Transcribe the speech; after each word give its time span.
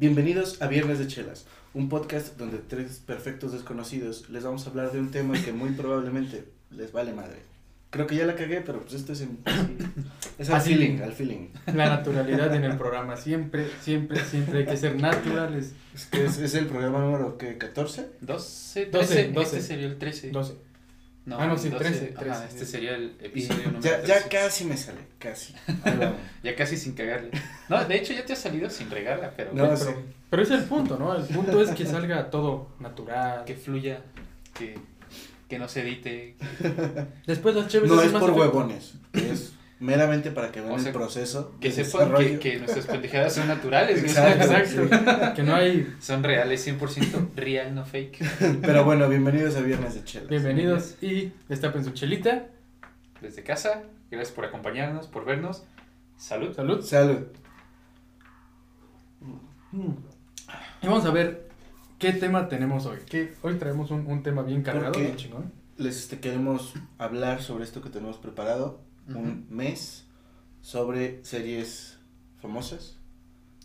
Bienvenidos 0.00 0.62
a 0.62 0.68
Viernes 0.68 1.00
de 1.00 1.08
Chelas, 1.08 1.44
un 1.74 1.88
podcast 1.88 2.36
donde 2.38 2.58
tres 2.58 3.02
perfectos 3.04 3.50
desconocidos 3.50 4.30
les 4.30 4.44
vamos 4.44 4.64
a 4.64 4.70
hablar 4.70 4.92
de 4.92 5.00
un 5.00 5.10
tema 5.10 5.34
que 5.42 5.52
muy 5.52 5.70
probablemente 5.70 6.44
les 6.70 6.92
vale 6.92 7.12
madre. 7.12 7.40
Creo 7.90 8.06
que 8.06 8.14
ya 8.14 8.24
la 8.24 8.36
cagué, 8.36 8.60
pero 8.60 8.80
pues 8.80 8.94
esto 8.94 9.12
es, 9.12 9.22
en, 9.22 9.40
es 10.38 10.50
al 10.50 10.56
Así. 10.56 10.74
feeling, 10.74 11.00
al 11.00 11.12
feeling. 11.12 11.48
La 11.74 11.88
naturalidad 11.88 12.54
en 12.54 12.62
el 12.62 12.76
programa. 12.76 13.16
Siempre, 13.16 13.66
siempre, 13.82 14.24
siempre 14.24 14.60
hay 14.60 14.66
que 14.66 14.76
ser 14.76 14.94
naturales. 15.00 15.72
Es 15.92 16.06
que 16.06 16.26
es, 16.26 16.38
es 16.38 16.54
el 16.54 16.66
programa 16.66 17.00
número 17.00 17.36
que 17.36 17.58
14. 17.58 18.06
12, 18.20 18.86
13, 18.86 18.90
12, 18.92 19.32
12. 19.32 19.42
este 19.42 19.62
sería 19.66 19.86
el 19.86 19.98
13. 19.98 20.30
12. 20.30 20.54
No, 21.28 21.38
Ah, 21.38 21.46
no, 21.46 21.58
sí, 21.58 21.68
12, 21.68 21.84
13, 21.84 22.14
ajá, 22.16 22.20
13. 22.40 22.44
este 22.48 22.64
sería 22.66 22.94
el 22.96 23.14
episodio 23.22 23.64
número 23.66 23.80
ya, 23.82 24.00
13. 24.02 24.08
ya 24.08 24.28
casi 24.28 24.64
me 24.64 24.76
sale, 24.76 25.00
casi. 25.18 25.54
Vamos. 25.84 26.14
Ya 26.42 26.54
casi 26.56 26.76
sin 26.76 26.94
cagarle. 26.94 27.30
No, 27.68 27.84
de 27.84 27.96
hecho 27.96 28.12
ya 28.14 28.24
te 28.24 28.32
ha 28.32 28.36
salido 28.36 28.70
sin 28.70 28.90
regarla, 28.90 29.32
pero 29.36 29.50
No, 29.52 29.64
pero, 29.64 29.76
sí. 29.76 29.90
pero 30.30 30.42
es 30.42 30.50
el 30.50 30.64
punto, 30.64 30.96
¿no? 30.98 31.14
El 31.14 31.24
punto 31.24 31.60
es 31.60 31.70
que 31.72 31.84
salga 31.84 32.30
todo 32.30 32.70
natural. 32.80 33.44
que 33.44 33.54
fluya, 33.56 34.00
que, 34.58 34.78
que 35.48 35.58
no 35.58 35.68
se 35.68 35.82
edite. 35.82 36.36
Después 37.26 37.54
las 37.56 37.68
chéves 37.68 37.90
No 37.90 38.00
es 38.00 38.10
más 38.12 38.20
por 38.22 38.30
efecto. 38.30 38.48
huevones, 38.56 38.94
es 39.12 39.52
meramente 39.80 40.30
para 40.30 40.50
que 40.50 40.60
vean 40.60 40.72
O 40.72 40.78
sea, 40.78 40.88
el 40.88 40.94
proceso. 40.94 41.54
Que 41.60 41.70
sepan 41.70 42.38
que, 42.38 42.58
nuestras 42.58 42.86
pendejadas 42.86 43.34
son 43.34 43.48
naturales. 43.48 44.02
Exacto. 44.02 44.88
Que 45.34 45.42
no 45.42 45.54
hay. 45.54 45.94
Son 46.00 46.22
reales, 46.22 46.66
100% 46.66 47.34
real, 47.36 47.74
no 47.74 47.84
fake. 47.84 48.18
Pero 48.62 48.84
bueno, 48.84 49.08
bienvenidos 49.08 49.56
a 49.56 49.60
Viernes 49.60 49.94
de 49.94 50.04
Chelas. 50.04 50.28
Bienvenidos 50.28 50.96
y 51.02 51.32
destapen 51.48 51.84
su 51.84 51.92
chelita. 51.92 52.46
Desde 53.20 53.42
casa, 53.42 53.82
gracias 54.10 54.34
por 54.34 54.44
acompañarnos, 54.44 55.06
por 55.06 55.24
vernos. 55.24 55.64
Salud. 56.16 56.54
Salud. 56.54 56.82
Salud. 56.84 57.26
Y 60.82 60.86
vamos 60.86 61.04
a 61.04 61.10
ver 61.10 61.48
qué 61.98 62.12
tema 62.12 62.48
tenemos 62.48 62.86
hoy. 62.86 62.98
Que 63.06 63.34
hoy 63.42 63.54
traemos 63.54 63.90
un, 63.90 64.06
un 64.06 64.22
tema 64.22 64.42
bien 64.42 64.62
cargado, 64.62 64.92
qué? 64.92 65.00
bien 65.02 65.16
chingón. 65.16 65.52
Les 65.76 65.96
este, 65.98 66.18
queremos 66.18 66.74
hablar 66.96 67.42
sobre 67.42 67.64
esto 67.64 67.82
que 67.82 67.90
tenemos 67.90 68.18
preparado. 68.18 68.87
Un 69.08 69.46
mes 69.48 70.04
sobre 70.60 71.24
series 71.24 71.98
famosas. 72.40 72.96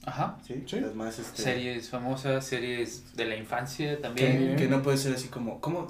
Ajá. 0.06 0.38
¿sí? 0.46 0.64
Sí. 0.68 0.80
Las 0.80 0.96
más 0.96 1.20
este, 1.20 1.42
Series 1.42 1.90
famosas, 1.90 2.46
series 2.46 3.16
de 3.16 3.26
la 3.26 3.36
infancia 3.36 4.02
también. 4.02 4.56
Que 4.56 4.68
no 4.68 4.82
puede 4.82 4.98
ser 4.98 5.14
así 5.14 5.28
como. 5.28 5.60
¿cómo, 5.62 5.88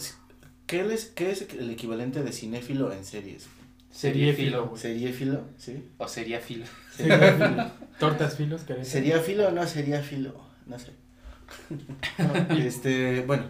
¿qué, 0.67 0.93
es, 0.93 1.05
¿Qué 1.05 1.31
es 1.31 1.47
el 1.53 1.69
equivalente 1.69 2.23
de 2.23 2.31
cinéfilo 2.31 2.91
en 2.91 3.05
series? 3.05 3.47
Seriéfilo, 3.91 4.69
güey. 4.69 4.81
¿Seriéfilo? 4.81 5.43
¿Sí? 5.57 5.83
O 5.97 6.07
sería 6.07 6.39
filo. 6.39 6.65
Seriéfilo. 6.95 7.71
Tortas 7.99 8.35
filos, 8.35 8.61
¿Sería 8.81 9.19
filo 9.19 9.47
o 9.47 9.51
no 9.51 9.67
sería 9.67 10.01
filo? 10.01 10.35
No 10.65 10.79
sé. 10.79 10.91
Este, 12.57 13.21
bueno, 13.21 13.45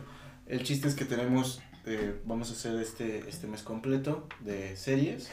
el 0.47 0.63
chiste 0.63 0.89
es 0.89 0.95
que 0.95 1.05
tenemos, 1.05 1.61
eh, 1.85 2.19
vamos 2.25 2.49
a 2.49 2.53
hacer 2.53 2.75
este, 2.81 3.29
este 3.29 3.47
mes 3.47 3.61
completo 3.61 4.27
de 4.41 4.75
series 4.75 5.29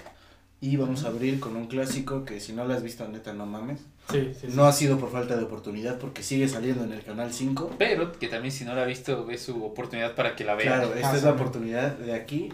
y 0.62 0.76
vamos 0.76 1.04
a 1.04 1.08
abrir 1.08 1.40
con 1.40 1.56
un 1.56 1.66
clásico 1.68 2.24
que 2.24 2.38
si 2.40 2.52
no 2.52 2.64
lo 2.66 2.74
has 2.74 2.82
visto, 2.82 3.06
neta, 3.08 3.32
no 3.32 3.46
mames. 3.46 3.80
Sí, 4.10 4.32
sí, 4.38 4.48
sí. 4.48 4.56
No 4.56 4.64
ha 4.66 4.72
sido 4.72 4.98
por 4.98 5.10
falta 5.10 5.36
de 5.36 5.44
oportunidad 5.44 5.98
porque 5.98 6.22
sigue 6.22 6.48
saliendo 6.48 6.84
en 6.84 6.92
el 6.92 7.02
canal 7.02 7.32
5. 7.32 7.76
Pero 7.78 8.12
que 8.12 8.28
también 8.28 8.52
si 8.52 8.64
no 8.64 8.74
la 8.74 8.82
ha 8.82 8.86
visto, 8.86 9.30
es 9.30 9.40
su 9.42 9.64
oportunidad 9.64 10.14
para 10.14 10.36
que 10.36 10.44
la 10.44 10.54
vea. 10.56 10.66
Claro, 10.78 10.94
esta 10.94 11.12
Ah, 11.12 11.16
es 11.16 11.22
la 11.22 11.30
sí. 11.30 11.34
oportunidad 11.34 11.96
de 11.96 12.12
aquí 12.14 12.52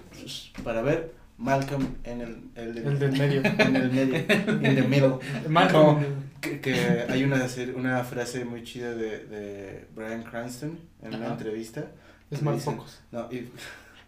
para 0.63 0.83
ver 0.83 1.15
Malcolm 1.39 1.87
en 2.05 2.21
el, 2.21 2.39
el, 2.55 2.79
El 2.79 2.99
del 2.99 3.13
medio. 3.19 3.43
en 3.45 3.77
el 3.77 3.91
medio, 3.91 4.17
in 4.17 4.75
the 4.77 4.83
middle. 4.83 5.19
Malcolm. 5.49 6.05
Que, 6.41 6.61
que 6.61 6.75
hay 7.09 7.25
una, 7.25 7.45
una 7.75 8.05
frase 8.05 8.45
muy 8.45 8.63
chida 8.63 8.95
de, 8.95 9.25
de 9.27 9.87
Brian 9.97 10.23
Cranston 10.23 10.79
en 11.03 11.15
una 11.15 11.29
entrevista. 11.29 11.91
Es 12.31 12.43
más 12.43 12.63
pocos. 12.63 13.01
No, 13.11 13.29
if- 13.33 13.49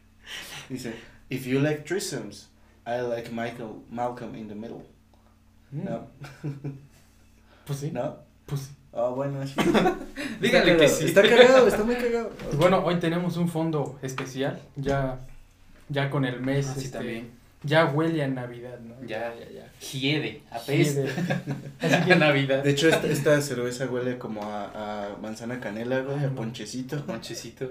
dice, 0.68 0.94
if 1.30 1.46
you 1.46 1.58
like 1.60 1.82
threesomes, 1.84 2.47
I 2.88 3.00
like 3.02 3.30
Michael, 3.30 3.82
Malcolm 3.90 4.34
in 4.34 4.48
the 4.48 4.54
middle. 4.54 4.82
Mm, 5.72 5.84
No, 5.84 6.06
Pues 7.66 7.80
sí. 7.80 7.90
no. 7.92 8.16
Pues 8.46 8.62
sí. 8.62 8.70
Ah, 8.94 9.10
bueno, 9.14 9.46
sí. 9.46 9.54
Díganle 10.40 10.76
que 10.78 10.88
sí. 10.88 11.04
Está 11.04 11.20
cagado, 11.22 11.68
está 11.68 11.84
muy 11.84 11.96
cagado. 11.96 12.30
Pues 12.30 12.56
bueno, 12.56 12.82
hoy 12.84 12.98
tenemos 12.98 13.36
un 13.36 13.48
fondo 13.48 13.98
especial. 14.00 14.58
Ya, 14.76 15.18
ya 15.90 16.08
con 16.08 16.24
el 16.24 16.40
mes. 16.40 16.66
Ah, 16.68 16.74
sí, 16.74 16.86
este, 16.86 16.96
también. 16.98 17.30
Ya 17.64 17.86
huele 17.86 18.22
a 18.22 18.28
Navidad, 18.28 18.78
¿no? 18.80 18.94
Ya. 19.04 19.34
ya, 19.34 19.50
ya. 19.50 19.72
Hiede, 19.80 20.42
de- 20.66 21.10
Así 21.80 22.04
que 22.06 22.16
Navidad. 22.16 22.62
De 22.62 22.70
hecho, 22.70 22.88
esta, 22.88 23.06
esta 23.08 23.40
cerveza 23.40 23.86
huele 23.86 24.16
como 24.18 24.42
a, 24.44 25.06
a 25.12 25.16
manzana 25.18 25.58
canela, 25.58 26.00
güey, 26.02 26.18
Ay, 26.20 26.24
a 26.26 26.30
ponchecito. 26.30 27.02
Monchecito. 27.06 27.70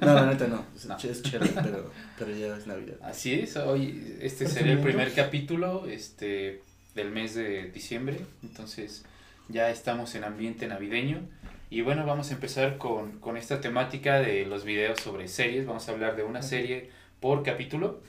No, 0.00 0.14
la 0.14 0.26
neta 0.26 0.46
no, 0.46 0.64
es, 0.74 0.86
No. 0.86 0.96
es 0.96 1.22
chela, 1.22 1.46
pero, 1.62 1.90
pero 2.18 2.30
ya 2.34 2.56
es 2.56 2.66
Navidad. 2.66 2.96
Así 3.02 3.34
es, 3.34 3.56
hoy 3.56 4.16
este 4.20 4.44
¿Por 4.44 4.54
sería 4.54 4.72
el 4.72 4.78
primer 4.80 5.12
capítulo 5.12 5.86
este 5.86 6.62
del 6.94 7.10
mes 7.10 7.34
de 7.34 7.70
diciembre, 7.70 8.18
entonces 8.42 9.04
ya 9.50 9.68
estamos 9.68 10.14
en 10.14 10.24
ambiente 10.24 10.66
navideño 10.66 11.20
y 11.68 11.82
bueno, 11.82 12.06
vamos 12.06 12.30
a 12.30 12.34
empezar 12.34 12.78
con, 12.78 13.18
con 13.20 13.36
esta 13.36 13.60
temática 13.60 14.18
de 14.20 14.46
los 14.46 14.64
videos 14.64 15.00
sobre 15.00 15.28
series, 15.28 15.66
vamos 15.66 15.86
a 15.88 15.92
hablar 15.92 16.16
de 16.16 16.22
una 16.22 16.40
serie 16.40 16.88
por 17.20 17.42
capítulo, 17.42 18.00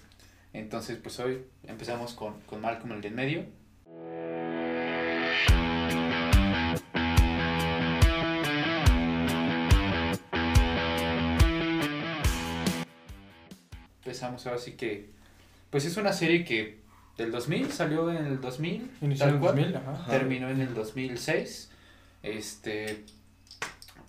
entonces 0.57 0.97
pues 0.97 1.19
hoy 1.19 1.45
empezamos 1.63 2.13
con, 2.13 2.39
con 2.41 2.61
Malcolm 2.61 2.93
el 2.93 3.01
del 3.01 3.13
medio. 3.13 3.45
Empezamos 14.03 14.47
ahora 14.47 14.57
sí 14.57 14.71
que, 14.71 15.09
pues 15.69 15.85
es 15.85 15.97
una 15.97 16.13
serie 16.13 16.43
que 16.43 16.79
del 17.17 17.31
2000 17.31 17.71
salió 17.71 18.09
en 18.09 18.25
el 18.25 18.41
2000, 18.41 18.91
inició 19.01 19.27
en 19.27 19.33
el 19.35 19.39
cual, 19.39 19.55
2000, 19.55 19.75
ajá. 19.75 19.91
Ajá. 19.91 20.11
terminó 20.11 20.49
en 20.49 20.61
el 20.61 20.73
2006, 20.73 21.71
este, 22.23 23.05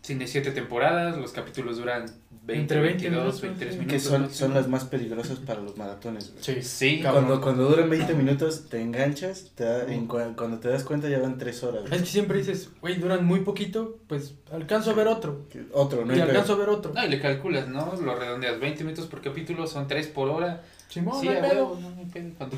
tiene 0.09 0.27
siete 0.27 0.51
temporadas, 0.51 1.17
los 1.17 1.31
capítulos 1.33 1.77
duran 1.77 2.07
20, 2.47 2.61
Entre 2.63 2.81
20 2.81 3.03
22, 3.11 3.13
minutos, 3.13 3.41
23 3.43 3.73
sí. 3.75 3.79
minutos. 3.79 3.93
Que 4.03 4.09
son, 4.09 4.31
son 4.31 4.55
las 4.55 4.67
más 4.69 4.85
peligrosas 4.87 5.39
para 5.39 5.61
los 5.61 5.77
maratones, 5.77 6.33
güey. 6.33 6.43
Sí. 6.43 6.63
Sí. 6.63 7.01
Cuando, 7.03 7.41
cuando 7.41 7.69
duran 7.69 7.89
20 7.91 8.15
minutos, 8.15 8.69
te 8.71 8.81
enganchas, 8.81 9.53
te 9.55 9.65
da- 9.65 9.85
en 9.93 10.09
cua- 10.09 10.35
cuando 10.35 10.59
te 10.59 10.69
das 10.69 10.83
cuenta 10.83 11.09
ya 11.09 11.19
van 11.19 11.37
3 11.39 11.63
horas. 11.63 11.83
güey. 11.83 11.95
Es 11.95 12.01
que 12.01 12.07
siempre 12.09 12.39
dices, 12.39 12.71
güey, 12.81 12.97
duran 12.97 13.25
muy 13.25 13.41
poquito, 13.41 13.99
pues 14.09 14.35
alcanzo 14.51 14.91
a 14.91 14.95
ver 14.95 15.09
otro. 15.09 15.47
Otro, 15.73 16.05
no 16.07 16.17
y 16.17 16.21
alcanzo 16.21 16.55
a 16.55 16.57
ver 16.57 16.71
otro. 16.71 16.93
No, 16.95 17.05
y 17.05 17.09
le 17.09 17.21
calculas, 17.21 17.69
¿no? 17.69 17.95
Lo 18.03 18.15
redondeas, 18.17 18.59
20 18.59 18.83
minutos 18.85 19.07
por 19.07 19.21
capítulo, 19.21 19.67
son 19.67 19.87
3 19.87 20.07
por 20.09 20.29
hora. 20.31 20.63
Simón, 20.89 21.21
sí, 21.21 21.27
no 21.27 21.33
hay 21.33 21.41
huevo, 21.43 21.79
no 21.81 21.89
hay 22.01 22.07
pedo. 22.07 22.31
Cuando 22.39 22.57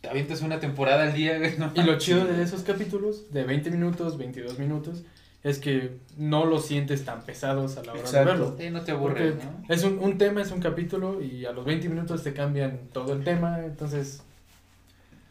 te 0.00 0.08
avientas 0.08 0.42
una 0.42 0.58
temporada 0.58 1.04
al 1.04 1.14
día, 1.14 1.38
güey, 1.38 1.56
no 1.56 1.70
Y 1.74 1.82
lo 1.84 1.96
chido 1.98 2.24
de 2.26 2.42
esos 2.42 2.62
capítulos, 2.62 3.32
de 3.32 3.44
20 3.44 3.70
minutos, 3.70 4.18
22 4.18 4.58
minutos, 4.58 5.04
es 5.44 5.58
que 5.58 5.98
no 6.16 6.44
los 6.46 6.66
sientes 6.66 7.04
tan 7.04 7.22
pesados 7.22 7.76
a 7.76 7.84
la 7.84 7.92
hora 7.92 8.00
Exacto. 8.00 8.18
de 8.18 8.24
verlo. 8.38 8.56
Sí, 8.58 8.70
no 8.70 8.80
te 8.82 8.90
aburres, 8.92 9.34
¿no? 9.36 9.64
es 9.74 9.84
un, 9.84 9.98
un 10.00 10.18
tema, 10.18 10.42
es 10.42 10.50
un 10.50 10.60
capítulo 10.60 11.22
y 11.22 11.44
a 11.44 11.52
los 11.52 11.64
20 11.64 11.88
minutos 11.88 12.22
te 12.24 12.32
cambian 12.32 12.88
todo 12.92 13.12
el 13.12 13.22
tema, 13.22 13.60
entonces, 13.64 14.22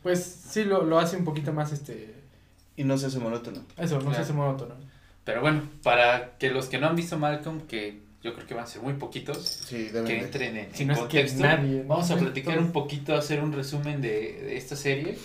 pues 0.02 0.24
sí 0.24 0.64
lo, 0.64 0.84
lo 0.84 1.00
hace 1.00 1.18
un 1.18 1.26
poquito 1.26 1.52
más, 1.54 1.72
este, 1.74 2.14
Y 2.78 2.84
no 2.84 2.98
se 2.98 3.08
hace 3.08 3.20
monótono. 3.20 3.64
eso, 3.78 4.00
no 4.02 4.14
se 4.14 4.22
hace 4.22 4.34
monótono. 4.34 4.76
Pero 5.24 5.42
bueno, 5.42 5.64
para 5.84 6.38
que 6.38 6.50
los 6.52 6.68
que 6.68 6.78
no 6.78 6.88
han 6.88 6.96
visto 6.96 7.18
Malcolm, 7.18 7.62
que 7.62 8.02
yo 8.22 8.34
creo 8.36 8.46
que 8.48 8.54
van 8.54 8.66
a 8.66 8.68
ser 8.68 8.82
muy 8.82 8.94
poquitos, 8.94 9.38
Sí, 9.68 9.90
que 10.06 10.20
entren 10.20 10.56
en, 10.58 10.76
Si 10.76 10.84
en 10.84 10.90
no 10.90 10.94
es 10.94 11.00
que 11.00 11.06
contexto. 11.06 11.42
nadie, 11.44 11.82
¿no? 11.84 11.88
Vamos 11.88 12.12
a 12.12 12.18
platicar 12.18 12.60
un 12.60 12.72
poquito, 12.72 13.16
hacer 13.16 13.42
un 13.42 13.52
resumen 13.54 14.02
de, 14.02 14.10
de 14.10 14.58
esta 14.58 14.76
serie. 14.76 15.18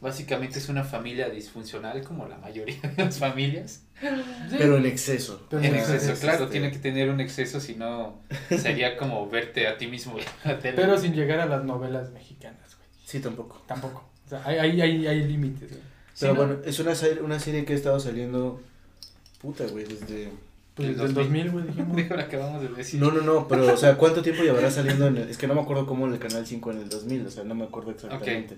Básicamente 0.00 0.58
es 0.58 0.68
una 0.68 0.84
familia 0.84 1.28
disfuncional, 1.30 2.02
como 2.02 2.26
la 2.26 2.36
mayoría 2.38 2.80
de 2.96 3.04
las 3.04 3.18
familias. 3.18 3.82
Sí. 4.00 4.56
Pero 4.58 4.76
en 4.76 4.86
exceso. 4.86 5.46
Pero 5.48 5.62
En 5.62 5.72
Sí, 5.72 5.78
exceso, 5.78 6.12
es, 6.12 6.20
claro, 6.20 6.44
este, 6.44 6.52
tiene 6.52 6.70
que 6.72 6.78
tener 6.78 7.10
un 7.10 7.20
exceso, 7.20 7.60
si 7.60 7.74
no 7.76 8.20
sería 8.48 8.96
como 8.96 9.28
verte 9.30 9.66
a 9.68 9.76
ti 9.78 9.86
mismo 9.86 10.18
en 10.18 10.24
la 10.44 10.58
tele. 10.58 10.76
Pero 10.76 10.98
sin 10.98 11.14
llegar 11.14 11.40
a 11.40 11.46
las 11.46 11.64
novelas 11.64 12.10
mexicanas, 12.12 12.76
güey. 12.76 12.88
Sí, 13.06 13.20
tampoco. 13.20 13.62
Tampoco. 13.66 14.04
O 14.26 14.28
sea, 14.28 14.42
hay, 14.44 14.58
hay, 14.58 14.80
hay, 14.80 15.06
hay 15.06 15.24
límites, 15.24 15.68
güey. 15.70 15.80
Sí, 16.14 16.20
Pero 16.20 16.34
¿no? 16.34 16.38
bueno, 16.46 16.56
es 16.64 16.78
una, 16.80 16.94
serie- 16.94 17.22
una 17.22 17.38
serie 17.40 17.64
que 17.64 17.72
ha 17.72 17.76
estado 17.76 17.98
saliendo. 18.00 18.60
Puta, 19.40 19.64
güey, 19.66 19.84
desde. 19.84 20.30
Pues 20.74 20.88
El 20.88 20.94
desde 20.96 21.06
el 21.08 21.14
2000, 21.14 21.50
güey, 21.52 21.66
dijimos. 21.66 21.96
Dijo, 21.96 22.14
lo 22.14 22.20
acabamos 22.20 22.62
de 22.62 22.68
decir. 22.70 23.00
No, 23.00 23.10
no, 23.12 23.20
no, 23.20 23.46
pero, 23.48 23.72
o 23.72 23.76
sea, 23.76 23.96
¿cuánto 23.96 24.22
tiempo 24.22 24.42
llevará 24.42 24.70
saliendo 24.72 25.06
en 25.06 25.18
el... 25.18 25.28
Es 25.30 25.38
que 25.38 25.46
no 25.46 25.54
me 25.54 25.60
acuerdo 25.60 25.86
cómo 25.86 26.06
en 26.06 26.14
el 26.14 26.18
Canal 26.18 26.44
5 26.46 26.70
en 26.72 26.78
el 26.78 26.88
2000, 26.88 27.26
o 27.26 27.30
sea, 27.30 27.44
no 27.44 27.54
me 27.54 27.64
acuerdo 27.64 27.92
exactamente. 27.92 28.56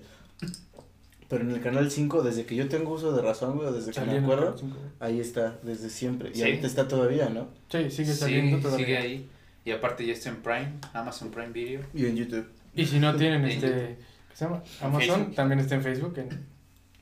Pero 1.29 1.43
en 1.43 1.51
el 1.51 1.61
Canal 1.61 1.91
5, 1.91 2.23
desde 2.23 2.47
que 2.47 2.55
yo 2.55 2.69
tengo 2.69 2.93
uso 2.93 3.13
de 3.15 3.21
razón, 3.23 3.57
güey, 3.57 3.73
desde 3.73 3.89
que 3.89 3.95
Salía 3.95 4.13
me 4.13 4.19
en 4.19 4.25
acuerdo, 4.25 4.45
45, 4.55 4.77
güey. 4.79 4.91
ahí 5.01 5.21
está, 5.21 5.59
desde 5.63 5.91
siempre. 5.91 6.31
Y 6.31 6.35
Sí. 6.37 6.43
ahorita 6.43 6.67
está 6.69 6.87
todavía, 6.89 7.29
¿no? 7.29 7.49
Sí, 7.69 7.91
sigue 7.91 8.13
Sí, 8.13 8.19
saliendo 8.19 8.59
todavía. 8.59 8.87
sigue 8.87 8.99
ahí. 8.99 9.29
Y 9.65 9.73
aparte 9.73 10.07
ya 10.07 10.13
está 10.13 10.29
en 10.29 10.37
Prime, 10.37 10.73
Amazon 10.93 11.31
Prime 11.33 11.49
Video. 11.51 11.81
Y 11.93 12.07
en 12.07 12.17
YouTube. 12.17 12.47
Y 12.75 12.87
si 12.87 13.01
no 13.01 13.15
tienen 13.17 13.45
En 13.45 13.51
este, 13.51 13.67
YouTube. 13.67 13.97
¿qué 14.31 14.37
se 14.37 14.45
llama? 14.45 14.63
En 14.81 14.87
Amazon, 14.87 15.17
Facebook. 15.17 15.35
también 15.35 15.59
está 15.61 15.75
en 15.75 15.83
Facebook. 15.83 16.19
En, 16.19 16.57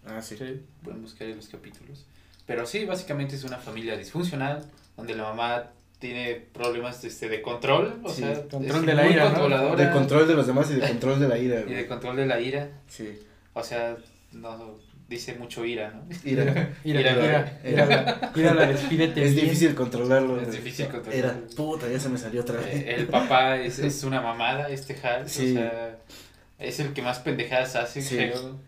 Ah, 0.06 0.20
sí. 0.22 0.36
sí. 0.36 0.60
Pueden 0.82 1.02
buscar 1.02 1.26
ahí 1.26 1.34
los 1.34 1.48
capítulos. 1.48 2.06
Pero 2.46 2.66
sí, 2.66 2.84
básicamente 2.84 3.36
es 3.36 3.44
una 3.44 3.56
familia 3.58 3.96
disfuncional, 3.96 4.62
donde 4.96 5.14
la 5.14 5.22
mamá 5.24 5.70
tiene 5.98 6.34
problemas 6.52 7.02
este, 7.04 7.28
de 7.30 7.40
control, 7.40 8.00
o 8.02 8.08
Sí, 8.10 8.20
sea, 8.22 8.34
control 8.48 8.64
es 8.80 8.86
de 8.86 8.94
la 8.94 9.10
ira, 9.10 9.30
¿no? 9.30 9.76
De 9.76 9.90
control 9.90 10.28
de 10.28 10.34
los 10.34 10.46
demás 10.46 10.70
y 10.70 10.74
de 10.74 10.86
control 10.88 11.20
de 11.20 11.28
la 11.28 11.38
ira. 11.38 11.60
y 11.66 11.72
de 11.72 11.86
control 11.86 12.16
de 12.16 12.26
la 12.26 12.38
ira, 12.40 12.68
Sí. 12.88 13.18
o 13.54 13.62
sea, 13.62 13.96
no 14.34 14.78
dice 15.08 15.34
mucho 15.34 15.64
ira, 15.64 15.90
¿no? 15.90 16.06
Ira. 16.24 16.74
Ira, 16.84 17.00
Ira, 17.00 17.60
ira, 17.64 18.32
ira, 18.34 18.66
despídete 18.66 19.22
Es 19.24 19.34
bien. 19.34 19.46
difícil 19.46 19.74
controlarlo. 19.74 20.40
Es 20.40 20.50
difícil 20.52 20.86
controlarlo. 20.88 21.30
Era, 21.30 21.40
puta, 21.56 21.88
ya 21.90 22.00
se 22.00 22.08
me 22.08 22.18
salió 22.18 22.40
otra 22.40 22.56
vez. 22.60 22.74
Eh, 22.74 22.94
el 22.96 23.06
papá 23.08 23.56
es, 23.58 23.78
es 23.78 24.02
una 24.04 24.20
mamada, 24.20 24.68
este 24.70 24.96
Hal, 25.06 25.28
Sí. 25.28 25.50
o 25.52 25.54
sea, 25.54 25.98
es 26.58 26.80
el 26.80 26.92
que 26.94 27.02
más 27.02 27.18
pendejadas 27.18 27.76
hace, 27.76 28.00
Sí. 28.02 28.16
creo. 28.16 28.58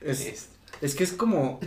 Es, 0.00 0.20
Es- 0.26 0.48
es 0.82 0.94
que 0.94 1.04
es 1.04 1.12
como 1.12 1.58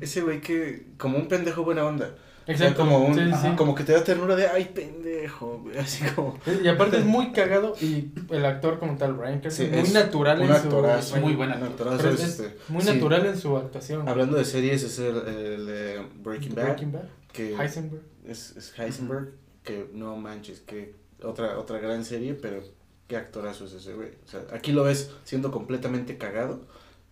ese 0.00 0.20
güey 0.22 0.40
que, 0.40 0.86
como 0.98 1.16
un 1.18 1.28
pendejo 1.28 1.62
buena 1.64 1.84
onda. 1.84 2.14
Exacto. 2.46 2.82
como 2.82 2.98
un, 3.04 3.14
sí, 3.14 3.20
ajá, 3.20 3.50
sí. 3.50 3.56
como 3.56 3.74
que 3.74 3.84
te 3.84 3.92
da 3.92 4.02
ternura 4.02 4.34
de, 4.34 4.48
ay, 4.48 4.70
pendejo, 4.74 5.58
güey", 5.62 5.78
así 5.78 6.04
como. 6.14 6.38
Y 6.62 6.68
aparte 6.68 6.98
es 6.98 7.04
muy 7.04 7.32
cagado 7.32 7.74
y 7.80 8.10
el 8.30 8.44
actor 8.44 8.78
como 8.78 8.96
tal, 8.96 9.14
Brian 9.14 9.40
Cranston, 9.40 9.66
Sí, 9.66 9.72
muy 9.72 9.80
es 9.82 9.92
natural 9.94 10.38
un 10.40 10.48
en 10.48 10.48
su... 10.48 10.54
actorazo. 10.54 11.16
Es 11.16 11.22
muy 11.22 11.34
buen 11.34 11.50
un 11.52 11.62
actor. 11.62 12.10
es, 12.12 12.20
este, 12.20 12.56
Muy 12.68 12.82
sí. 12.82 12.92
natural 12.94 13.26
en 13.26 13.38
su 13.38 13.56
actuación. 13.56 14.08
Hablando 14.08 14.36
de 14.36 14.44
series, 14.44 14.82
es 14.82 14.98
el, 14.98 15.16
el 15.28 15.66
de 15.66 16.06
Breaking 16.22 16.54
Bad. 16.54 16.64
Breaking 16.64 16.92
Bad. 16.92 17.04
que 17.32 17.54
Heisenberg. 17.56 18.02
es, 18.26 18.56
es 18.56 18.78
Heisenberg, 18.78 19.32
que 19.62 19.88
no 19.92 20.16
manches, 20.16 20.60
que 20.60 20.94
otra, 21.22 21.58
otra 21.58 21.78
gran 21.78 22.04
serie, 22.04 22.34
pero 22.34 22.62
qué 23.06 23.16
actorazo 23.16 23.66
es 23.66 23.72
ese 23.74 23.92
güey. 23.94 24.08
O 24.24 24.28
sea, 24.28 24.40
aquí 24.52 24.72
lo 24.72 24.84
ves 24.84 25.10
siendo 25.24 25.50
completamente 25.50 26.16
cagado. 26.16 26.60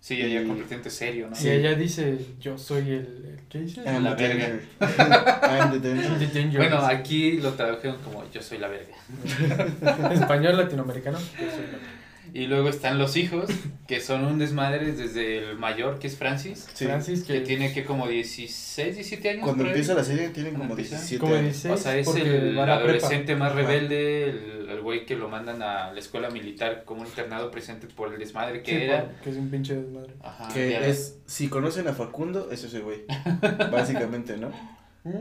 Sí, 0.00 0.16
ya 0.18 0.40
Y- 0.42 0.46
completamente 0.46 0.90
serio, 0.90 1.28
¿no? 1.30 1.36
Y 1.40 1.48
ella 1.48 1.74
dice, 1.74 2.18
yo 2.40 2.56
soy 2.58 2.82
el... 2.90 2.90
el- 2.94 3.38
¿Qué 3.48 3.60
dice? 3.60 3.80
I'm 3.86 4.04
La 4.04 4.14
the 4.14 4.28
verga. 4.28 4.48
danger. 4.48 4.62
I'm 5.70 5.80
the 5.80 5.88
danger. 5.88 6.28
The. 6.50 6.56
Bueno, 6.58 6.78
aquí 6.84 7.32
lo 7.40 7.54
tradujeron 7.54 7.96
como 8.02 8.22
yo 8.30 8.42
soy 8.42 8.58
la 8.58 8.68
verga. 8.68 8.94
Español 10.12 10.56
latinoamericano. 10.56 11.18
yo 11.18 11.50
soy 11.50 11.64
la- 11.72 11.78
Y 12.34 12.46
luego 12.46 12.68
están 12.68 12.98
los 12.98 13.16
hijos, 13.16 13.48
que 13.86 14.00
son 14.02 14.26
un 14.26 14.38
desmadre 14.38 14.92
desde 14.92 15.38
el 15.38 15.56
mayor, 15.56 15.98
que 15.98 16.08
es 16.08 16.16
Francis, 16.16 16.66
Sí. 16.74 16.84
Francis, 16.84 17.24
que, 17.24 17.34
que 17.34 17.40
tiene 17.40 17.72
que 17.72 17.84
como 17.84 18.06
16, 18.06 18.96
17 18.96 19.30
años. 19.30 19.44
Cuando 19.44 19.64
empieza 19.64 19.94
la 19.94 20.04
serie 20.04 20.28
tienen 20.28 20.52
como 20.54 20.70
empieza. 20.70 20.96
17 20.96 21.18
como 21.20 21.34
años. 21.34 21.62
16, 21.62 21.74
O 21.74 21.78
sea, 21.78 21.96
es 21.96 22.06
el 22.16 22.58
adolescente 22.58 23.34
más 23.34 23.54
rebelde, 23.54 24.24
el, 24.24 24.57
el 24.68 24.80
güey 24.80 25.06
que 25.06 25.16
lo 25.16 25.28
mandan 25.28 25.62
a 25.62 25.92
la 25.92 25.98
escuela 25.98 26.30
militar 26.30 26.82
como 26.84 27.00
un 27.02 27.06
internado 27.06 27.50
presente 27.50 27.86
por 27.86 28.12
el 28.12 28.18
desmadre 28.18 28.62
que 28.62 28.70
Sí, 28.70 28.82
era. 28.84 29.04
por- 29.04 29.14
que 29.16 29.30
es 29.30 29.36
un 29.36 29.50
pinche 29.50 29.74
desmadre. 29.74 30.14
Ajá, 30.22 30.48
Que 30.52 30.70
ya. 30.72 30.86
es, 30.86 31.18
si 31.26 31.48
conocen 31.48 31.88
a 31.88 31.92
Facundo, 31.92 32.48
es 32.52 32.64
ese 32.64 32.80
güey. 32.80 33.04
Básicamente, 33.72 34.36
¿no? 34.36 34.50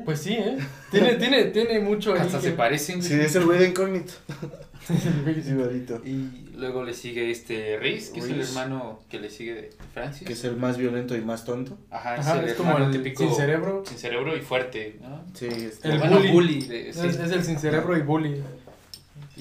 Pues 0.04 0.20
sí, 0.22 0.34
¿eh? 0.34 0.58
Tiene, 0.92 1.16
tiene, 1.16 1.46
tiene 1.46 1.80
mucho 1.80 2.14
Hasta 2.14 2.40
que- 2.40 2.48
se 2.48 2.52
parecen. 2.54 3.02
Sí, 3.02 3.14
es 3.14 3.36
el 3.36 3.46
güey 3.46 3.60
de 3.60 3.70
incógnito. 3.70 4.14
Es 4.90 5.50
igualito. 5.50 6.02
Y 6.06 6.52
luego 6.56 6.86
le 6.86 6.94
sigue 6.94 7.30
este 7.30 7.78
Riz, 7.78 8.10
que 8.12 8.20
es 8.22 8.26
el 8.30 8.40
hermano 8.40 9.02
que 9.10 9.20
le 9.20 9.30
sigue 9.30 9.54
de 9.54 9.70
Francis. 9.94 10.26
Que 10.26 10.32
es 10.32 10.44
el 10.46 10.56
más 10.56 10.78
violento 10.78 11.14
y 11.18 11.20
más 11.22 11.44
tonto. 11.44 11.78
Ajá, 11.90 12.16
es 12.16 12.26
Ajá, 12.26 12.40
el 12.40 12.48
es 12.50 12.54
como 12.54 12.78
el 12.78 12.92
típico 12.92 13.24
sin 13.24 13.36
cerebro. 13.36 13.84
sin 13.86 13.98
cerebro 13.98 14.38
y 14.38 14.40
fuerte, 14.40 14.98
¿no? 15.02 15.26
Sí, 15.34 15.48
es 15.48 15.84
El 15.84 16.00
bueno, 16.00 16.22
bully. 16.32 16.62
de- 16.62 16.94
sí. 16.94 17.00
Es, 17.06 17.20
es 17.20 17.32
el 17.32 17.44
sin 17.44 17.60
cerebro 17.60 17.98
y 17.98 18.02
bully. 18.02 18.42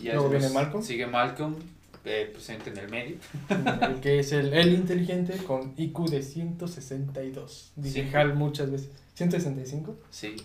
Ya 0.09 0.15
luego 0.15 0.31
viene 0.31 0.49
Malcolm. 0.51 0.83
Sigue 0.85 1.07
Malcolm, 1.07 1.55
eh, 2.05 2.31
presente 2.33 2.71
en 2.71 2.79
el 2.79 2.89
medio. 2.91 3.17
el 3.89 4.01
que 4.01 4.21
es 4.21 4.33
el, 4.33 4.53
el 4.55 4.73
inteligente 4.75 5.37
con 5.39 5.73
IQ 5.77 6.09
de 6.11 6.23
162. 6.23 7.73
Dice 7.77 8.03
Sí. 8.09 8.17
Hal 8.17 8.35
muchas 8.35 8.71
veces. 8.71 8.91
¿165? 9.19 9.95
Sí, 10.11 10.37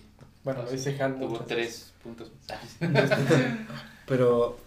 Bueno, 0.44 0.64
lo 0.64 0.72
dice 0.72 0.96
Hal 1.02 1.20
tuvo 1.20 1.40
tres 1.42 1.92
puntos. 2.04 2.32
Pero, 4.08 4.58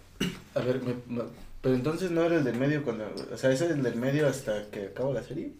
a 0.55 0.59
ver, 0.59 0.81
me- 0.81 0.95
me- 1.15 1.23
pero 1.61 1.75
entonces 1.75 2.11
no 2.11 2.23
era 2.23 2.35
el 2.37 2.43
del 2.43 2.57
medio 2.57 2.83
cuando. 2.83 3.05
O 3.33 3.37
sea, 3.37 3.51
ese 3.51 3.65
es 3.65 3.71
el 3.71 3.81
del 3.83 3.95
medio 3.95 4.27
hasta 4.27 4.65
que 4.69 4.85
acaba 4.87 5.11
la 5.13 5.23
serie. 5.23 5.51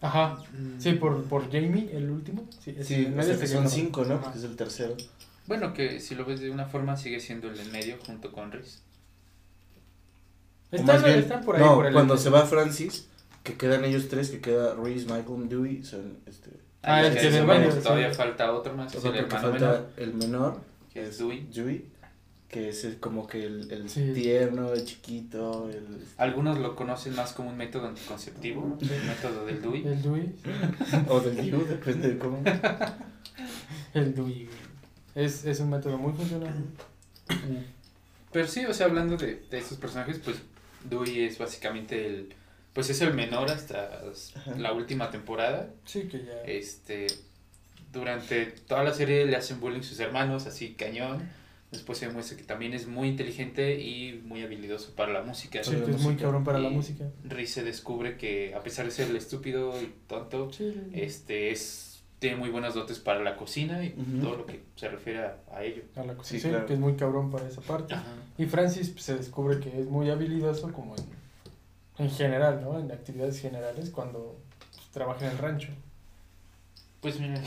Ajá. 0.00 0.38
Sí, 0.78 0.92
por, 0.92 1.22
por 1.24 1.50
Jamie, 1.50 1.90
el 1.92 2.10
último. 2.10 2.46
Sí, 2.62 2.74
es 2.78 2.86
Sí, 2.86 2.94
el 2.94 3.06
o 3.06 3.10
medio 3.10 3.22
sea, 3.24 3.34
hasta 3.34 3.46
que 3.46 3.52
son 3.52 3.68
cinco, 3.68 4.04
¿no? 4.04 4.14
Ajá. 4.14 4.24
Porque 4.24 4.38
es 4.38 4.44
el 4.44 4.56
tercero. 4.56 4.96
Bueno, 5.46 5.72
que 5.72 6.00
si 6.00 6.14
lo 6.14 6.24
ves 6.24 6.40
de 6.40 6.50
una 6.50 6.66
forma 6.66 6.96
sigue 6.96 7.20
siendo 7.20 7.48
el 7.48 7.56
del 7.56 7.70
medio 7.70 7.96
junto 8.04 8.32
con 8.32 8.50
Riz. 8.52 8.82
Están, 10.72 11.02
bien, 11.04 11.18
están 11.20 11.44
por 11.44 11.56
ahí. 11.56 11.62
no, 11.62 11.76
por 11.76 11.86
el 11.86 11.92
cuando 11.92 12.16
se 12.16 12.28
va 12.30 12.44
Francis, 12.44 13.08
que 13.44 13.54
quedan 13.54 13.84
ellos 13.84 14.08
tres, 14.08 14.30
que 14.30 14.40
queda 14.40 14.74
Reese, 14.74 15.06
Michael, 15.06 15.48
Dewey, 15.48 15.84
son 15.84 16.18
este. 16.26 16.50
Ah, 16.82 16.96
Ahí 16.96 17.06
el 17.06 17.12
que 17.14 17.28
es 17.28 17.34
sí. 17.34 17.80
Todavía 17.82 18.12
falta 18.12 18.52
otro 18.52 18.74
más, 18.74 18.92
O 18.94 18.96
es 18.98 19.02
sea, 19.02 19.10
el 19.12 19.16
hermano 19.18 19.40
falta 19.50 19.66
menor, 19.66 19.90
el 19.96 20.14
menor, 20.14 20.60
que 20.92 21.02
es 21.02 21.18
Dewey. 21.18 21.46
Dewey, 21.52 21.84
que 22.48 22.68
es 22.68 22.84
el- 22.84 22.98
como 23.00 23.26
que 23.26 23.44
el, 23.46 23.70
el 23.72 23.88
Sí. 23.88 24.12
tierno, 24.14 24.72
el 24.72 24.84
chiquito, 24.84 25.68
el... 25.70 26.04
Algunos 26.16 26.58
lo 26.58 26.74
conocen 26.76 27.14
más 27.14 27.32
como 27.32 27.50
un 27.50 27.56
método 27.56 27.86
anticonceptivo, 27.88 28.76
el 28.80 29.04
método 29.04 29.46
del 29.46 29.62
Dewey. 29.62 29.86
El 29.86 30.02
Dewey. 30.02 30.34
O 31.08 31.20
del 31.20 31.50
Dew, 31.50 31.64
depende 31.66 32.08
de 32.10 32.18
cómo. 32.18 32.42
El 33.94 34.14
Dewey. 34.14 34.48
Es, 35.16 35.44
es 35.44 35.58
un 35.60 35.70
método 35.70 35.98
muy 35.98 36.12
funcional. 36.12 36.54
Pero 38.32 38.46
sí, 38.46 38.64
o 38.66 38.74
sea, 38.74 38.86
hablando 38.86 39.16
de, 39.16 39.42
de 39.50 39.58
estos 39.58 39.78
personajes, 39.78 40.18
pues 40.22 40.36
Dewey 40.88 41.24
es 41.24 41.38
básicamente 41.38 42.06
el, 42.06 42.34
pues 42.72 42.90
es 42.90 43.00
el 43.00 43.14
menor 43.14 43.50
hasta 43.50 44.02
Ajá. 44.36 44.54
la 44.56 44.72
última 44.72 45.10
temporada. 45.10 45.70
Sí, 45.86 46.02
que 46.02 46.18
ya. 46.24 46.42
Este, 46.44 47.06
durante 47.92 48.46
toda 48.46 48.84
la 48.84 48.92
serie 48.92 49.24
le 49.26 49.36
hacen 49.36 49.58
bullying 49.60 49.82
sus 49.82 49.98
hermanos, 50.00 50.46
así 50.46 50.74
cañón. 50.74 51.22
Después 51.72 51.98
se 51.98 52.06
demuestra 52.06 52.36
que 52.36 52.44
también 52.44 52.74
es 52.74 52.86
muy 52.86 53.08
inteligente 53.08 53.80
y 53.80 54.20
muy 54.24 54.42
habilidoso 54.42 54.94
para 54.94 55.12
la 55.12 55.22
música. 55.22 55.64
Sí, 55.64 55.72
la 55.72 55.84
es 55.90 56.00
muy 56.00 56.14
cabrón 56.16 56.44
para 56.44 56.58
la 56.58 56.68
Y 56.68 56.72
música. 56.74 57.10
Riz 57.24 57.50
se 57.50 57.64
descubre 57.64 58.16
que 58.16 58.54
a 58.54 58.62
pesar 58.62 58.84
de 58.84 58.92
ser 58.92 59.08
el 59.10 59.16
estúpido 59.16 59.80
y 59.82 59.92
tonto, 60.06 60.52
Sí. 60.52 60.72
este 60.92 61.50
es 61.50 61.95
tiene 62.18 62.36
muy 62.36 62.50
buenas 62.50 62.74
dotes 62.74 62.98
para 62.98 63.22
la 63.22 63.36
cocina 63.36 63.84
y 63.84 63.90
todo 64.22 64.36
lo 64.36 64.46
que 64.46 64.62
se 64.76 64.88
refiere 64.88 65.20
a, 65.24 65.36
a 65.52 65.62
ello. 65.62 65.82
A 65.96 66.02
la 66.02 66.14
Sí, 66.22 66.40
sí, 66.40 66.48
claro. 66.48 66.66
que 66.66 66.74
es 66.74 66.78
muy 66.78 66.94
cabrón 66.94 67.30
para 67.30 67.46
esa 67.46 67.60
parte. 67.60 67.94
Y 68.38 68.46
Francis 68.46 68.90
pues, 68.90 69.04
se 69.04 69.16
descubre 69.16 69.60
que 69.60 69.80
es 69.80 69.86
muy 69.86 70.10
habilidoso 70.10 70.72
como 70.72 70.94
en, 70.96 71.04
en 71.98 72.10
general, 72.10 72.60
¿no? 72.62 72.78
En 72.78 72.90
actividades 72.90 73.40
generales 73.40 73.90
cuando 73.90 74.38
pues, 74.74 74.88
trabaja 74.92 75.26
en 75.26 75.32
el 75.32 75.38
rancho. 75.38 75.68
Pues 77.00 77.20
mira, 77.20 77.40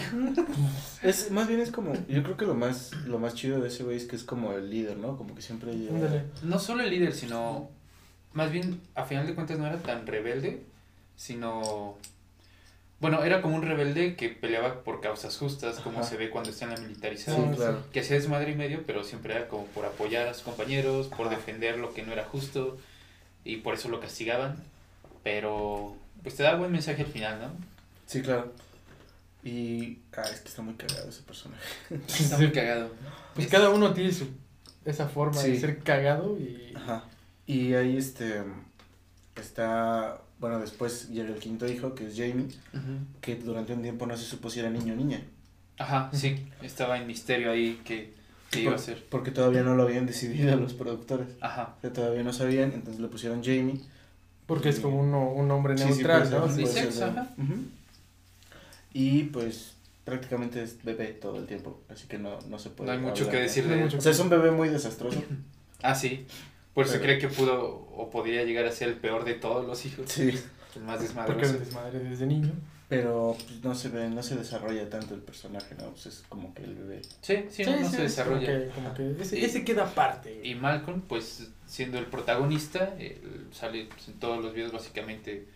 Es, 1.03 1.31
más 1.31 1.47
bien 1.47 1.59
es 1.59 1.71
como, 1.71 1.93
yo 2.07 2.23
creo 2.23 2.37
que 2.37 2.45
lo 2.45 2.53
más, 2.53 2.93
lo 3.07 3.17
más 3.19 3.33
chido 3.33 3.59
de 3.59 3.67
ese 3.69 3.83
güey 3.83 3.97
es 3.97 4.05
que 4.05 4.15
es 4.15 4.23
como 4.23 4.53
el 4.53 4.69
líder, 4.69 4.97
¿no? 4.97 5.17
Como 5.17 5.33
que 5.35 5.41
siempre 5.41 5.75
lleva... 5.75 5.95
Ándale. 5.95 6.23
no 6.43 6.59
solo 6.59 6.83
el 6.83 6.91
líder, 6.91 7.13
sino 7.13 7.69
más 8.33 8.51
bien 8.51 8.79
a 8.95 9.03
final 9.05 9.25
de 9.25 9.33
cuentas 9.33 9.57
no 9.57 9.65
era 9.65 9.77
tan 9.79 10.05
rebelde, 10.05 10.63
sino 11.15 11.97
bueno, 12.99 13.23
era 13.23 13.41
como 13.41 13.55
un 13.55 13.61
rebelde 13.61 14.15
que 14.15 14.29
peleaba 14.29 14.83
por 14.83 14.99
causas 15.01 15.37
justas, 15.37 15.79
como 15.79 15.99
Ajá. 15.99 16.09
se 16.09 16.17
ve 16.17 16.29
cuando 16.29 16.49
está 16.49 16.65
en 16.65 16.71
la 16.71 16.77
Sí, 16.77 16.83
militarización. 16.83 17.55
claro. 17.55 17.83
que 17.93 18.01
hacía 18.01 18.15
desmadre 18.17 18.51
y 18.51 18.55
medio, 18.55 18.83
pero 18.85 19.03
siempre 19.03 19.33
era 19.35 19.47
como 19.47 19.65
por 19.67 19.85
apoyar 19.85 20.27
a 20.27 20.33
sus 20.33 20.43
compañeros, 20.43 21.07
por 21.07 21.27
Ajá. 21.27 21.35
defender 21.37 21.77
lo 21.77 21.93
que 21.93 22.03
no 22.03 22.11
era 22.11 22.25
justo 22.25 22.77
y 23.45 23.57
por 23.57 23.73
eso 23.75 23.87
lo 23.89 23.99
castigaban. 23.99 24.57
Pero 25.23 25.95
pues 26.23 26.35
te 26.35 26.43
da 26.43 26.55
buen 26.55 26.71
mensaje 26.71 27.03
al 27.03 27.07
final, 27.09 27.39
¿no? 27.41 27.51
Sí, 28.05 28.21
claro. 28.21 28.51
Y... 29.43 29.99
Ah, 30.17 30.23
es 30.33 30.41
que 30.41 30.49
está 30.49 30.61
muy 30.61 30.73
cagado 30.73 31.07
ese 31.09 31.21
personaje. 31.23 31.63
Está 32.07 32.37
muy 32.37 32.51
cagado. 32.51 32.91
Pues 33.35 33.45
Es- 33.45 33.51
cada 33.51 33.69
uno 33.69 33.93
tiene 33.93 34.11
su 34.11 34.27
esa 34.85 35.07
forma 35.07 35.41
de 35.41 35.57
ser 35.59 35.79
cagado 35.79 36.37
y 36.37 36.73
Ajá. 36.75 37.03
Y 37.45 37.73
ahí 37.73 37.95
este... 37.97 38.43
Está... 39.35 40.19
Bueno, 40.39 40.59
después 40.59 41.09
llega 41.09 41.29
el 41.29 41.39
quinto 41.39 41.67
hijo, 41.67 41.93
que 41.95 42.07
es 42.07 42.15
Jamie, 42.15 42.47
que 43.21 43.35
durante 43.35 43.73
un 43.73 43.81
tiempo 43.81 44.05
no 44.05 44.15
se 44.17 44.23
supo 44.25 44.49
si 44.49 44.59
era 44.61 44.69
niño 44.69 44.93
o 44.93 44.95
niña. 44.95 45.21
Ajá, 45.77 46.09
sí, 46.13 46.47
estaba 46.61 46.97
en 46.97 47.07
misterio 47.07 47.51
ahí 47.51 47.81
que, 47.85 48.13
que 48.49 48.61
iba 48.63 48.75
a 48.75 48.77
ser. 48.77 49.05
Porque 49.09 49.31
todavía 49.31 49.63
no 49.63 49.75
lo 49.75 49.83
habían 49.83 50.05
decidido 50.05 50.55
los 50.57 50.73
productores. 50.73 51.27
Ajá. 51.41 51.75
O 51.77 51.81
sea, 51.81 51.91
todavía 51.93 52.23
no 52.23 52.31
sabían, 52.33 52.71
entonces 52.73 53.01
le 53.01 53.07
pusieron 53.09 53.43
Jamie. 53.43 53.81
porque 54.45 54.69
es 54.69 54.79
como 54.79 54.99
uno, 55.01 55.29
un 55.31 55.51
hombre 55.51 55.77
Sí, 55.77 55.83
neutral, 55.85 56.27
Sí, 56.55 56.65
sexo, 56.65 57.05
¿no? 57.07 57.21
ajá. 57.21 57.33
Y 58.93 59.23
pues 59.25 59.73
prácticamente 60.03 60.63
es 60.63 60.83
bebé 60.83 61.07
todo 61.07 61.37
el 61.37 61.45
tiempo, 61.45 61.81
así 61.89 62.07
que 62.07 62.17
no, 62.17 62.39
no 62.49 62.57
se 62.57 62.69
puede 62.71 62.87
No 62.87 62.93
hay 62.93 62.99
mucho 62.99 63.25
hablar 63.25 63.31
que 63.31 63.37
de- 63.37 63.43
decir 63.43 63.67
de 63.67 63.75
mucho 63.75 63.97
O 63.97 64.01
sea, 64.01 64.11
es 64.11 64.19
un 64.19 64.29
bebé 64.29 64.51
muy 64.51 64.69
desastroso. 64.69 65.21
Ah, 65.83 65.93
sí. 65.95 66.25
Por 66.79 66.85
eso 66.85 66.93
Pero- 66.93 67.03
cree 67.03 67.19
que 67.19 67.27
pudo 67.27 67.87
o 67.93 68.09
podría 68.09 68.43
llegar 68.45 68.65
a 68.65 68.71
ser 68.71 68.87
el 68.87 68.95
peor 68.95 69.25
de 69.25 69.33
todos 69.33 69.65
los 69.67 69.85
hijos. 69.85 70.09
Sí. 70.09 70.29
El 70.75 70.83
más 70.83 70.97
porque 70.97 71.03
desmadroso. 71.07 71.53
es 71.55 71.59
desmadre 71.59 71.99
desde 71.99 72.25
niño. 72.25 72.53
Pero 72.87 73.35
pues, 73.37 73.63
no 73.63 73.75
se 73.75 73.89
ve, 73.89 74.09
no 74.09 74.23
se 74.23 74.35
desarrolla 74.35 74.89
tanto 74.89 75.13
el 75.13 75.21
personaje, 75.21 75.75
¿no? 75.75 75.89
Pues 75.91 76.05
es 76.07 76.23
como 76.29 76.53
que 76.53 76.63
el 76.63 76.75
bebé. 76.75 77.01
Sí, 77.21 77.45
sí, 77.51 77.63
no, 77.65 77.71
no 77.71 77.77
sí, 77.77 77.83
se 77.97 78.05
es 78.05 78.15
como 78.21 78.37
desarrolla. 78.39 78.45
que- 78.47 78.69
como 78.73 78.93
que 78.93 79.21
ese, 79.21 79.39
Y- 79.39 79.43
ese 79.45 79.63
queda 79.65 79.83
aparte. 79.83 80.39
Y 80.43 80.55
Malcolm, 80.55 81.01
pues 81.01 81.49
siendo 81.67 81.99
el 81.99 82.05
protagonista, 82.05 82.95
él 82.97 83.47
sale 83.51 83.85
pues, 83.93 84.07
en 84.07 84.13
todos 84.15 84.43
los 84.43 84.53
videos 84.53 84.71
básicamente 84.71 85.47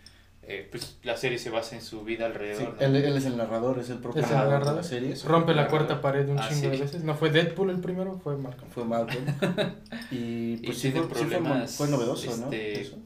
eh, 0.48 0.68
pues 0.70 0.96
la 1.02 1.16
serie 1.16 1.38
se 1.38 1.50
basa 1.50 1.74
en 1.76 1.82
su 1.82 2.02
vida 2.04 2.26
Sí, 2.26 2.32
alrededor. 2.32 2.74
¿no? 2.74 2.80
él, 2.86 2.96
él 2.96 3.16
es 3.16 3.24
el 3.26 3.36
narrador, 3.36 3.78
es 3.78 3.90
el 3.90 3.98
propio 3.98 4.22
Es 4.22 4.28
el 4.28 4.34
narrador 4.36 4.52
de 4.52 4.58
narrador. 4.60 4.82
la 4.82 4.88
serie. 4.88 5.14
Rompe 5.24 5.52
la 5.54 5.62
Narrador. 5.62 5.86
cuarta 5.86 6.00
pared 6.02 6.28
un 6.28 6.38
Ah, 6.38 6.48
chingo 6.48 6.70
de 6.70 6.76
veces. 6.78 7.04
No 7.04 7.14
fue 7.14 7.30
Deadpool 7.30 7.70
el 7.70 7.80
primero, 7.80 8.18
fue 8.22 8.36
Malcolm. 8.36 8.70
Fue 8.70 8.84
Malcolm. 8.84 9.24
Y 10.10 10.54
Y 10.54 10.56
pues 10.64 10.78
sí 10.78 10.90
fue, 10.90 11.00
sí 11.02 11.06
fue, 11.08 11.18
problemas, 11.20 11.76
fue 11.76 11.88
novedoso, 11.88 12.36
¿no? 12.36 12.44
este, 12.44 12.80
Eso. 12.80 12.96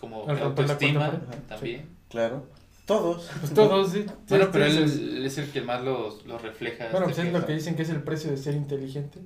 Como 0.00 0.26
la 0.26 0.40
autoestima 0.44 1.20
también. 1.48 1.88
Claro. 2.08 2.46
Todos. 2.86 3.30
Pues 3.40 3.54
todos, 3.54 3.92
sí. 3.92 4.04
Bueno, 4.28 4.44
Sí, 4.44 4.50
pero 4.52 4.66
sí, 4.70 4.76
él, 5.16 5.24
es 5.24 5.38
el 5.38 5.50
que 5.50 5.62
más 5.62 5.82
los 5.82 6.26
los 6.26 6.42
refleja. 6.42 6.88
Bueno, 6.90 7.06
este 7.08 7.22
pues 7.22 7.26
es 7.34 7.40
lo 7.40 7.46
que 7.46 7.54
dicen 7.54 7.76
que 7.76 7.82
es 7.82 7.88
el 7.88 8.02
precio 8.02 8.30
de 8.30 8.36
ser 8.36 8.54
inteligente. 8.54 9.20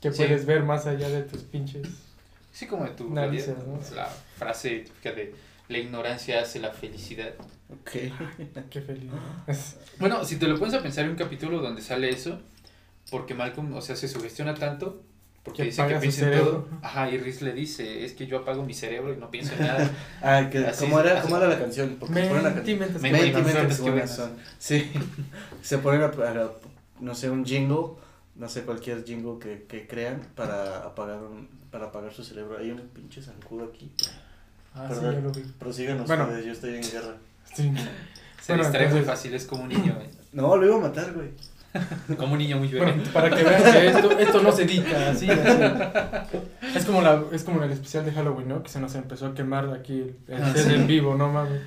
Que 0.00 0.10
Sí. 0.10 0.16
puedes 0.22 0.46
ver 0.46 0.62
más 0.62 0.86
allá 0.86 1.08
de 1.10 1.22
tus 1.22 1.42
pinches. 1.42 1.86
Sí, 2.50 2.66
como 2.66 2.84
de 2.84 2.90
tu 2.90 3.10
Narices, 3.10 3.56
realidad, 3.58 3.66
¿no? 3.90 3.96
La 3.96 4.08
frase 4.36 4.78
típica 4.80 5.12
de 5.12 5.34
la 5.68 5.78
ignorancia 5.78 6.40
hace 6.40 6.58
la 6.60 6.70
felicidad. 6.72 7.34
Ok. 7.70 7.90
Qué 8.70 8.80
feliz. 8.80 9.10
Bueno, 9.98 10.24
si 10.24 10.36
te 10.36 10.46
lo 10.46 10.58
pones 10.58 10.74
a 10.74 10.82
pensar 10.82 11.04
en 11.04 11.10
un 11.10 11.16
capítulo 11.16 11.60
donde 11.60 11.82
sale 11.82 12.08
eso, 12.10 12.38
porque 13.10 13.34
Malcolm, 13.34 13.72
o 13.74 13.80
sea, 13.80 13.96
se 13.96 14.06
sugestiona 14.08 14.54
tanto, 14.54 15.02
porque 15.42 15.62
Que 15.62 15.68
dice 15.70 15.86
que 15.88 15.96
piensa 15.96 16.32
en 16.32 16.38
todo. 16.38 16.68
Ajá, 16.82 17.10
y 17.10 17.18
Riz 17.18 17.42
le 17.42 17.52
dice, 17.52 18.04
es 18.04 18.12
que 18.12 18.26
yo 18.26 18.38
apago 18.38 18.62
mi 18.64 18.74
cerebro 18.74 19.12
y 19.12 19.16
no 19.16 19.30
pienso 19.30 19.54
en 19.54 19.60
nada. 19.60 19.90
Ah, 20.22 20.48
que, 20.50 20.58
Así 20.58 20.84
¿cómo, 20.84 21.00
era, 21.00 21.14
así- 21.18 21.22
¿cómo 21.22 21.36
era 21.38 21.48
la 21.48 21.58
canción? 21.58 21.96
Porque 21.98 22.14
se 22.14 22.28
ponen 22.28 22.46
a 22.46 22.50
Menti, 22.50 22.76
cantar. 22.76 22.86
mentes 22.88 23.02
Menti, 23.02 23.18
buenas. 23.18 23.34
Menti, 23.34 23.36
mentes 23.36 23.54
mentes 23.54 23.80
buenas 23.80 24.16
buenas. 24.16 24.16
son. 24.16 24.30
Sí. 24.58 24.90
Se 25.62 25.78
ponen 25.78 26.02
a, 26.02 26.06
a- 26.06 26.50
no 27.00 27.14
sé, 27.14 27.30
un 27.30 27.44
jingle, 27.44 27.96
no 28.36 28.48
sé, 28.48 28.62
cualquier 28.62 29.04
jingle 29.04 29.38
que, 29.40 29.64
que 29.68 29.86
crean 29.86 30.20
para 30.36 30.78
apagar 30.84 31.18
un, 31.22 31.48
para 31.70 31.86
apagar 31.86 32.12
su 32.12 32.22
cerebro. 32.24 32.58
Hay 32.58 32.70
un 32.70 32.80
pinche 32.88 33.20
zancudo 33.22 33.64
aquí. 33.64 33.90
Ah, 34.78 34.86
sí, 34.88 34.94
Perdón. 35.00 35.14
ya 35.14 35.20
lo 35.20 35.30
vi. 35.32 35.40
Prosigan 35.58 36.04
Bueno. 36.06 36.24
ustedes, 36.24 36.46
yo 36.46 36.52
estoy 36.52 36.74
en 36.76 36.82
guerra. 36.82 37.14
Sí. 37.54 37.72
Se 38.42 38.52
Bueno, 38.54 38.62
distrae 38.64 38.88
muy 38.88 39.02
fácil, 39.02 39.34
es 39.34 39.44
como 39.46 39.64
un 39.64 39.68
niño. 39.68 39.98
No, 40.32 40.56
lo 40.56 40.66
iba 40.66 40.76
a 40.76 40.80
matar, 40.80 41.12
güey. 41.12 41.28
como 42.16 42.32
un 42.32 42.38
niño 42.38 42.56
muy 42.58 42.68
bebé. 42.68 42.86
Bueno, 42.86 43.02
para 43.12 43.28
que 43.28 43.42
vean 43.42 43.62
que 43.62 43.86
esto, 43.88 44.18
esto 44.18 44.42
no 44.42 44.52
se 44.52 44.62
edita, 44.62 45.10
así, 45.10 45.28
así. 45.30 45.62
Es 46.74 46.84
como, 46.86 47.02
la, 47.02 47.22
es 47.32 47.44
como 47.44 47.58
en 47.58 47.64
el 47.64 47.72
especial 47.72 48.04
de 48.06 48.12
Halloween, 48.12 48.48
¿no? 48.48 48.62
Que 48.62 48.70
se 48.70 48.80
nos 48.80 48.94
empezó 48.94 49.26
a 49.26 49.34
quemar 49.34 49.70
aquí 49.74 50.00
el, 50.00 50.16
el 50.34 50.42
Ah, 50.42 50.52
sí. 50.56 50.72
en 50.72 50.86
vivo, 50.86 51.14
no 51.14 51.30
mames. 51.30 51.60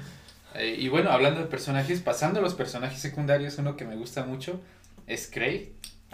Eh, 0.56 0.75
y 0.80 0.89
bueno, 0.89 1.12
hablando 1.12 1.39
de 1.39 1.46
personajes, 1.46 2.01
pasando 2.01 2.39
a 2.39 2.41
los 2.41 2.56
personajes 2.56 3.00
secundarios, 3.00 3.58
uno 3.60 3.77
que 3.77 3.86
me 3.86 3.96
gusta 3.96 4.25
mucho 4.25 4.60
es 5.08 5.30
Craig. 5.32 5.70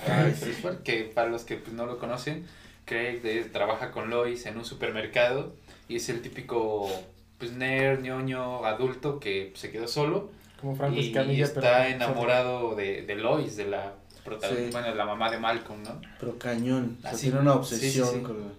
Ay, 0.06 0.36
Que 0.84 1.04
para 1.16 1.30
los 1.30 1.44
que 1.44 1.56
pues, 1.56 1.74
no 1.74 1.86
lo 1.86 1.98
conocen, 1.98 2.46
Craig 2.86 3.22
trabaja 3.54 3.92
con 3.92 4.10
Lois 4.10 4.46
en 4.46 4.58
un 4.58 4.66
supermercado 4.66 5.56
y 5.88 5.96
es 5.98 6.10
el 6.10 6.22
típico 6.22 6.90
pues 7.38 7.52
nerd, 7.54 8.02
ñoño, 8.02 8.66
adulto 8.66 9.20
que 9.20 9.52
se 9.56 9.70
quedó 9.72 9.88
solo 9.88 10.32
Como 10.60 10.76
Franco 10.76 10.96
y 10.98 11.08
Escamilla, 11.10 11.44
está 11.46 11.62
pero- 11.62 11.84
enamorado 11.96 12.76
de, 12.76 13.04
de 13.04 13.16
Lois, 13.16 13.56
de 13.58 13.66
la 13.66 13.94
protagonista, 14.26 14.66
Sí. 14.66 14.72
bueno, 14.72 14.96
la 14.96 15.06
mamá 15.06 15.30
de 15.32 15.38
Malcolm, 15.40 15.84
¿no? 15.84 16.02
Pero 16.20 16.38
cañón. 16.40 16.98
O 17.00 17.02
sea, 17.04 17.12
Así. 17.12 17.22
tiene 17.28 17.40
una 17.42 17.54
Sí, 17.64 17.76
sí, 17.76 17.76
obsesión 17.76 18.10
sí. 18.14 18.20
con. 18.22 18.54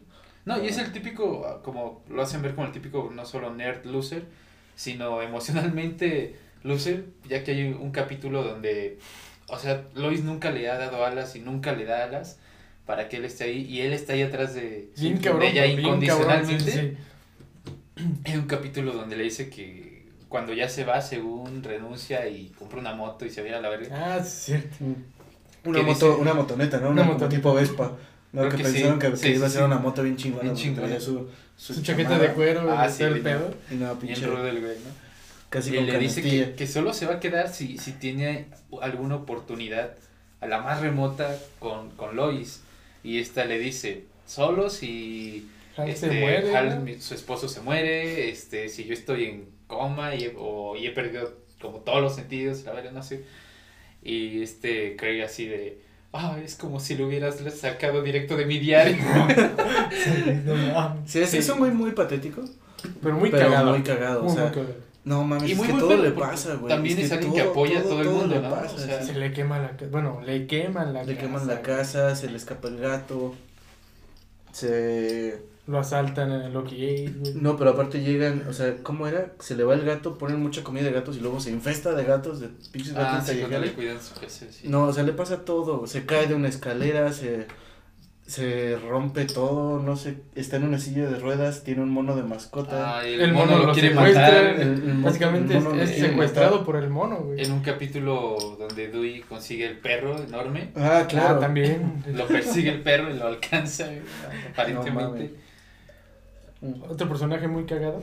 No, 0.47 0.63
y 0.63 0.69
es 0.69 0.79
el 0.79 0.93
típico, 0.93 1.45
ah, 1.47 1.61
como 1.63 2.03
lo 2.09 2.23
hacen 2.23 2.41
ver 2.41 2.55
como 2.55 2.67
el 2.69 2.73
típico, 2.73 3.11
no 3.15 3.27
solo 3.27 3.53
nerd 3.53 3.85
loser, 3.85 4.25
sino 4.77 5.21
emocionalmente 5.21 6.37
loser, 6.63 7.05
ya 7.29 7.45
que 7.45 7.51
hay 7.53 7.65
un 7.65 7.91
capítulo 7.91 8.43
donde, 8.43 8.99
o 9.49 9.59
sea, 9.59 9.85
Lois 9.95 10.23
nunca 10.25 10.51
le 10.51 10.71
ha 10.71 10.79
dado 10.79 11.05
alas 11.05 11.37
y 11.37 11.41
nunca 11.41 11.73
le 11.73 11.85
da 11.85 12.05
alas 12.05 12.39
para 12.87 13.09
que 13.09 13.17
él 13.19 13.25
esté 13.27 13.45
ahí, 13.45 13.63
y 13.67 13.81
él 13.83 13.93
está 13.93 14.15
ahí 14.15 14.23
atrás 14.23 14.55
de, 14.55 14.89
Bien 14.97 15.17
de 15.17 15.21
cabrón, 15.21 15.43
ella 15.43 15.65
bien 15.65 15.77
cabrón, 15.83 16.03
incondicionalmente. 16.05 16.71
sí, 16.73 16.81
sí. 16.81 16.97
Hay 18.25 18.37
un 18.37 18.47
capítulo 18.47 18.93
donde 18.93 19.17
le 19.17 19.25
dice 19.25 19.49
que 19.51 20.07
cuando 20.29 20.53
ya 20.53 20.69
se 20.69 20.85
va, 20.85 21.01
según 21.01 21.63
renuncia 21.63 22.29
y 22.29 22.49
compra 22.59 22.79
una 22.81 22.95
moto 22.95 23.25
y 23.25 23.31
se 23.31 23.49
va 23.49 23.57
a 23.57 23.61
la 23.61 23.69
verga. 23.71 24.17
Ah, 24.17 24.23
sí, 24.23 24.27
es 24.29 24.33
cierto. 24.45 24.77
Una 25.65 25.79
¿Qué 25.81 25.85
moto, 25.87 26.07
dice? 26.11 26.21
una 26.21 26.35
motoneta, 26.35 26.79
¿no? 26.79 26.91
Una 26.91 27.03
motoneta. 27.05 27.29
tipo 27.37 27.55
Vespa. 27.55 27.93
No, 28.33 28.43
Creo 28.43 28.51
que, 28.51 28.57
que 28.59 28.63
pensaron 28.65 29.01
sí. 29.01 29.07
que, 29.11 29.17
Sí, 29.17 29.23
que 29.23 29.35
iba 29.37 29.47
a 29.47 29.49
sí, 29.49 29.55
ser 29.55 29.63
sí. 29.63 29.67
una 29.67 29.79
moto 29.79 30.03
bien 30.03 30.17
chingona. 30.17 30.43
Bien 30.43 30.55
porque 30.55 30.65
chingona. 30.69 30.87
traía 30.87 31.01
Su, 31.01 31.29
Su, 31.57 31.83
chaqueta 31.83 32.19
de 32.19 32.29
cuero, 32.35 32.71
Ah, 32.71 32.87
y 32.89 32.93
sí, 32.93 32.99
todo 32.99 33.09
el 33.09 33.15
bien. 33.15 33.25
pedo. 33.25 33.55
Y 33.71 33.75
Bien 33.77 33.97
pinche. 34.01 34.27
rudo 34.27 34.47
el 34.47 34.61
güey, 34.61 34.77
¿no? 34.79 34.91
Casi 35.49 35.71
y 35.73 35.77
con 35.77 35.87
le 35.87 35.99
dice 35.99 36.23
que, 36.23 36.55
que 36.55 36.67
solo 36.67 36.93
se 36.93 37.07
va 37.07 37.15
a 37.15 37.21
quedar 37.21 37.49
si, 37.49 37.79
si 37.79 37.93
tiene 37.93 38.49
alguna 38.83 39.17
oportunidad 39.17 39.95
a 40.43 40.47
la 40.47 40.61
más 40.61 40.81
remota 40.83 41.37
con, 41.59 41.91
con 41.93 42.17
Lois. 42.17 42.61
Y 43.03 43.19
esta 43.19 43.47
le 43.47 43.59
dice, 43.59 44.05
solo 44.27 44.69
si 44.69 45.49
Hank 45.79 45.89
este, 45.89 46.09
se 46.11 46.21
muere. 46.21 46.57
Hal, 46.57 46.69
¿no? 46.77 46.81
mi- 46.83 47.01
su 47.01 47.15
esposo 47.15 47.49
se 47.49 47.61
muere, 47.63 48.29
este, 48.31 48.69
si 48.69 48.85
yo 48.85 48.93
estoy 48.95 49.25
en 49.25 49.49
coma 49.67 50.15
y 50.15 50.25
he, 50.25 50.35
o, 50.37 50.77
y 50.77 50.87
he 50.87 50.91
perdido 50.91 51.33
como 51.61 51.79
todos 51.79 52.01
los 52.03 52.15
sentidos, 52.15 52.65
la 52.65 52.73
verdad 52.73 52.93
no 52.93 53.03
sé. 53.03 53.25
Y 54.03 54.43
este 54.43 54.95
Craig 54.97 55.23
así 55.23 55.47
de, 55.47 55.81
ah, 56.13 56.37
es 56.45 56.55
como 56.55 56.79
si 56.81 56.97
lo 56.97 57.07
hubieras 57.07 57.37
sacado 57.59 58.03
directo 58.03 58.37
de 58.37 58.47
mi 58.47 58.59
diario. 58.59 58.97
Sí, 61.07 61.21
es, 61.21 61.35
es 61.35 61.49
un 61.49 61.59
güey 61.59 61.71
muy 61.73 61.93
patético. 61.93 62.43
Pero 63.03 63.17
muy 63.17 63.31
pero 63.31 63.49
cagado. 63.51 63.71
muy 63.73 63.83
cagado. 63.83 64.23
Muy, 64.23 64.33
o 64.33 64.35
sea, 64.35 64.45
muy 64.45 64.53
cagado. 64.53 64.75
no 65.05 65.25
mames, 65.25 65.49
Y 65.49 65.53
es 65.53 65.59
muy 65.59 65.67
que 65.67 65.73
todo 65.75 65.97
le 65.97 66.11
pasa, 66.13 66.55
güey. 66.55 66.69
también 66.69 66.99
es 66.99 67.11
alguien 67.11 67.33
que 67.33 67.41
apoya 67.41 67.81
a 67.81 67.83
todo 67.83 68.03
el 68.03 68.09
mundo, 68.09 68.35
le 68.37 68.41
¿no? 68.43 68.51
pasa, 68.51 68.77
O 68.77 68.79
sea. 68.79 69.03
Se 69.03 69.15
le 69.15 69.33
quema 69.33 69.59
la 69.59 69.71
casa. 69.73 69.89
Bueno, 69.91 70.21
le 70.25 70.47
queman 70.47 70.93
la 70.93 71.03
Le 71.03 71.15
casa. 71.15 71.27
queman 71.27 71.47
la 71.49 71.63
casa, 71.63 72.15
se 72.15 72.31
le 72.31 72.37
escapa 72.37 72.69
el 72.69 72.79
gato. 72.79 73.35
Se. 74.53 75.39
Lo 75.69 75.79
asaltan 75.79 76.33
en 76.33 76.41
el 76.41 76.53
Loki 76.55 77.05
8, 77.09 77.13
güey. 77.21 77.35
No, 77.35 77.57
pero 77.59 77.71
aparte 77.71 78.01
llegan, 78.01 78.45
o 78.49 78.53
sea, 78.55 78.77
¿cómo 78.83 79.07
era? 79.07 79.35
Se 79.39 79.55
le 79.55 79.65
va 79.65 79.75
el 79.75 79.85
gato, 79.85 80.17
ponen 80.19 80.41
mucha 80.43 80.65
comida 80.65 80.85
de 80.85 80.93
gatos 80.93 81.17
y 81.19 81.21
luego 81.21 81.39
se 81.41 81.51
infesta 81.51 81.93
de 81.95 82.05
gatos, 82.05 82.41
de 82.41 82.49
pinches 82.73 82.95
ah, 82.97 83.03
gatos 83.21 83.27
sí, 83.29 83.35
le 83.47 83.73
cuidan 83.75 84.01
su 84.01 84.15
casa, 84.19 84.47
sí. 84.51 84.67
No, 84.69 84.85
o 84.85 84.93
sea, 84.95 85.03
le 85.05 85.13
pasa 85.13 85.45
todo. 85.45 85.87
Se 85.87 86.07
cae 86.07 86.27
de 86.27 86.35
una 86.35 86.49
escalera, 86.49 87.13
se, 87.13 87.47
se 88.27 88.77
rompe 88.79 89.27
todo, 89.27 89.79
no 89.83 89.97
sé. 89.97 90.17
Está 90.35 90.57
en 90.57 90.65
una 90.65 90.79
silla 90.79 91.07
de 91.09 91.19
ruedas, 91.19 91.65
tiene 91.65 91.83
un 91.83 91.91
mono 91.91 92.17
de 92.17 92.23
mascota. 92.23 92.99
Ah, 93.01 93.07
el, 93.07 93.21
El 93.21 93.33
mono, 93.35 93.53
mono 93.53 93.67
lo 93.67 93.73
quiere 93.75 93.91
matar. 93.95 94.35
El- 94.59 94.61
el 94.89 94.93
Básicamente 95.03 95.57
el 95.59 95.67
es, 95.81 95.91
es 95.91 96.01
secuestrado 96.01 96.51
matar. 96.53 96.65
por 96.67 96.77
el 96.77 96.89
mono, 96.89 97.17
güey. 97.25 97.43
En 97.43 97.53
un 97.53 97.61
capítulo 97.61 98.39
donde 98.59 98.89
Dewey 98.89 99.21
consigue 99.21 99.67
el 99.67 99.79
perro 99.79 100.17
enorme, 100.23 100.71
Ah, 100.77 101.01
Ah, 101.03 101.07
claro. 101.07 101.39
también. 101.41 102.03
lo 102.15 102.27
persigue 102.27 102.71
el 102.71 102.81
perro 102.83 103.11
y 103.15 103.19
lo 103.19 103.27
alcanza, 103.27 103.85
güey, 103.87 104.01
Otro 106.89 107.09
personaje 107.09 107.47
muy 107.49 107.65
cagado 107.65 108.03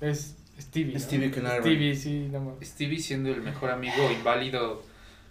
es 0.00 0.36
Stevie. 0.60 0.94
¿no? 0.94 1.00
Stevie 1.00 1.30
Canary. 1.30 1.60
Stevie, 1.60 1.94
sí, 1.96 2.28
no 2.32 2.40
mames. 2.40 2.68
Stevie 2.68 2.98
siendo 3.00 3.30
el 3.30 3.42
mejor 3.42 3.70
amigo 3.70 4.10
inválido 4.10 4.82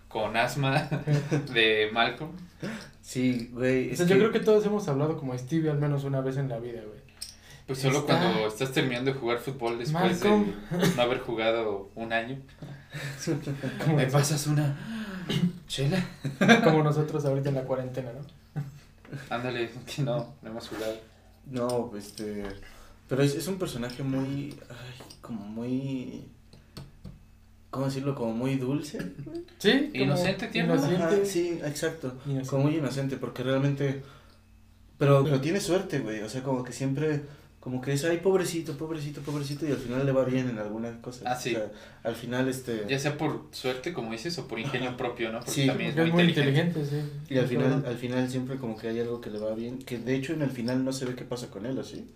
con 0.08 0.36
asma 0.38 0.88
de 1.54 1.90
Malcolm. 1.94 2.32
Sí, 3.02 3.50
güey. 3.54 3.92
O 3.92 3.96
sea, 3.96 4.06
que- 4.06 4.14
yo 4.14 4.18
creo 4.20 4.32
que 4.32 4.40
todos 4.40 4.66
hemos 4.66 4.88
hablado 4.88 5.18
como 5.18 5.38
Stevie 5.38 5.70
al 5.70 5.78
menos 5.80 6.04
una 6.04 6.22
vez 6.22 6.38
en 6.38 6.50
la 6.50 6.60
vida, 6.60 6.82
güey. 6.86 7.00
Pues 7.68 7.80
solo 7.80 8.00
Está- 8.00 8.18
cuando 8.20 8.48
estás 8.48 8.72
terminando 8.72 9.14
de 9.14 9.20
jugar 9.20 9.38
fútbol 9.40 9.78
después 9.78 10.04
Malcolm. 10.24 10.46
de 10.72 10.88
no 10.96 11.02
haber 11.04 11.20
jugado 11.20 11.90
un 11.96 12.12
año. 12.14 12.38
¿Me 13.96 14.08
pasas 14.08 14.48
una 14.48 14.76
chela? 15.68 16.04
como 16.64 16.82
nosotros 16.84 17.24
ahorita 17.26 17.50
en 17.50 17.56
la 17.56 17.64
cuarentena, 17.64 18.10
¿no? 18.12 18.62
Ándale, 19.30 19.70
que 19.86 20.02
no, 20.02 20.34
no 20.42 20.50
hemos 20.50 20.68
jugado. 20.68 20.96
No, 21.52 21.92
este. 21.98 22.44
Pero 23.08 23.24
es, 23.24 23.36
es 23.36 23.48
un 23.48 23.58
personaje 23.58 24.04
muy. 24.04 24.56
Ay, 24.70 25.18
como 25.22 25.46
muy. 25.46 26.26
¿Cómo 27.70 27.86
decirlo? 27.86 28.16
Como 28.16 28.34
muy 28.34 28.56
dulce. 28.56 29.00
Sí. 29.60 29.90
como 29.92 30.04
Inocente, 30.04 30.48
tierno. 30.48 30.76
Inocente. 30.76 31.04
Ajá, 31.04 31.26
sí, 31.26 31.60
exacto. 31.64 32.14
Inocente. 32.26 32.50
Como 32.50 32.64
muy 32.64 32.78
inocente, 32.78 33.18
porque 33.18 33.44
realmente. 33.44 34.04
Pero, 34.98 35.24
pero 35.24 35.40
tiene 35.40 35.60
suerte, 35.60 36.00
güey. 36.00 36.22
O 36.22 36.30
sea, 36.30 36.44
como 36.44 36.64
que 36.64 36.74
siempre. 36.74 37.22
Como 37.60 37.82
que 37.82 37.92
es, 37.92 38.06
ay, 38.06 38.18
pobrecito, 38.20 38.78
pobrecito, 38.78 39.22
pobrecito. 39.22 39.68
Y 39.68 39.72
al 39.72 39.78
final 39.78 40.06
le 40.06 40.14
va 40.14 40.24
bien 40.24 40.48
en 40.50 40.60
algunas 40.60 40.96
cosas. 41.00 41.24
Ah, 41.26 41.36
sí. 41.36 41.56
O 41.56 41.60
sea, 41.60 41.70
al 42.04 42.16
final, 42.16 42.48
este. 42.48 42.86
Ya 42.88 42.98
sea 42.98 43.18
por 43.18 43.48
suerte, 43.52 43.92
como 43.92 44.12
dices, 44.14 44.38
o 44.40 44.48
por 44.48 44.60
ingenio 44.60 44.96
propio, 44.96 45.30
¿no? 45.32 45.40
Porque 45.40 45.52
Sí, 45.52 45.68
también 45.68 45.90
es 45.90 45.96
muy, 45.98 46.12
muy 46.12 46.24
inteligente. 46.24 46.80
inteligente, 46.80 47.12
sí. 47.28 47.34
Y 47.34 47.38
al 47.38 47.48
final, 47.48 47.84
al 47.86 47.98
final 47.98 48.30
siempre 48.30 48.56
como 48.58 48.78
que 48.78 48.88
hay 48.88 49.00
algo 49.02 49.20
que 49.20 49.30
le 49.30 49.40
va 49.40 49.54
bien. 49.56 49.80
Que 49.80 49.98
de 49.98 50.16
hecho 50.16 50.32
en 50.34 50.42
el 50.42 50.52
final 50.52 50.86
no 50.86 50.94
se 50.94 51.04
ve 51.06 51.16
qué 51.16 51.26
pasa 51.26 51.50
con 51.50 51.66
él, 51.66 51.78
¿o 51.78 51.84
sí? 51.84 52.10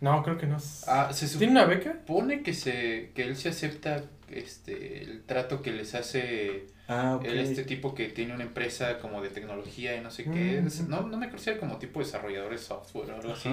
No, 0.00 0.22
creo 0.22 0.38
que 0.38 0.46
no. 0.46 0.56
Ah, 0.86 1.12
se 1.12 1.26
¿Tiene 1.36 1.50
una 1.52 1.64
beca? 1.66 1.92
supone 2.06 2.42
que 2.42 2.54
se 2.54 3.10
que 3.14 3.24
él 3.24 3.36
se 3.36 3.48
acepta 3.50 4.04
este 4.30 5.02
el 5.02 5.22
trato 5.24 5.60
que 5.62 5.72
les 5.72 5.94
hace 5.94 6.66
Ah, 6.88 7.16
ok. 7.16 7.24
él 7.26 7.38
este 7.40 7.64
tipo 7.64 7.94
que 7.94 8.06
tiene 8.06 8.34
una 8.34 8.44
empresa 8.44 8.98
como 8.98 9.20
de 9.20 9.28
tecnología 9.28 9.96
y 9.96 10.00
no 10.00 10.10
sé 10.10 10.24
qué 10.24 10.60
Mm. 10.62 10.66
es- 10.68 10.88
no 10.88 11.02
no 11.02 11.16
me 11.18 11.26
era 11.26 11.58
como 11.58 11.76
tipo 11.78 12.00
desarrollador 12.00 12.52
de 12.52 12.58
software 12.58 13.10
o 13.10 13.16
algo 13.16 13.32
así. 13.32 13.50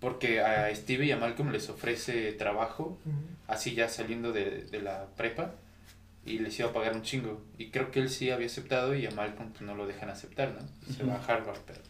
Porque 0.00 0.40
a 0.40 0.74
Steve 0.74 1.06
y 1.06 1.12
a 1.12 1.16
Malcolm 1.16 1.50
les 1.50 1.68
ofrece 1.68 2.32
trabajo 2.32 2.98
así 3.48 3.74
ya 3.74 3.88
saliendo 3.88 4.32
de, 4.32 4.62
de 4.64 4.82
la 4.82 5.06
prepa 5.16 5.54
y 6.24 6.38
les 6.40 6.58
iba 6.58 6.68
a 6.68 6.72
pagar 6.72 6.94
un 6.94 7.02
chingo 7.02 7.42
y 7.56 7.70
creo 7.70 7.90
que 7.90 8.00
él 8.00 8.10
sí 8.10 8.30
había 8.30 8.46
aceptado 8.46 8.94
y 8.94 9.06
a 9.06 9.10
Malcolm 9.10 9.50
pues, 9.50 9.62
no 9.62 9.74
lo 9.74 9.86
dejan 9.86 10.10
aceptar 10.10 10.54
no 10.54 10.94
se 10.94 11.04
va 11.04 11.14
a. 11.14 11.24
Harvard 11.24 11.60
pero 11.66 11.80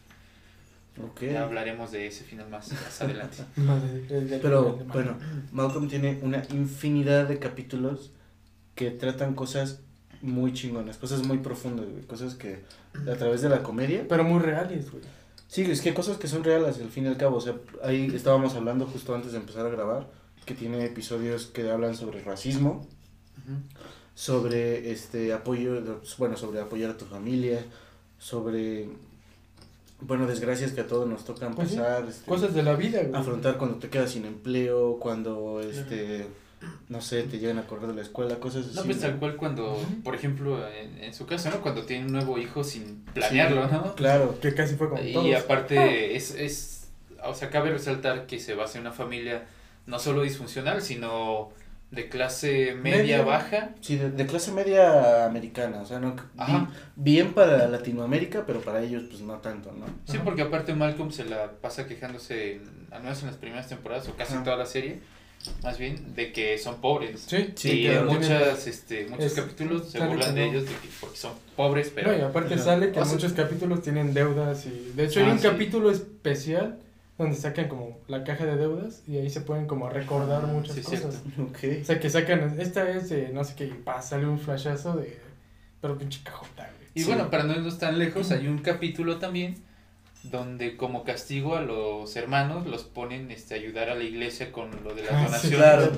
Okay. 1.10 1.32
Ya 1.32 1.42
hablaremos 1.42 1.92
de 1.92 2.06
ese 2.06 2.24
final 2.24 2.48
más, 2.48 2.72
más 2.72 3.02
adelante. 3.02 3.44
Pero 4.40 4.76
bueno, 4.92 5.18
Malcolm 5.52 5.88
tiene 5.88 6.18
una 6.22 6.42
infinidad 6.50 7.28
de 7.28 7.38
capítulos 7.38 8.12
que 8.74 8.90
tratan 8.90 9.34
cosas 9.34 9.80
muy 10.22 10.54
chingonas, 10.54 10.96
cosas 10.96 11.26
muy 11.26 11.38
profundas, 11.38 11.86
güey, 11.86 12.02
cosas 12.04 12.34
que 12.34 12.60
a 12.94 13.14
través 13.16 13.42
de 13.42 13.50
la 13.50 13.62
comedia. 13.62 14.06
Pero 14.08 14.24
muy 14.24 14.40
reales, 14.40 14.90
güey. 14.90 15.02
Sí, 15.48 15.62
es 15.62 15.80
que 15.80 15.94
cosas 15.94 16.16
que 16.18 16.26
son 16.28 16.42
reales 16.44 16.78
al 16.80 16.88
fin 16.90 17.04
y 17.04 17.08
al 17.08 17.16
cabo, 17.16 17.36
o 17.36 17.40
sea, 17.40 17.54
ahí 17.82 18.10
estábamos 18.14 18.54
hablando 18.54 18.86
justo 18.86 19.14
antes 19.14 19.32
de 19.32 19.38
empezar 19.38 19.64
a 19.66 19.70
grabar, 19.70 20.08
que 20.44 20.54
tiene 20.54 20.84
episodios 20.84 21.46
que 21.46 21.70
hablan 21.70 21.94
sobre 21.96 22.22
racismo, 22.22 22.86
sobre 24.14 24.90
este 24.90 25.32
apoyo, 25.32 25.80
bueno, 26.18 26.36
sobre 26.36 26.60
apoyar 26.60 26.90
a 26.90 26.96
tu 26.96 27.04
familia, 27.04 27.64
sobre 28.18 28.88
bueno, 30.00 30.26
desgracias 30.26 30.72
que 30.72 30.82
a 30.82 30.86
todos 30.86 31.08
nos 31.08 31.24
tocan 31.24 31.54
Pues 31.54 31.70
sí, 31.70 31.76
pasar. 31.76 32.06
este, 32.08 32.26
Cosas 32.26 32.54
de 32.54 32.62
la 32.62 32.74
vida, 32.74 33.02
güey. 33.02 33.18
afrontar 33.18 33.56
cuando 33.56 33.78
te 33.78 33.88
quedas 33.88 34.10
sin 34.10 34.24
empleo, 34.26 34.98
cuando 34.98 35.60
este 35.60 36.26
no 36.88 37.00
sé, 37.00 37.22
te 37.24 37.38
llegan 37.38 37.58
a 37.58 37.66
correr 37.66 37.88
de 37.88 37.94
la 37.94 38.02
escuela, 38.02 38.36
cosas 38.36 38.66
así. 38.66 38.76
No, 38.76 38.84
pues 38.84 39.00
tal 39.00 39.16
cual 39.18 39.36
cuando, 39.36 39.76
por 40.04 40.14
ejemplo, 40.14 40.66
en, 40.68 41.02
en 41.02 41.14
su 41.14 41.26
caso, 41.26 41.50
¿no? 41.50 41.60
Cuando 41.60 41.82
tiene 41.84 42.06
un 42.06 42.12
nuevo 42.12 42.38
hijo 42.38 42.64
sin 42.64 43.04
planearlo, 43.12 43.66
¿no? 43.68 43.94
Claro. 43.94 44.38
Que 44.40 44.54
casi 44.54 44.74
fue 44.76 44.88
como 44.88 45.02
Y 45.02 45.12
todos. 45.12 45.34
aparte 45.34 46.16
es, 46.16 46.30
es, 46.34 46.88
o 47.24 47.34
sea, 47.34 47.50
cabe 47.50 47.70
resaltar 47.70 48.26
que 48.26 48.38
se 48.40 48.54
basa 48.54 48.78
en 48.78 48.82
una 48.86 48.92
familia 48.92 49.44
no 49.86 49.98
solo 49.98 50.22
disfuncional, 50.22 50.82
sino 50.82 51.50
de 51.92 52.08
clase 52.08 52.74
media, 52.74 52.98
Media. 52.98 53.22
baja. 53.22 53.70
Sí, 53.80 53.96
de, 53.96 54.10
de 54.10 54.26
clase 54.26 54.50
media 54.50 55.24
americana, 55.24 55.80
o 55.82 55.86
sea, 55.86 56.00
no 56.00 56.16
Ajá. 56.36 56.58
bi- 56.58 56.66
bien 56.96 57.32
para 57.32 57.68
Latinoamérica, 57.68 58.44
pero 58.44 58.60
para 58.60 58.82
ellos 58.82 59.04
pues 59.08 59.20
no 59.20 59.34
tanto, 59.34 59.70
¿no? 59.70 59.86
Sí, 60.04 60.16
Ajá. 60.16 60.24
porque 60.24 60.42
aparte 60.42 60.74
Malcolm 60.74 61.12
se 61.12 61.24
la 61.24 61.52
pasa 61.52 61.86
quejándose, 61.86 62.54
en, 62.56 62.86
al 62.90 63.02
menos 63.04 63.20
en 63.20 63.28
las 63.28 63.36
primeras 63.36 63.68
temporadas, 63.68 64.08
o 64.08 64.16
casi 64.16 64.34
Ajá. 64.34 64.42
toda 64.42 64.56
la 64.56 64.66
serie, 64.66 64.98
más 65.62 65.78
bien, 65.78 66.14
de 66.14 66.32
que 66.32 66.58
son 66.58 66.80
pobres. 66.80 67.24
Sí, 67.26 67.52
Sí, 67.54 67.70
y 67.70 67.84
claro. 67.86 68.10
en 68.10 68.16
muchas, 68.16 68.66
este, 68.66 69.06
muchos 69.08 69.26
Es- 69.26 69.32
capítulos 69.34 69.90
se 69.90 70.00
burlan 70.00 70.34
de 70.34 70.46
no. 70.46 70.52
ellos 70.52 70.64
de 70.64 70.70
que, 70.74 70.88
porque 71.00 71.16
son 71.16 71.32
pobres, 71.54 71.92
pero... 71.94 72.12
No, 72.12 72.18
y 72.18 72.20
aparte 72.20 72.58
sale 72.58 72.90
que 72.92 73.00
O 73.00 73.04
sea- 73.04 73.14
muchos 73.14 73.32
capítulos 73.32 73.82
tienen 73.82 74.12
deudas 74.14 74.66
y 74.66 74.92
de 74.94 75.04
hecho 75.06 75.20
hay 75.20 75.26
Ah, 75.26 75.32
un 75.32 75.38
sí. 75.38 75.46
capítulo 75.48 75.90
especial 75.90 76.78
donde 77.18 77.36
sacan 77.36 77.68
como 77.68 77.96
la 78.08 78.24
caja 78.24 78.44
de 78.44 78.56
deudas 78.56 79.02
y 79.08 79.16
ahí 79.16 79.30
se 79.30 79.40
pueden 79.40 79.66
como 79.66 79.88
recordar 79.88 80.42
Ah, 80.44 80.48
muchas 80.48 80.74
sí, 80.76 80.82
cosas. 80.82 81.22
Ok. 81.40 81.58
O 81.80 81.84
sea, 81.84 81.98
que 82.00 82.10
sacan, 82.10 82.56
esta 82.60 82.90
es 82.90 83.08
de 83.08 83.28
no 83.28 83.42
sé 83.44 83.54
qué, 83.56 83.64
y 83.66 83.70
pa, 83.70 84.02
sale 84.02 84.26
un 84.26 84.38
flashazo 84.38 84.96
de, 84.96 85.16
pero 85.80 85.96
pinche 85.96 86.20
cajota, 86.24 86.64
güey. 86.76 86.88
Y 86.94 87.00
Sí. 87.00 87.06
bueno, 87.06 87.30
para 87.30 87.44
no 87.44 87.52
irnos 87.54 87.78
tan 87.78 87.98
lejos, 87.98 88.30
hay 88.32 88.48
un 88.48 88.58
capítulo 88.58 89.18
también 89.18 89.56
donde 90.30 90.76
como 90.76 91.04
castigo 91.04 91.56
a 91.56 91.62
los 91.62 92.14
hermanos 92.16 92.66
los 92.66 92.84
ponen 92.84 93.30
este, 93.30 93.54
a 93.54 93.58
ayudar 93.58 93.88
a 93.90 93.94
la 93.94 94.04
iglesia 94.04 94.52
con 94.52 94.70
lo 94.84 94.94
de 94.94 95.02
las 95.02 95.12
Ah, 95.12 95.18
sí, 95.20 95.24
donaciones. 95.50 95.58
claro. 95.58 95.92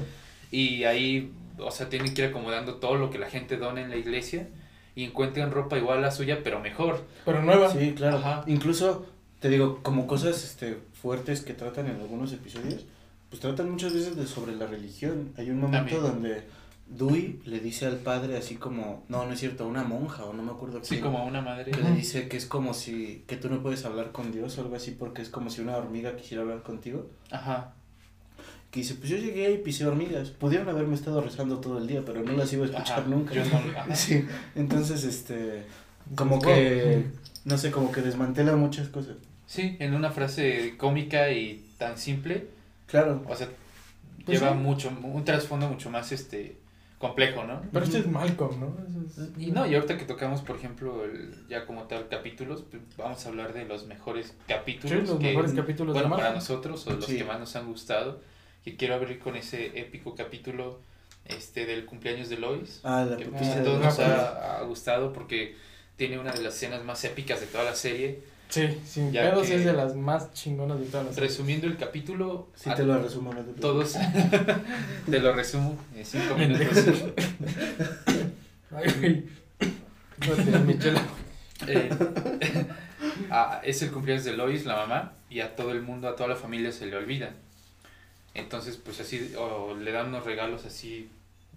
Y 0.50 0.85
ahí, 0.85 1.32
o 1.58 1.70
sea, 1.70 1.88
tienen 1.88 2.14
que 2.14 2.23
ir 2.23 2.28
acomodando 2.28 2.76
todo 2.76 2.97
lo 2.97 3.11
que 3.11 3.18
la 3.18 3.28
gente 3.30 3.56
dona 3.56 3.80
en 3.82 3.90
la 3.90 3.97
iglesia 3.97 4.49
y 4.94 5.04
encuentran 5.04 5.50
ropa 5.50 5.76
igual 5.78 5.99
a 5.99 6.00
la 6.02 6.11
suya, 6.11 6.40
pero 6.42 6.61
mejor. 6.61 7.04
Pero 7.25 7.42
nueva. 7.42 7.70
Sí, 7.73 7.92
claro. 7.94 8.16
Ajá. 8.18 8.44
Incluso, 8.47 9.06
te 9.40 9.49
digo, 9.49 9.80
como 9.82 10.06
cosas 10.06 10.42
este, 10.44 10.78
fuertes 11.00 11.42
que 11.42 11.54
tratan 11.54 11.87
en 11.87 11.97
algunos 12.00 12.32
episodios, 12.32 12.85
pues 13.28 13.40
tratan 13.40 13.70
muchas 13.70 13.92
veces 13.92 14.16
de 14.16 14.26
sobre 14.26 14.56
la 14.56 14.66
religión. 14.66 15.32
Hay 15.37 15.50
un 15.50 15.61
momento 15.61 15.97
También. 15.97 16.02
donde 16.02 16.42
Dewey 16.90 17.40
le 17.45 17.61
dice 17.61 17.87
al 17.87 17.97
padre 17.99 18.37
así 18.38 18.54
como, 18.57 19.04
no, 19.09 19.26
no 19.26 19.33
es 19.33 19.40
cierto, 19.40 19.66
una 19.68 19.85
monja 19.85 20.25
o 20.25 20.33
no 20.33 20.42
me 20.42 20.50
acuerdo 20.52 20.78
Sí, 20.83 20.90
quién, 20.97 21.02
como 21.02 21.25
una 21.26 21.42
madre. 21.42 21.71
que 21.71 21.83
le 21.83 21.90
dice 21.92 22.28
que 22.28 22.37
es 22.38 22.47
como 22.47 22.73
si, 22.75 23.25
que 23.26 23.37
tú 23.37 23.50
no 23.50 23.62
puedes 23.62 23.85
hablar 23.85 24.11
con 24.12 24.33
Dios 24.33 24.57
o 24.57 24.62
algo 24.62 24.75
así 24.76 24.92
porque 24.92 25.21
es 25.23 25.28
como 25.28 25.50
si 25.50 25.61
una 25.61 25.76
hormiga 25.76 26.16
quisiera 26.16 26.42
hablar 26.42 26.62
contigo. 26.62 27.11
Ajá. 27.30 27.75
Que 28.71 28.80
dice, 28.80 28.95
pues 28.97 29.09
yo 29.11 29.16
llegué 29.18 29.50
y 29.52 29.59
pisé 29.59 29.87
hormigas. 29.87 30.30
Pudieron 30.30 30.68
haberme 30.68 30.95
estado 30.95 31.21
rezando 31.21 31.59
todo 31.59 31.78
el 31.78 31.87
día, 31.87 32.02
pero 32.04 32.23
no 32.23 32.33
las 32.33 32.52
iba 32.52 32.64
a 32.64 32.68
escuchar 32.68 33.00
Ajá. 33.00 33.09
nunca. 33.09 33.35
Yo 33.35 33.42
no. 33.45 33.95
Sí, 33.95 34.25
entonces, 34.54 35.04
este, 35.04 35.64
como 36.14 36.38
que, 36.40 37.04
no 37.45 37.57
sé, 37.59 37.71
como 37.71 37.92
que 37.92 38.00
desmantela 38.02 38.57
muchas 38.57 38.88
cosas. 38.88 39.16
Sí, 39.47 39.76
en 39.78 39.95
una 39.95 40.11
frase 40.11 40.75
cómica 40.76 41.30
y 41.33 41.67
tan 41.78 41.97
simple, 41.99 42.49
Claro. 42.86 43.23
o 43.26 43.34
sea, 43.36 43.49
Pues 44.26 44.39
lleva 44.41 44.52
sí. 44.52 44.58
mucho, 44.58 44.91
un 45.02 45.25
trasfondo 45.25 45.69
mucho 45.69 45.89
más 45.91 46.13
este 46.13 46.58
complejo, 46.99 47.45
¿no? 47.45 47.63
Pero 47.73 47.84
este 47.84 47.99
es 47.99 48.06
Malcolm, 48.08 48.58
¿no? 48.61 48.76
Es- 49.06 49.30
Y 49.39 49.52
no, 49.52 49.67
y 49.67 49.75
ahorita 49.75 49.97
que 49.97 50.04
tocamos, 50.04 50.43
por 50.43 50.56
ejemplo, 50.56 51.04
el, 51.04 51.47
ya 51.49 51.65
como 51.67 51.84
tal 51.84 52.08
capítulos, 52.08 52.65
pues, 52.71 52.82
vamos 52.97 53.25
a 53.25 53.28
hablar 53.28 53.52
de 53.52 53.65
los 53.65 53.87
mejores 53.87 54.26
Sí, 54.28 54.32
capítulos. 54.49 55.08
los 55.08 55.19
que, 55.19 55.25
mejores 55.28 55.52
capítulos 55.52 55.95
bueno, 55.95 56.11
de 56.17 56.17
para 56.23 56.34
nosotros 56.34 56.87
o 56.87 56.93
los 56.95 57.06
Sí. 57.06 57.17
que 57.19 57.25
más 57.25 57.39
nos 57.39 57.54
han 57.56 57.67
gustado. 57.67 58.21
Y 58.65 58.73
quiero 58.76 58.95
abrir 58.97 59.19
con 59.21 59.37
ese 59.37 59.78
épico 59.80 60.15
capítulo 60.15 60.80
este 61.25 61.67
del 61.67 61.84
cumpleaños 61.87 62.28
de 62.28 62.39
Lois. 62.39 62.80
Ah, 62.84 63.06
la 63.08 63.17
que 63.17 63.26
pues, 63.26 63.49
a 63.49 63.63
todos 63.63 63.80
nos 63.80 63.99
ha, 64.00 64.58
ha 64.58 64.63
gustado 64.63 65.13
porque 65.13 65.54
tiene 65.97 66.19
una 66.19 66.32
de 66.32 66.43
las 66.43 66.54
escenas 66.56 66.84
más 66.84 67.04
épicas 67.04 67.41
de 67.41 67.47
toda 67.47 67.65
la 67.65 67.75
serie. 67.75 68.23
Sí, 68.49 68.67
sin 68.87 69.13
Ya 69.13 69.30
pedos 69.30 69.47
que- 69.47 69.56
es 69.56 69.65
de 69.65 69.73
las 69.75 69.95
más 69.95 70.32
chingonas 70.32 70.80
de 70.80 70.87
todas 70.87 71.06
las 71.06 71.15
series. 71.15 71.32
Resumiendo 71.32 71.67
el 71.67 71.76
capítulo, 71.76 72.49
Sí, 72.54 72.71
a 72.71 72.75
te 72.75 72.84
lo 72.84 72.99
resumo. 72.99 73.32
No 73.34 73.41
te 73.43 73.61
todos, 73.61 73.93
te 75.11 75.21
lo 75.21 75.34
resumo 75.34 75.76
en 75.95 76.04
cinco 76.06 76.34
minutos. 76.37 76.67
Ay, 78.75 78.93
güey. 78.99 79.25
No 80.26 80.34
tienes 80.43 80.65
mi 80.65 80.78
chela. 80.78 81.02
Eh, 81.67 81.91
ah, 83.30 83.61
es 83.65 83.82
el 83.82 83.91
cumpleaños 83.91 84.25
de 84.25 84.37
Lois, 84.37 84.65
la 84.67 84.76
mamá, 84.76 85.13
y 85.30 85.41
a 85.41 85.56
todo 85.56 85.73
el 85.73 85.82
mundo, 85.82 86.08
a 86.08 86.17
toda 86.17 86.28
la 86.30 86.37
familia 86.37 86.73
se 86.73 86.87
le 86.87 86.97
olvida. 86.97 87.30
Entonces, 88.34 88.76
pues 88.76 89.00
así, 89.00 89.32
o 89.39 89.75
le 89.75 89.91
dan 89.93 90.08
unos 90.08 90.25
regalos 90.25 90.65
así 90.65 91.08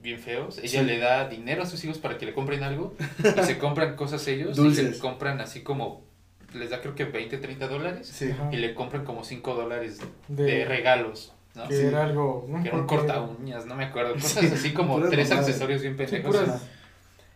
bien 0.02 0.20
feos. 0.20 0.58
Ella 0.58 0.82
Sí. 0.82 0.86
le 0.86 0.98
da 1.00 1.28
dinero 1.30 1.64
a 1.64 1.66
sus 1.66 1.84
hijos 1.84 1.98
para 2.00 2.18
que 2.18 2.26
le 2.26 2.34
compren 2.34 2.64
algo, 2.64 2.96
y 3.20 3.44
se 3.44 3.58
compran 3.58 3.96
cosas 3.96 4.28
ellos, 4.28 4.58
y 4.58 4.62
Dulces. 4.62 4.96
se 4.96 5.00
compran 5.00 5.40
así 5.42 5.62
como, 5.62 6.04
les 6.54 6.70
da 6.70 6.82
creo 6.82 6.96
que 6.96 7.06
20, 7.06 7.38
30 7.38 7.68
dólares, 7.68 8.08
Sí. 8.08 8.32
Y 8.52 8.58
le 8.58 8.74
compran 8.74 9.04
como 9.06 9.24
5 9.24 9.54
dólares 9.56 10.00
De, 10.28 10.44
de 10.44 10.66
regalos, 10.66 11.34
¿no? 11.56 11.68
que 11.68 11.76
Sí. 11.76 11.86
era 11.86 12.04
algo. 12.06 12.46
No 12.50 12.62
Que 12.62 12.70
era 12.70 12.78
un 12.78 12.88
corta 12.88 13.22
uñas, 13.22 13.66
no 13.66 13.76
me 13.76 13.86
acuerdo, 13.86 14.14
cosas 14.14 14.32
Sí, 14.46 14.48
así 14.54 14.74
como 14.74 15.00
tres 15.10 15.32
accesorios 15.32 15.82
bien 15.82 15.96
pendejos. 15.98 16.38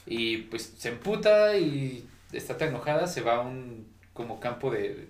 Y 0.06 0.38
pues 0.44 0.74
se 0.78 0.90
emputa 0.90 1.58
y 1.58 2.08
está 2.32 2.58
tan 2.58 2.70
enojada, 2.70 3.08
se 3.08 3.22
va 3.22 3.38
a 3.38 3.40
un 3.42 3.88
como 4.14 4.40
campo 4.40 4.70
de, 4.72 5.08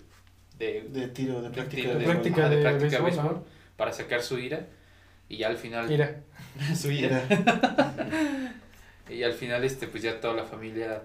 de 0.58 0.82
De 0.88 1.08
tiro, 1.08 1.42
de 1.42 1.50
práctica. 1.50 1.88
de 1.90 1.94
de 1.98 2.04
práctica 2.04 2.40
ajá, 2.42 2.48
de 2.50 2.56
de, 2.56 2.62
práctica 2.62 2.96
de 2.98 3.02
béisbol, 3.04 3.24
béisbol. 3.26 3.44
para 3.76 3.92
sacar 3.92 4.22
su 4.22 4.38
ira 4.38 4.66
y 5.28 5.36
ya 5.38 5.48
al 5.48 5.56
final. 5.58 5.86
Mira, 5.88 6.22
su 6.74 6.90
ira 6.90 7.22
Era- 7.28 8.54
y 9.10 9.22
al 9.22 9.32
final 9.34 9.64
este 9.64 9.86
pues 9.86 10.02
ya 10.02 10.20
toda 10.20 10.34
la 10.34 10.44
familia 10.44 11.02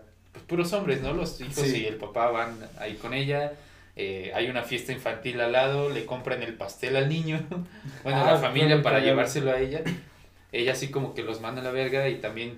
puros 0.48 0.72
hombres 0.74 1.02
no 1.02 1.13
los 1.13 1.39
hijos 1.41 1.56
Sí. 1.65 1.84
y 1.84 1.86
el 1.86 1.96
papá 1.96 2.30
van 2.32 2.58
ahí 2.80 2.96
con 2.96 3.13
ella 3.13 3.54
eh, 3.96 4.32
hay 4.34 4.50
una 4.50 4.63
fiesta 4.63 4.91
infantil 4.94 5.39
al 5.41 5.52
lado 5.52 5.89
le 5.89 6.06
compran 6.06 6.41
el 6.44 6.54
pastel 6.54 6.96
al 6.96 7.10
niño 7.10 7.39
bueno 8.04 8.24
Ah, 8.24 8.32
la 8.34 8.38
familia 8.38 8.67
claro, 8.67 8.84
para 8.84 9.00
llevárselo 9.00 9.52
a 9.52 9.60
ella 9.60 9.82
ella 10.52 10.72
así 10.74 10.89
como 10.89 11.13
que 11.13 11.24
los 11.24 11.39
manda 11.41 11.62
a 11.62 11.63
la 11.63 11.72
verga 11.72 12.08
y 12.10 12.15
también 12.15 12.58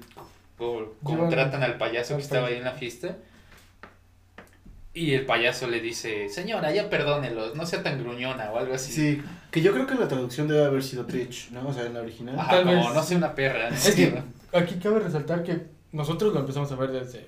por- 0.58 0.96
contratan 1.04 1.64
al 1.64 1.78
payaso 1.78 2.16
que 2.16 2.22
estaba 2.24 2.48
ahí 2.48 2.56
en 2.58 2.64
la 2.64 2.72
fiesta 2.74 3.16
y 4.96 5.14
el 5.16 5.26
payaso 5.26 5.68
le 5.68 5.80
dice 5.80 6.30
señora 6.30 6.72
ya 6.72 6.88
perdónelos 6.90 7.56
no 7.56 7.66
sea 7.66 7.82
tan 7.82 8.00
gruñona 8.04 8.52
o 8.52 8.58
algo 8.60 8.76
así 8.76 8.92
Sí, 8.92 9.22
que 9.50 9.62
yo 9.62 9.74
creo 9.74 9.88
que 9.88 9.96
la 9.96 10.08
traducción 10.08 10.48
debe 10.48 10.66
haber 10.66 10.84
sido 10.84 11.04
bitch, 11.06 11.50
¿no? 11.52 11.68
O 11.68 11.74
sea, 11.74 11.86
en 11.86 11.94
la 11.96 12.02
original. 12.02 12.40
Ajá, 12.40 12.52
Tal 12.52 12.64
como 12.66 12.86
vez. 12.86 12.94
no 12.96 13.04
sea 13.04 13.18
una 13.18 13.34
perra 13.36 13.70
¿no? 13.72 13.76
Es 13.76 13.96
que- 13.96 14.22
aquí 14.54 14.76
cabe 14.76 15.00
resaltar 15.00 15.44
que 15.44 15.62
nosotros 15.92 16.32
lo 16.34 16.40
empezamos 16.42 16.72
a 16.72 16.76
ver 16.76 16.92
desde 16.92 17.28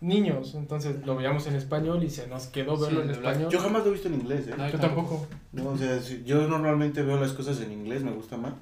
niños, 0.00 0.54
entonces 0.54 1.04
lo 1.06 1.16
veíamos 1.16 1.46
en 1.46 1.56
español 1.56 2.02
y 2.04 2.10
se 2.10 2.26
nos 2.26 2.46
quedó 2.48 2.76
verlo 2.76 3.02
Sí, 3.02 3.08
en 3.08 3.14
español. 3.14 3.48
Yo 3.50 3.60
jamás 3.60 3.82
lo 3.82 3.88
he 3.88 3.92
visto 3.92 4.08
en 4.08 4.14
inglés, 4.14 4.46
¿eh? 4.48 4.54
No, 4.56 4.68
Yo 4.68 4.78
tampoco. 4.78 5.26
No, 5.52 5.70
o 5.70 5.78
sea, 5.78 5.98
yo 6.24 6.46
normalmente 6.48 7.02
veo 7.02 7.18
las 7.20 7.32
cosas 7.32 7.60
en 7.60 7.72
inglés, 7.72 8.02
me 8.02 8.10
gusta 8.12 8.36
más, 8.36 8.52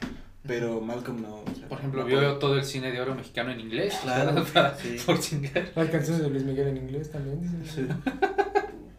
pero 0.46 0.80
Malcolm 0.80 1.22
no. 1.22 1.36
o 1.36 1.44
sea, 1.56 1.68
Por 1.68 1.78
ejemplo, 1.78 2.02
no 2.02 2.06
vio 2.06 2.18
puedo. 2.18 2.38
todo 2.38 2.54
el 2.56 2.64
cine 2.64 2.92
de 2.92 3.00
oro 3.00 3.14
mexicano 3.14 3.50
en 3.50 3.60
inglés. 3.60 3.98
Claro, 4.02 4.44
Para- 4.52 4.76
sí. 4.76 4.96
Por 5.04 5.18
chingar. 5.18 5.70
Las 5.74 5.88
canciones 5.88 6.22
de 6.22 6.30
Luis 6.30 6.44
Miguel 6.44 6.68
en 6.68 6.76
inglés 6.76 7.10
también. 7.10 7.40
dicen. 7.62 7.88
Sí. 7.88 7.94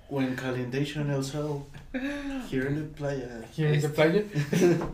When 0.10 0.36
Calentation 0.36 1.10
El 1.12 1.24
Sol, 1.24 1.63
here 2.52 2.69
in 2.69 2.76
the 2.76 2.82
playa. 2.98 3.41
Here 3.58 3.74
in 3.74 3.82
the 3.82 3.88
Este. 3.88 3.89
playa. 3.89 4.24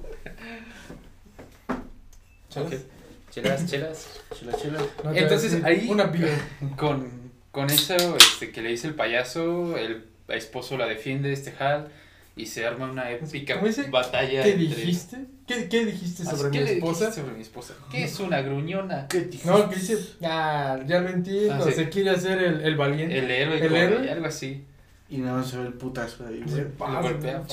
Chelas, 3.31 3.65
chelas. 3.65 4.19
Chela, 4.37 4.53
chela. 4.57 4.79
No, 5.03 5.11
te 5.11 5.19
Entonces, 5.19 5.63
ahí- 5.63 5.87
Una 5.89 6.05
beer. 6.07 6.37
Con, 6.75 7.20
con 7.51 7.69
eso 7.69 7.95
este, 8.17 8.51
que 8.51 8.61
le 8.61 8.69
dice 8.69 8.87
el 8.87 8.95
payaso, 8.95 9.77
el 9.77 10.05
esposo 10.29 10.77
la 10.77 10.85
defiende, 10.87 11.31
este 11.33 11.53
Hal, 11.59 11.89
y 12.35 12.45
se 12.45 12.65
arma 12.65 12.89
una 12.89 13.11
épica 13.11 13.59
batalla. 13.89 14.43
¿Qué 14.43 14.51
entre- 14.53 14.65
dijiste? 14.67 15.17
¿Qué, 15.45 15.67
qué 15.67 15.85
dijiste 15.85 16.23
sobre 16.23 16.49
¿qué 16.51 16.63
mi 16.63 16.69
esposa? 16.71 17.11
sobre 17.11 17.33
mi 17.33 17.41
esposa? 17.41 17.73
¿Qué 17.91 18.05
es 18.05 18.19
una 18.21 18.41
gruñona? 18.41 19.07
¿Qué 19.09 19.21
dijiste? 19.21 19.49
No, 19.49 19.69
que 19.69 19.75
dice, 19.75 19.97
ah, 20.23 20.79
ya 20.87 21.01
lo 21.01 21.09
entiendo, 21.09 21.55
Ah, 21.55 21.61
sí. 21.65 21.73
se 21.73 21.89
quiere 21.89 22.11
hacer 22.11 22.41
el, 22.41 22.61
el 22.61 22.75
valiente. 22.77 23.17
El 23.19 23.29
héroe, 23.29 23.65
¿El 23.65 23.75
héroe? 23.75 24.09
algo 24.09 24.25
así. 24.27 24.63
Y 25.09 25.17
nada 25.17 25.39
más 25.39 25.49
se 25.49 25.57
ve 25.57 25.67
el 25.67 25.73
putazo 25.73 26.25
ahí, 26.25 26.41
güey. 26.47 26.63
Lo 26.79 27.01
golpea, 27.01 27.43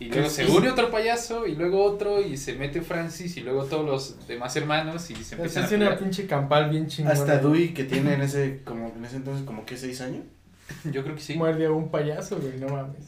Y 0.00 0.08
luego 0.08 0.30
se 0.30 0.46
une 0.46 0.70
otro 0.70 0.90
payaso 0.90 1.46
y 1.46 1.54
luego 1.54 1.84
otro 1.84 2.22
y 2.22 2.38
se 2.38 2.54
mete 2.54 2.80
Francis 2.80 3.36
y 3.36 3.40
luego 3.40 3.64
todos 3.66 3.84
los 3.84 4.26
demás 4.26 4.56
hermanos 4.56 5.10
y 5.10 5.14
se 5.14 5.34
empiezan 5.34 5.64
a 5.64 5.88
una 5.88 5.98
pinche 5.98 6.26
campal 6.26 6.70
bien 6.70 6.86
chingona. 6.86 7.14
Hasta 7.14 7.36
Dewey 7.36 7.74
que 7.74 7.84
tiene 7.84 8.14
en 8.14 8.22
ese 8.22 8.62
como 8.64 8.94
en 8.96 9.04
ese 9.04 9.16
entonces 9.16 9.44
como 9.44 9.66
que 9.66 9.76
seis 9.76 10.00
años. 10.00 10.24
Yo 10.90 11.02
creo 11.02 11.14
que 11.14 11.20
sí. 11.20 11.34
Muerde 11.34 11.66
a 11.66 11.70
un 11.70 11.90
payaso, 11.90 12.38
güey, 12.38 12.56
no 12.58 12.68
mames. 12.68 13.04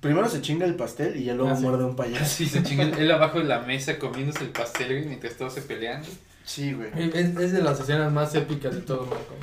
Primero 0.00 0.28
se 0.28 0.40
chinga 0.40 0.64
el 0.66 0.76
pastel 0.76 1.16
y 1.16 1.24
ya 1.24 1.34
luego 1.34 1.50
ah, 1.50 1.58
muerde 1.60 1.82
a 1.82 1.86
un 1.86 1.96
payaso. 1.96 2.24
Sí, 2.36 2.46
se 2.46 2.62
chinga 2.62 2.84
él 2.98 3.10
abajo 3.10 3.40
de 3.40 3.46
la 3.46 3.62
mesa 3.62 3.98
comiéndose 3.98 4.44
el 4.44 4.50
pastel, 4.50 4.92
güey, 4.92 5.06
mientras 5.06 5.34
todos 5.34 5.52
se 5.54 5.62
pelean. 5.62 6.02
Sí, 6.44 6.72
güey. 6.72 6.90
Es, 6.96 7.36
es 7.36 7.52
de 7.52 7.60
las 7.60 7.80
escenas 7.80 8.12
más 8.12 8.32
épicas 8.36 8.72
de 8.74 8.82
todo 8.82 9.04
Marco. 9.06 9.34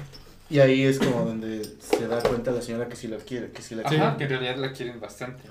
Y 0.50 0.60
ahí 0.60 0.84
es 0.84 1.00
como 1.00 1.26
donde 1.26 1.64
se 1.80 2.08
da 2.08 2.22
cuenta 2.22 2.52
la 2.52 2.62
señora 2.62 2.88
que 2.88 2.96
sí 2.96 3.10
la 3.10 3.18
quiere, 3.18 3.52
que 3.52 3.62
sí 3.62 3.76
la 3.76 3.84
quiere. 3.84 4.04
Ajá, 4.04 4.18
que 4.18 4.24
en 4.24 4.30
realidad 4.30 4.56
la 4.56 4.72
quieren 4.72 5.00
bastante. 5.02 5.44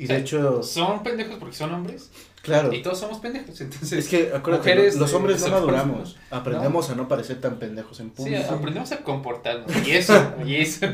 Y 0.00 0.06
de 0.06 0.16
hecho... 0.16 0.62
Son 0.62 1.02
pendejos 1.02 1.36
porque 1.38 1.54
son 1.54 1.74
hombres. 1.74 2.08
Claro. 2.42 2.72
Y 2.72 2.80
todos 2.80 2.98
somos 2.98 3.18
pendejos, 3.18 3.60
entonces... 3.60 3.92
Es 3.92 4.08
que, 4.08 4.32
acuérdate, 4.34 4.96
los 4.96 5.12
hombres 5.12 5.42
no 5.42 5.50
maduramos. 5.50 6.16
Aprendemos 6.30 6.88
a 6.88 6.94
no 6.94 7.06
parecer 7.06 7.38
tan 7.40 7.56
pendejos 7.56 8.00
en 8.00 8.10
público. 8.10 8.42
Sí, 8.42 8.54
aprendemos 8.54 8.90
a 8.92 8.98
comportarnos. 8.98 9.70
Y 9.86 9.92
eso, 9.92 10.34
y 10.46 10.56
eso. 10.56 10.86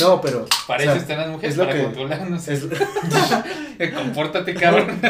No, 0.00 0.20
pero... 0.20 0.46
Para 0.66 0.84
eso 0.84 0.92
están 0.94 1.18
las 1.18 1.28
mujeres, 1.28 1.56
para 1.56 1.82
controlarnos. 1.82 2.48
Es... 2.48 2.66
Compórtate, 3.94 4.54
cabrón. 4.54 5.00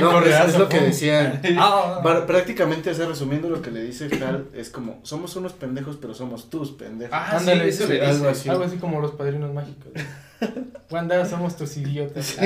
no, 0.00 0.22
es, 0.22 0.40
es, 0.48 0.58
lo 0.58 0.68
que 0.68 0.80
decían. 0.80 1.40
Ah. 1.58 2.00
Prácticamente, 2.26 2.90
o 2.90 2.94
sea, 2.94 3.06
resumiendo 3.06 3.48
lo 3.50 3.60
que 3.60 3.70
le 3.70 3.82
dice 3.82 4.08
Hal, 4.24 4.46
es 4.54 4.70
como, 4.70 5.00
somos 5.02 5.34
unos 5.36 5.52
pendejos, 5.52 5.96
pero 6.00 6.14
somos 6.14 6.48
tus 6.48 6.70
pendejos. 6.70 7.12
Ah, 7.12 7.36
Ándale, 7.36 7.68
eso 7.68 7.86
le 7.86 7.94
dice. 7.94 8.06
Algo 8.06 8.28
así. 8.28 8.48
Algo 8.48 8.64
así 8.64 8.76
como 8.76 9.00
los 9.00 9.12
padrinos 9.12 9.52
mágicos. 9.52 9.92
Wanda, 10.90 11.24
somos 11.26 11.56
tus 11.56 11.76
idiotas. 11.76 12.36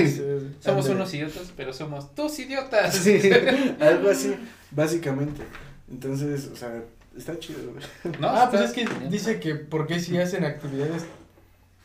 somos 0.60 0.88
unos 0.88 1.12
idiotas, 1.14 1.52
pero 1.56 1.72
somos 1.72 2.14
tus 2.14 2.38
idiotas. 2.38 2.71
Sí, 2.90 3.20
algo 3.80 4.11
así, 4.11 4.35
básicamente. 4.70 5.42
Entonces, 5.90 6.48
o 6.52 6.56
sea, 6.56 6.82
está 7.16 7.38
chido, 7.38 7.58
ah, 8.22 8.48
pues 8.50 8.62
es 8.62 8.72
que 8.72 8.87
dice 9.08 9.38
que 9.40 9.54
por 9.54 9.87
qué 9.87 10.00
si 10.00 10.16
hacen 10.18 10.44
actividades, 10.44 11.04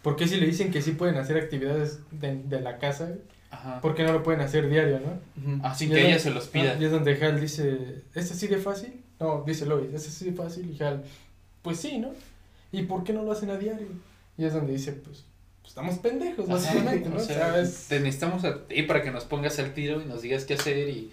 por 0.01 0.15
qué 0.15 0.27
si 0.27 0.37
le 0.37 0.45
dicen 0.45 0.71
que 0.71 0.81
sí 0.81 0.91
pueden 0.91 1.17
hacer 1.17 1.37
actividades 1.37 1.99
de, 2.11 2.35
de 2.43 2.61
la 2.61 2.77
casa, 2.77 3.09
Ajá. 3.51 3.81
¿por 3.81 3.95
qué 3.95 4.03
no 4.03 4.13
lo 4.13 4.23
pueden 4.23 4.41
hacer 4.41 4.69
diario, 4.69 4.99
no? 4.99 5.65
Así 5.65 5.89
que 5.89 6.07
ella 6.07 6.19
se 6.19 6.31
los 6.31 6.47
pida. 6.47 6.77
y 6.79 6.85
es 6.85 6.91
donde 6.91 7.13
Hal 7.23 7.39
dice, 7.39 8.03
¿es 8.15 8.31
así 8.31 8.47
de 8.47 8.57
fácil? 8.57 9.01
No, 9.19 9.43
dice 9.45 9.65
Lois, 9.65 9.93
¿es 9.93 10.07
así 10.07 10.25
de 10.25 10.33
fácil? 10.33 10.69
Y 10.73 10.81
Hal, 10.81 11.03
pues 11.61 11.77
sí, 11.79 11.97
¿no? 11.97 12.11
¿Y 12.71 12.83
por 12.83 13.03
qué 13.03 13.13
no 13.13 13.23
lo 13.23 13.31
hacen 13.31 13.49
a 13.49 13.57
diario? 13.57 13.87
Y 14.37 14.45
es 14.45 14.53
donde 14.53 14.73
dice, 14.73 14.93
pues, 14.93 15.25
estamos 15.77 15.99
pendejos, 15.99 16.47
básicamente, 16.47 17.07
¿no? 17.07 17.17
Te 17.17 17.99
necesitamos 17.99 18.43
a 18.45 18.65
ti 18.65 18.81
para 18.81 19.03
que 19.03 19.11
nos 19.11 19.25
pongas 19.25 19.59
al 19.59 19.75
tiro 19.75 20.01
y 20.01 20.05
nos 20.05 20.23
digas 20.23 20.45
qué 20.45 20.55
hacer 20.55 20.89
y... 20.89 21.11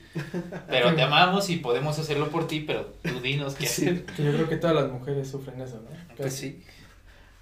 Pero 0.70 0.94
te 0.94 1.02
amamos 1.02 1.50
y 1.50 1.56
podemos 1.56 1.98
hacerlo 1.98 2.30
por 2.30 2.48
ti, 2.48 2.60
pero 2.60 2.94
tú 3.02 3.20
dinos 3.20 3.56
qué 3.56 3.66
hacer. 3.66 4.06
yo 4.16 4.32
creo 4.32 4.48
que 4.48 4.56
todas 4.56 4.74
las 4.74 4.90
mujeres 4.90 5.28
sufren 5.28 5.60
eso, 5.60 5.82
¿no? 5.82 6.16
Pues 6.16 6.32
sí. 6.32 6.62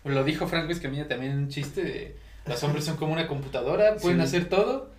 Lo 0.05 0.25
dijo 0.25 0.49
Frank 0.49 0.69
Escamilla 0.69 1.07
también 1.07 1.33
en 1.33 1.39
un 1.39 1.49
chiste 1.49 1.85
de... 1.85 2.17
Los 2.47 2.61
hombres 2.65 2.85
son 2.85 2.97
como 2.97 3.13
una 3.13 3.29
computadora, 3.29 3.95
pueden 3.99 4.21
hacer 4.21 4.49
todo, 4.49 4.91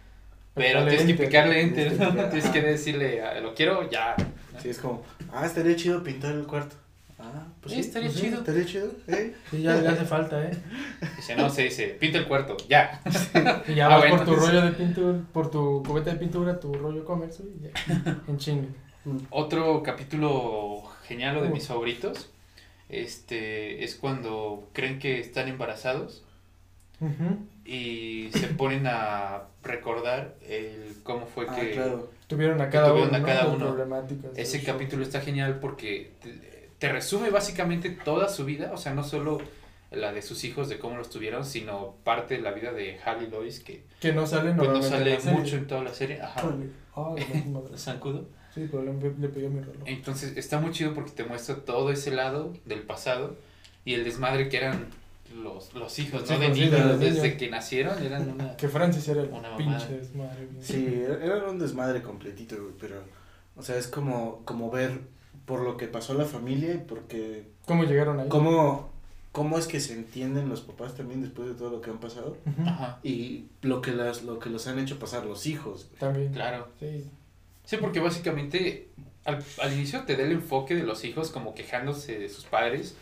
pero 0.53 0.87
tienes 0.87 1.05
que 1.05 1.25
picarle 1.25 1.59
enter, 1.59 1.99
¿no? 1.99 2.29
tienes 2.29 2.47
que 2.47 2.61
decirle, 2.61 3.21
ah, 3.21 3.37
lo 3.41 3.53
quiero 3.53 3.89
ya. 3.89 4.15
Sí, 4.61 4.69
es 4.69 4.77
como, 4.77 5.03
ah, 5.33 5.45
estaría 5.45 5.75
chido 5.75 6.01
pintar 6.01 6.31
el 6.35 6.47
cuarto. 6.47 6.77
Ah, 7.25 7.47
pues 7.61 7.73
sí, 7.73 7.79
estaría 7.79 8.09
pues 8.09 8.21
chido. 8.21 8.39
estaría 8.39 8.65
chido, 8.65 8.91
¿eh? 9.07 9.33
Sí, 9.49 9.61
ya 9.61 9.75
le 9.77 9.87
hace 9.87 10.03
falta, 10.03 10.43
¿eh? 10.43 10.51
Dice, 11.15 11.35
no, 11.37 11.49
se 11.49 11.63
dice, 11.63 11.87
pinta 11.99 12.17
el 12.17 12.27
cuarto, 12.27 12.57
ya. 12.67 13.01
Y 13.67 13.75
ya 13.75 13.87
ah, 13.87 13.97
vas 13.97 14.09
por 14.09 14.25
tu 14.25 14.35
rollo 14.35 14.61
de 14.61 14.71
pintura, 14.71 15.19
por 15.31 15.49
tu 15.49 15.81
cubeta 15.83 16.11
de 16.11 16.17
pintura, 16.17 16.59
tu 16.59 16.73
rollo 16.73 17.05
comercio 17.05 17.45
y 17.45 17.63
ya, 17.63 18.21
en 18.27 18.37
chingue. 18.37 18.67
Otro 19.29 19.83
capítulo 19.83 20.83
genial 21.07 21.41
de 21.41 21.49
mis 21.49 21.67
favoritos, 21.67 22.29
este, 22.89 23.85
es 23.85 23.95
cuando 23.95 24.69
creen 24.73 24.99
que 24.99 25.19
están 25.19 25.47
embarazados 25.47 26.23
y 27.65 28.29
se 28.33 28.47
ponen 28.47 28.85
a 28.87 29.43
recordar 29.63 30.35
el 30.45 30.95
cómo 31.03 31.25
fue 31.25 31.45
ah, 31.49 31.55
que 31.55 31.71
claro. 31.71 32.09
tuvieron 32.27 32.61
a 32.61 32.69
cada 32.69 32.93
uno, 32.93 33.15
a 33.15 33.23
cada 33.23 33.47
uno. 33.47 33.75
Ese 34.35 34.61
capítulo 34.61 35.03
está 35.03 35.21
genial 35.21 35.59
porque 35.59 36.11
te 36.21 36.52
resume 36.89 37.29
básicamente 37.29 37.89
toda 37.89 38.29
su 38.29 38.45
vida, 38.45 38.71
o 38.73 38.77
sea, 38.77 38.93
no 38.93 39.03
solo 39.03 39.39
la 39.91 40.11
de 40.11 40.21
sus 40.21 40.43
hijos, 40.43 40.69
de 40.69 40.79
cómo 40.79 40.97
los 40.97 41.09
tuvieron, 41.09 41.45
sino 41.45 41.95
parte 42.03 42.35
de 42.35 42.41
la 42.41 42.51
vida 42.51 42.73
de 42.73 42.99
Harley 42.99 43.29
Lois, 43.29 43.59
que, 43.59 43.83
que 43.99 44.11
no 44.11 44.25
sale, 44.25 44.53
pues, 44.53 44.69
no 44.69 44.81
sale 44.81 45.19
mucho 45.19 45.55
en 45.55 45.67
toda 45.67 45.83
la 45.83 45.93
serie. 45.93 46.21
Ajá. 46.21 46.43
Oh, 46.95 47.15
Zancudo. 47.75 48.27
Sí, 48.53 48.67
pero 48.69 48.83
le, 48.83 48.93
le 48.93 49.29
pidió 49.29 49.49
mi 49.49 49.61
reloj. 49.61 49.83
Entonces 49.85 50.37
está 50.37 50.59
muy 50.59 50.71
chido 50.71 50.93
porque 50.93 51.11
te 51.11 51.23
muestra 51.23 51.55
todo 51.57 51.91
ese 51.91 52.11
lado 52.11 52.53
del 52.65 52.83
pasado 52.83 53.35
y 53.83 53.93
el 53.95 54.03
desmadre 54.03 54.49
que 54.49 54.57
eran 54.57 54.87
los, 55.41 55.73
los 55.73 55.97
hijos, 55.99 56.29
¿no? 56.29 56.39
De 56.39 56.49
niños, 56.49 56.99
desde 56.99 57.37
que 57.37 57.49
nacieron 57.49 58.01
eran 58.03 58.29
una... 58.29 58.55
Que 58.57 58.67
Francis 58.67 59.07
era 59.07 59.23
una 59.23 59.57
pinche 59.57 59.97
desmadre. 59.97 60.47
Sí, 60.61 61.03
era 61.21 61.47
un 61.47 61.57
desmadre 61.57 62.01
completito, 62.03 62.55
pero, 62.79 63.01
o 63.55 63.63
sea, 63.63 63.77
es 63.77 63.87
como, 63.87 64.43
como 64.45 64.69
ver 64.69 65.01
por 65.45 65.61
lo 65.61 65.77
que 65.77 65.87
pasó 65.87 66.13
la 66.13 66.25
familia 66.25 66.73
y 66.73 66.77
porque... 66.77 67.45
¿Cómo 67.65 67.83
llegaron 67.83 68.19
ahí? 68.19 68.29
¿Cómo, 68.29 68.89
cómo 69.31 69.57
es 69.57 69.67
que 69.67 69.79
se 69.79 69.93
entienden 69.93 70.49
los 70.49 70.61
papás 70.61 70.95
también 70.95 71.21
después 71.21 71.47
de 71.47 71.55
todo 71.55 71.69
lo 71.69 71.81
que 71.81 71.89
han 71.89 71.99
pasado? 71.99 72.37
Ajá. 72.65 72.99
Y 73.03 73.45
lo 73.61 73.81
que, 73.81 73.91
las, 73.91 74.23
lo 74.23 74.39
que 74.39 74.49
los 74.49 74.67
han 74.67 74.79
hecho 74.79 74.99
pasar 74.99 75.25
los 75.25 75.45
hijos. 75.45 75.89
También. 75.99 76.33
Claro. 76.33 76.69
Sí. 76.79 77.09
Sí, 77.65 77.77
porque 77.77 77.99
básicamente 77.99 78.89
al, 79.25 79.43
al 79.61 79.73
inicio 79.73 80.01
te 80.03 80.15
da 80.15 80.23
el 80.23 80.31
enfoque 80.33 80.75
de 80.75 80.83
los 80.83 81.03
hijos 81.05 81.31
como 81.31 81.55
quejándose 81.55 82.19
de 82.19 82.29
sus 82.29 82.45
padres, 82.45 82.95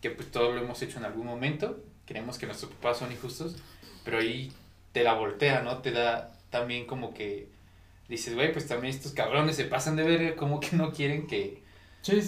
que 0.00 0.10
pues 0.10 0.30
todo 0.30 0.52
lo 0.52 0.60
hemos 0.60 0.80
hecho 0.82 0.98
en 0.98 1.04
algún 1.04 1.26
momento, 1.26 1.78
creemos 2.06 2.38
que 2.38 2.46
nuestros 2.46 2.70
papás 2.72 2.98
son 2.98 3.10
injustos, 3.10 3.56
pero 4.04 4.18
ahí 4.18 4.52
te 4.92 5.02
la 5.02 5.14
voltea, 5.14 5.62
¿no? 5.62 5.78
Te 5.78 5.90
da 5.90 6.38
también 6.50 6.86
como 6.86 7.12
que 7.12 7.48
dices, 8.08 8.34
güey, 8.34 8.52
pues 8.52 8.68
también 8.68 8.94
estos 8.94 9.12
cabrones 9.12 9.56
se 9.56 9.64
pasan 9.64 9.96
de 9.96 10.04
ver 10.04 10.36
como 10.36 10.60
que 10.60 10.76
no 10.76 10.92
quieren 10.92 11.26
que 11.26 11.65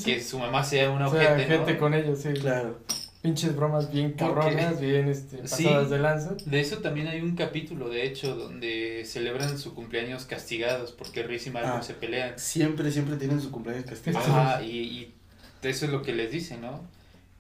que 0.05 0.23
su 0.23 0.39
mamá 0.39 0.65
sea 0.65 0.91
una 0.91 1.09
o 1.09 1.11
gente 1.11 1.79
con 1.79 1.95
ellos, 1.95 2.21
sí. 2.21 2.31
Claro. 2.35 2.79
Pinches 3.23 3.57
bromas 3.57 3.91
bien 3.93 4.13
cabronas, 4.13 4.81
bien 4.81 5.09
este, 5.09 5.39
pasadas 5.39 5.91
de 5.91 5.99
lanza. 5.99 6.37
De 6.45 6.61
eso 6.61 6.79
también 6.79 7.09
hay 7.09 7.21
un 7.21 7.35
capítulo, 7.35 7.89
de 7.89 8.07
hecho, 8.07 8.37
donde 8.37 9.03
celebran 9.05 9.59
su 9.59 9.75
cumpleaños 9.75 10.25
castigados 10.25 10.93
porque 10.93 11.25
Riz 11.25 11.47
y 11.49 11.51
Marco 11.51 11.79
ah, 11.79 11.83
se 11.83 11.95
pelean. 11.95 12.39
Siempre, 12.39 12.93
siempre 12.93 13.17
tienen 13.17 13.41
su 13.41 13.51
cumpleaños 13.51 13.87
castigados. 13.87 14.29
Ajá, 14.29 14.63
y, 14.63 14.69
y 14.69 15.15
eso 15.63 15.87
es 15.87 15.91
lo 15.91 16.03
que 16.03 16.15
les 16.15 16.31
dicen, 16.31 16.61
¿no? 16.61 16.81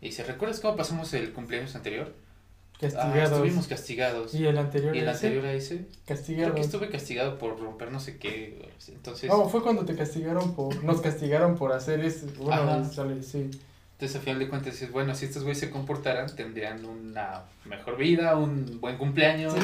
Y 0.00 0.12
se 0.12 0.24
¿recuerdas 0.24 0.60
cómo 0.60 0.76
pasamos 0.76 1.14
el 1.14 1.32
cumpleaños 1.32 1.76
anterior? 1.76 2.12
Castigados. 2.80 3.16
Ah, 3.16 3.24
estuvimos 3.24 3.66
castigados. 3.66 4.34
¿Y 4.34 4.46
el 4.46 4.56
anterior 4.56 4.94
¿Y 4.94 5.00
el 5.00 5.08
anterior 5.08 5.44
a 5.44 5.52
ese? 5.52 5.86
Castigado. 6.06 6.52
Creo 6.52 6.54
que 6.54 6.60
estuve 6.60 6.88
castigado 6.88 7.36
por 7.36 7.58
romper 7.58 7.90
no 7.90 7.98
sé 7.98 8.18
qué. 8.18 8.70
Entonces. 8.86 9.28
No, 9.28 9.48
fue 9.48 9.62
cuando 9.62 9.84
te 9.84 9.96
castigaron 9.96 10.54
por. 10.54 10.84
Nos 10.84 11.00
castigaron 11.00 11.56
por 11.56 11.72
hacer 11.72 12.04
eso. 12.04 12.26
Bueno, 12.38 12.88
sale, 12.88 13.22
sí. 13.24 13.50
Entonces, 13.92 14.16
a 14.16 14.20
final 14.20 14.38
de 14.38 14.48
cuentas, 14.48 14.74
dices, 14.74 14.92
bueno, 14.92 15.12
si 15.16 15.24
estos 15.24 15.42
güeyes 15.42 15.58
se 15.58 15.70
comportaran, 15.70 16.32
tendrían 16.36 16.84
una 16.84 17.42
mejor 17.64 17.96
vida, 17.96 18.36
un 18.36 18.80
buen 18.80 18.96
cumpleaños. 18.96 19.54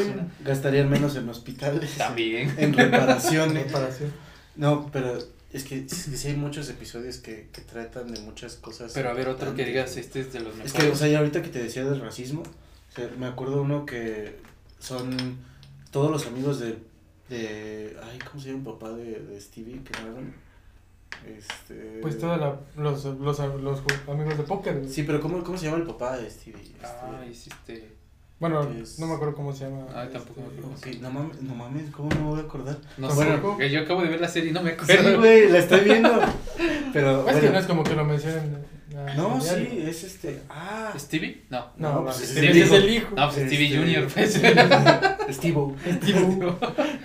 Gastarían 0.44 0.90
menos 0.90 1.14
en 1.14 1.29
hospitales. 1.29 1.96
También. 1.96 2.53
En 2.59 2.72
reparaciones. 2.72 3.66
reparación. 3.66 4.12
No, 4.57 4.90
pero 4.92 5.18
es 5.53 5.62
que, 5.62 5.88
sí 5.88 6.27
hay 6.27 6.35
muchos 6.35 6.68
episodios 6.68 7.18
que, 7.18 7.48
que 7.53 7.61
tratan 7.61 8.12
de 8.12 8.20
muchas 8.22 8.57
cosas. 8.57 8.90
Pero 8.92 9.11
a 9.11 9.12
ver, 9.12 9.29
otro 9.29 9.55
que 9.55 9.64
digas, 9.64 9.96
este 9.96 10.18
es 10.18 10.33
de 10.33 10.40
los 10.40 10.57
mejores. 10.57 10.74
Es 10.74 10.81
que, 10.81 10.90
o 10.90 10.96
sea, 10.96 11.07
ya 11.07 11.18
ahorita 11.18 11.40
que 11.40 11.50
te 11.50 11.62
decía 11.62 11.85
del 11.85 12.00
racismo, 12.00 12.42
me 13.18 13.26
acuerdo 13.26 13.62
uno 13.62 13.87
que 13.87 14.37
son 14.78 15.38
todos 15.90 16.11
los 16.11 16.26
amigos 16.26 16.61
de, 16.61 16.78
de 17.28 17.96
ay, 18.02 18.18
¿cómo 18.18 18.42
se 18.42 18.50
llama 18.50 18.61
el 18.61 18.74
papá 18.74 18.90
de, 18.92 19.20
de 19.20 19.40
Stevie? 19.40 19.83
Que 19.83 19.92
eran, 19.92 20.35
este... 21.26 22.00
Pues 22.02 22.18
todos 22.18 22.38
los, 22.76 23.04
los, 23.04 23.18
los, 23.20 23.40
amigos 23.40 24.37
de 24.37 24.44
póker. 24.44 24.88
Sí, 24.88 25.04
pero 25.04 25.20
¿cómo, 25.20 25.42
¿cómo 25.42 25.57
se 25.57 25.66
llama 25.66 25.78
el 25.78 25.85
papá 25.85 26.16
de 26.18 26.30
Stevie? 26.30 26.62
Este, 26.62 26.87
ah, 26.87 27.24
hiciste... 27.30 27.94
Bueno, 28.40 28.62
no 28.98 29.07
me 29.07 29.14
acuerdo 29.14 29.35
cómo 29.35 29.52
se 29.54 29.64
llama. 29.64 29.87
Ah, 29.94 30.07
tampoco 30.12 30.40
me 30.40 30.48
acuerdo. 30.48 30.76
Okay, 30.76 30.98
no 30.98 31.11
mames, 31.11 31.40
no 31.40 31.54
mames, 31.54 31.90
¿cómo 31.90 32.11
no 32.11 32.16
me 32.16 32.30
voy 32.30 32.40
a 32.40 32.42
acordar? 32.42 32.76
No 32.98 33.09
sé, 33.09 33.14
bueno, 33.14 33.62
yo 33.62 33.80
acabo 33.80 34.02
de 34.02 34.09
ver 34.09 34.20
la 34.20 34.28
serie 34.28 34.50
y 34.50 34.52
no 34.52 34.61
me 34.61 34.72
acuerdo. 34.72 35.09
Sí, 35.09 35.16
güey, 35.16 35.48
la 35.48 35.59
estoy 35.61 35.80
viendo. 35.80 36.11
Pero, 36.92 37.28
es 37.28 37.37
que 37.37 37.50
no 37.50 37.59
es 37.59 37.66
como 37.66 37.85
que 37.85 37.94
lo 37.94 38.04
mencionen. 38.04 38.66
Ah, 38.96 39.14
no, 39.16 39.40
sí, 39.40 39.83
es 39.87 40.04
este. 40.04 40.42
Ah. 40.48 40.92
¿Stevie? 40.96 41.42
No. 41.50 41.66
No, 41.76 41.94
no 41.94 42.04
pues 42.04 42.16
Stevie 42.16 42.62
es 42.62 42.72
el 42.72 42.90
hijo. 42.90 43.14
No, 43.16 43.28
pues 43.30 43.46
Stevie 43.46 43.76
Junior, 43.76 44.07
pues. 44.12 44.35
Steve. 44.35 44.54
Steve. 45.30 46.54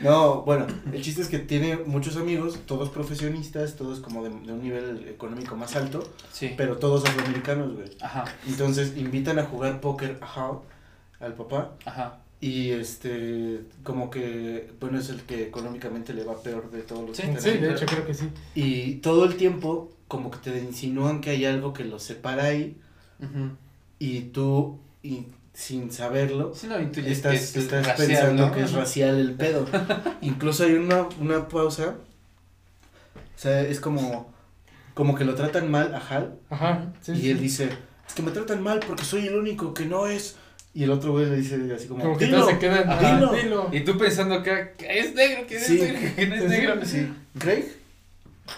no, 0.01 0.41
bueno, 0.43 0.67
el 0.91 1.01
chiste 1.01 1.21
es 1.21 1.27
que 1.27 1.39
tiene 1.39 1.77
muchos 1.77 2.17
amigos, 2.17 2.59
todos 2.65 2.89
profesionistas, 2.89 3.75
todos 3.75 3.99
como 3.99 4.23
de, 4.23 4.29
de 4.29 4.53
un 4.53 4.61
nivel 4.61 5.07
económico 5.07 5.55
más 5.55 5.75
alto. 5.75 6.03
Sí. 6.31 6.53
Pero 6.55 6.77
todos 6.77 7.05
afroamericanos, 7.05 7.73
güey. 7.73 7.89
Ajá. 8.01 8.25
Entonces 8.47 8.95
invitan 8.97 9.39
a 9.39 9.43
jugar 9.43 9.81
póker 9.81 10.19
a 10.21 10.59
al 11.19 11.33
papá. 11.33 11.75
Ajá. 11.85 12.19
Y 12.41 12.71
este, 12.71 13.65
como 13.83 14.09
que, 14.09 14.71
bueno, 14.79 14.99
es 14.99 15.09
el 15.09 15.21
que 15.23 15.43
económicamente 15.43 16.13
le 16.13 16.23
va 16.23 16.41
peor 16.41 16.71
de 16.71 16.81
todos 16.83 17.07
los 17.09 17.17
Sí, 17.17 17.23
Sí, 17.37 17.49
de 17.57 17.71
hecho 17.73 17.85
creo 17.85 18.05
que 18.05 18.13
sí. 18.13 18.29
Y 18.55 18.95
todo 18.95 19.25
el 19.25 19.35
tiempo, 19.35 19.91
como 20.09 20.29
que 20.31 20.39
te 20.39 20.59
insinúan 20.59 21.21
que 21.21 21.29
hay 21.29 21.45
algo 21.45 21.71
que 21.71 21.85
los 21.85 22.03
separa 22.03 22.43
ahí. 22.45 22.77
Ujú. 23.19 23.51
Y 23.99 24.19
tú, 24.21 24.79
y 25.01 25.27
sin 25.53 25.91
saberlo, 25.91 26.53
Sí, 26.55 26.67
no, 26.67 26.75
estás, 26.77 27.31
que 27.31 27.37
es 27.37 27.55
estás 27.55 27.85
racial, 27.85 28.07
pensando 28.07 28.47
¿no? 28.47 28.53
que 28.53 28.61
es 28.63 28.73
racial 28.73 29.17
el 29.19 29.33
pedo. 29.35 29.65
Incluso 30.21 30.63
hay 30.65 30.73
una, 30.73 31.07
una 31.21 31.47
pausa. 31.47 31.95
O 33.15 33.41
sea, 33.41 33.61
es 33.61 33.79
como, 33.79 34.31
como 34.93 35.15
que 35.15 35.23
lo 35.25 35.35
tratan 35.35 35.69
mal 35.71 35.93
a 35.95 35.99
Hal. 35.99 36.39
Ajá, 36.49 36.91
sí. 37.01 37.13
y 37.13 37.15
sí. 37.21 37.29
él 37.31 37.39
dice, 37.39 37.69
es 38.07 38.13
que 38.13 38.21
me 38.21 38.31
tratan 38.31 38.61
mal 38.63 38.79
porque 38.85 39.03
soy 39.05 39.27
el 39.27 39.35
único 39.35 39.73
que 39.73 39.85
no 39.85 40.07
es. 40.07 40.35
Y 40.73 40.83
el 40.83 40.91
otro 40.91 41.11
güey 41.13 41.25
le 41.25 41.35
dice 41.37 41.55
así 41.75 41.87
como, 41.87 42.03
Como 42.03 42.17
que 42.17 42.25
dilo. 42.25 42.45
se 42.47 42.57
quedan. 42.59 42.99
Dilo. 42.99 43.33
Dilo. 43.33 43.69
Y 43.71 43.81
tú 43.81 43.97
pensando 43.97 44.35
acá, 44.35 44.73
que 44.73 44.99
es 44.99 45.13
negro, 45.15 45.45
que 45.47 45.55
es 45.57 45.65
Sí. 45.65 45.79
negro, 45.81 46.15
que 46.15 46.27
no 46.27 46.35
es 46.35 46.41
Sí, 46.43 46.47
negro. 46.47 46.85
Sí. 46.85 47.13
¿Craig? 47.37 47.65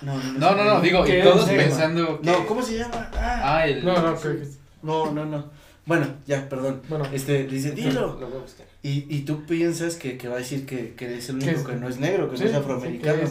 No, 0.01 0.15
no, 0.17 0.33
No, 0.39 0.55
no, 0.55 0.63
no, 0.63 0.81
digo, 0.81 1.03
¿Qué 1.03 1.19
y 1.19 1.21
todos 1.23 1.47
pensando 1.49 2.19
que... 2.19 2.25
No, 2.27 2.45
¿cómo 2.47 2.61
se 2.61 2.77
llama? 2.77 3.09
Ah, 3.13 3.57
Ah, 3.57 3.67
el... 3.67 3.83
No, 3.85 4.01
no, 4.01 4.15
creo 4.15 4.39
que 4.39 4.47
no, 4.83 5.11
no, 5.11 5.25
no. 5.25 5.49
Bueno, 5.85 6.07
ya, 6.27 6.47
perdón. 6.47 6.81
Bueno, 6.89 7.05
Este, 7.11 7.45
dice, 7.45 7.71
dilo. 7.71 8.17
Lo 8.19 8.27
voy 8.27 8.37
a 8.37 8.41
buscar. 8.41 8.65
Y, 8.83 9.05
y 9.15 9.21
tú 9.21 9.45
piensas 9.45 9.95
que, 9.95 10.17
que 10.17 10.27
va 10.27 10.35
a 10.35 10.39
decir 10.39 10.65
que, 10.65 10.93
que 10.95 11.17
es 11.17 11.29
el 11.29 11.35
único 11.35 11.51
es- 11.51 11.65
que 11.67 11.75
no 11.75 11.87
es 11.89 11.99
negro, 11.99 12.29
que 12.29 12.37
sí, 12.37 12.43
no 12.43 12.49
es 12.49 12.55
afroamericano. 12.55 13.21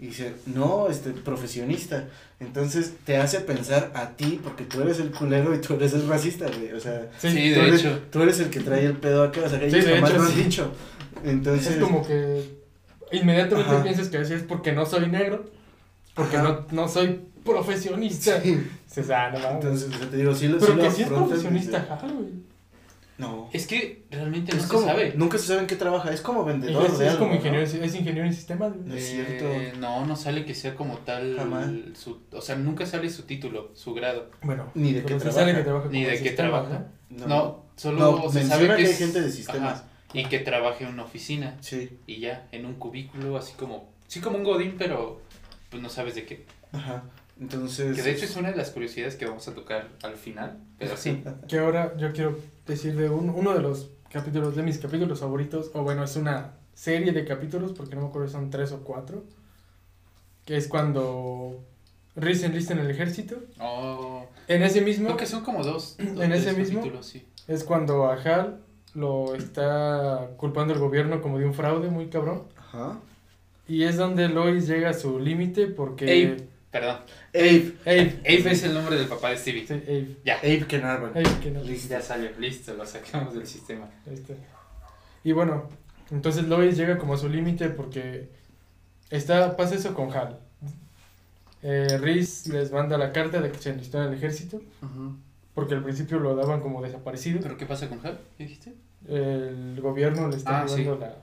Y 0.00 0.06
dice, 0.06 0.32
no, 0.46 0.86
este, 0.88 1.10
profesionista. 1.10 2.06
Entonces 2.38 2.92
te 3.04 3.16
hace 3.16 3.40
pensar 3.40 3.90
a 3.94 4.10
ti, 4.10 4.40
porque 4.42 4.62
tú 4.64 4.80
eres 4.80 5.00
el 5.00 5.10
culero 5.10 5.52
y 5.54 5.60
tú 5.60 5.74
eres 5.74 5.92
el 5.92 6.06
racista, 6.08 6.46
güey. 6.46 6.72
O 6.72 6.78
sea, 6.80 7.08
Sí, 7.18 7.50
de 7.50 7.60
eres, 7.66 7.80
hecho. 7.80 8.00
tú 8.10 8.22
eres 8.22 8.38
el 8.38 8.48
que 8.50 8.60
trae 8.60 8.84
el 8.86 8.96
pedo 8.96 9.24
acá. 9.24 9.40
O 9.44 9.48
sea, 9.48 9.58
que 9.58 9.68
Sí, 9.70 9.76
ellos 9.78 9.90
jamás 9.94 10.10
hecho, 10.10 10.18
lo 10.18 10.24
han 10.24 10.32
sí. 10.32 10.42
dicho. 10.44 10.72
Entonces, 11.24 11.66
es 11.74 11.82
como 11.82 12.06
que 12.06 12.44
inmediatamente 13.10 13.72
Ajá. 13.72 13.82
piensas 13.82 14.08
que 14.08 14.18
así 14.18 14.34
es 14.34 14.42
porque 14.42 14.72
no 14.72 14.86
soy 14.86 15.08
negro, 15.08 15.50
porque 16.18 16.36
no, 16.38 16.66
no 16.70 16.86
soy 16.88 17.20
profesionista. 17.44 18.40
Sí. 18.42 18.60
Dices, 18.86 19.10
ah, 19.10 19.30
no. 19.30 19.48
Entonces, 19.52 19.88
o 19.94 19.98
sea, 19.98 20.10
te 20.10 20.16
digo, 20.18 20.34
sí 20.34 20.48
lo 20.48 20.58
Pero 20.58 20.72
sí 20.72 20.76
lo 20.78 20.82
que 20.84 20.90
sí 20.90 21.02
es 21.02 21.08
profesionista, 21.08 21.98
Hal, 22.02 22.12
güey. 22.14 22.48
No. 23.18 23.48
Es 23.52 23.66
que 23.66 24.04
realmente 24.12 24.52
no 24.52 24.58
Es 24.58 24.64
se 24.64 24.70
como, 24.70 24.86
sabe. 24.86 25.12
nunca 25.16 25.38
se 25.38 25.48
sabe 25.48 25.60
en 25.62 25.66
qué 25.66 25.74
trabaja, 25.74 26.12
es 26.12 26.20
como 26.20 26.44
vendedor 26.44 26.86
Es, 26.86 26.98
de 26.98 27.06
es 27.06 27.10
algo, 27.12 27.24
como 27.24 27.30
¿no? 27.32 27.36
ingeniero, 27.38 27.64
es 27.66 27.94
ingeniero 27.96 28.24
en 28.26 28.32
sistemas. 28.32 28.76
No 28.76 28.94
es 28.94 29.02
Eh, 29.10 29.26
cierto. 29.38 29.78
no, 29.80 30.06
no 30.06 30.14
sale 30.14 30.44
que 30.44 30.54
sea 30.54 30.76
como 30.76 30.98
tal. 30.98 31.34
Jamás. 31.36 31.68
Su, 31.94 32.20
o 32.32 32.40
sea, 32.40 32.54
nunca 32.54 32.86
sale 32.86 33.10
su 33.10 33.22
título, 33.24 33.72
su 33.74 33.92
grado. 33.92 34.30
Bueno, 34.42 34.70
Ni 34.74 34.92
de 34.92 35.00
qué 35.02 35.14
trabaja. 35.16 35.32
sale 35.32 35.54
que 35.56 35.62
trabaja 35.62 35.88
Ni 35.90 36.04
de 36.04 36.22
qué 36.22 36.30
trabaja. 36.30 36.86
¿no? 37.10 37.26
No, 37.26 37.64
solo 37.74 37.98
No, 38.22 38.30
se 38.30 38.44
sabe 38.44 38.68
que, 38.68 38.76
que 38.76 38.82
hay 38.84 38.84
es- 38.84 38.98
gente 38.98 39.20
de 39.20 39.32
sistemas. 39.32 39.80
Ajá, 39.80 39.84
y 40.14 40.24
que 40.26 40.38
trabaja 40.38 40.84
en 40.84 40.92
una 40.94 41.02
oficina. 41.02 41.56
Sí, 41.60 41.98
Y 42.06 42.20
ya, 42.20 42.46
en 42.52 42.66
un 42.66 42.74
cubículo, 42.74 43.36
así 43.36 43.52
como. 43.54 43.92
Sí, 44.06 44.20
como 44.20 44.38
un 44.38 44.44
godín, 44.44 44.76
pero. 44.78 45.20
Pues 45.70 45.82
no 45.82 45.88
sabes 45.88 46.14
de 46.14 46.24
qué. 46.26 46.46
ajá. 46.72 47.02
Entonces. 47.40 47.94
Que 47.96 48.02
de 48.02 48.10
hecho 48.10 48.24
es 48.24 48.34
una 48.36 48.50
de 48.50 48.56
las 48.56 48.70
curiosidades 48.70 49.14
que 49.14 49.24
vamos 49.26 49.46
a 49.46 49.54
tocar 49.54 49.88
al 50.02 50.16
final. 50.16 50.58
Pero 50.78 50.96
sí. 50.96 51.22
Que 51.48 51.58
ahora 51.60 51.96
yo 51.96 52.12
quiero 52.12 52.38
decir 52.66 52.96
de 52.96 53.08
un- 53.08 53.30
uno 53.30 53.54
de 53.54 53.60
los 53.60 53.90
capítulos, 54.10 54.56
de 54.56 54.62
mis 54.64 54.78
capítulos 54.78 55.20
favoritos, 55.20 55.70
o 55.74 55.82
bueno, 55.82 56.02
es 56.02 56.16
una 56.16 56.54
serie 56.74 57.12
de 57.12 57.24
capítulos, 57.24 57.72
porque 57.74 57.94
no 57.94 58.02
me 58.02 58.08
acuerdo 58.08 58.26
si 58.28 58.32
son 58.34 58.50
tres 58.50 58.72
o 58.72 58.80
cuatro, 58.82 59.24
que 60.44 60.56
es 60.56 60.66
cuando 60.68 61.62
Reese 62.16 62.46
enlista 62.46 62.72
en 62.72 62.80
el 62.80 62.90
ejército. 62.90 63.36
Oh, 63.60 64.26
En 64.48 64.62
ese 64.64 64.80
mismo, 64.80 65.06
creo 65.06 65.16
que 65.18 65.26
son 65.26 65.44
como 65.44 65.62
dos. 65.62 65.96
dos 66.14 66.24
¿En 66.24 66.32
ese 66.32 66.52
mismo? 66.54 66.78
capítulos, 66.80 67.06
sí. 67.06 67.24
es 67.46 67.62
cuando 67.62 68.06
a 68.06 68.14
Hal 68.14 68.60
lo 68.94 69.34
está 69.36 70.30
culpando 70.38 70.72
el 70.74 70.80
gobierno 70.80 71.20
como 71.22 71.38
de 71.38 71.44
un 71.46 71.54
fraude 71.54 71.88
muy 71.88 72.08
cabrón. 72.08 72.44
Ajá. 72.56 72.98
Y 73.68 73.82
es 73.84 73.96
donde 73.96 74.28
Lois 74.28 74.66
llega 74.66 74.90
a 74.90 74.94
su 74.94 75.18
límite 75.18 75.66
porque... 75.66 76.04
Abe. 76.04 76.48
Perdón. 76.70 76.96
Abe. 77.34 77.74
Abe. 77.86 78.20
Abe 78.20 78.50
es 78.52 78.62
el 78.64 78.74
nombre 78.74 78.96
del 78.96 79.06
papá 79.06 79.30
de 79.30 79.38
Stevie. 79.38 79.66
Sí, 79.66 79.74
Abe. 79.74 80.16
Ya. 80.24 80.38
Abe 80.38 80.66
Kenarvan. 80.66 81.10
Abe, 81.10 81.24
que 81.42 81.50
no- 81.50 81.62
Listo. 81.62 81.88
Ya 81.90 82.00
salió, 82.00 82.30
listo, 82.38 82.74
lo 82.74 82.84
sacamos 82.86 83.34
del 83.34 83.46
sistema. 83.46 83.88
Está. 84.06 84.34
Y 85.24 85.32
bueno, 85.32 85.68
entonces 86.10 86.44
Lois 86.46 86.76
llega 86.76 86.96
como 86.98 87.14
a 87.14 87.18
su 87.18 87.28
límite 87.28 87.68
porque 87.70 88.28
está, 89.10 89.56
pasa 89.56 89.74
eso 89.74 89.94
con 89.94 90.12
Hal. 90.12 90.38
Eh, 91.62 91.98
Reese 92.00 92.52
les 92.52 92.70
manda 92.70 92.96
la 92.96 93.12
carta 93.12 93.40
de 93.40 93.50
que 93.50 93.58
se 93.58 93.70
enlistó 93.70 94.00
en 94.00 94.08
el 94.08 94.14
ejército, 94.14 94.62
porque 95.54 95.74
al 95.74 95.82
principio 95.82 96.18
lo 96.20 96.36
daban 96.36 96.60
como 96.60 96.80
desaparecido. 96.82 97.40
¿Pero 97.42 97.56
qué 97.56 97.66
pasa 97.66 97.88
con 97.88 98.04
Hal? 98.06 98.18
¿Qué 98.36 98.44
dijiste? 98.44 98.74
El 99.08 99.78
gobierno 99.80 100.28
le 100.28 100.36
está 100.36 100.60
Ah, 100.62 100.66
llevando 100.66 100.94
sí. 100.94 101.00
la... 101.00 101.16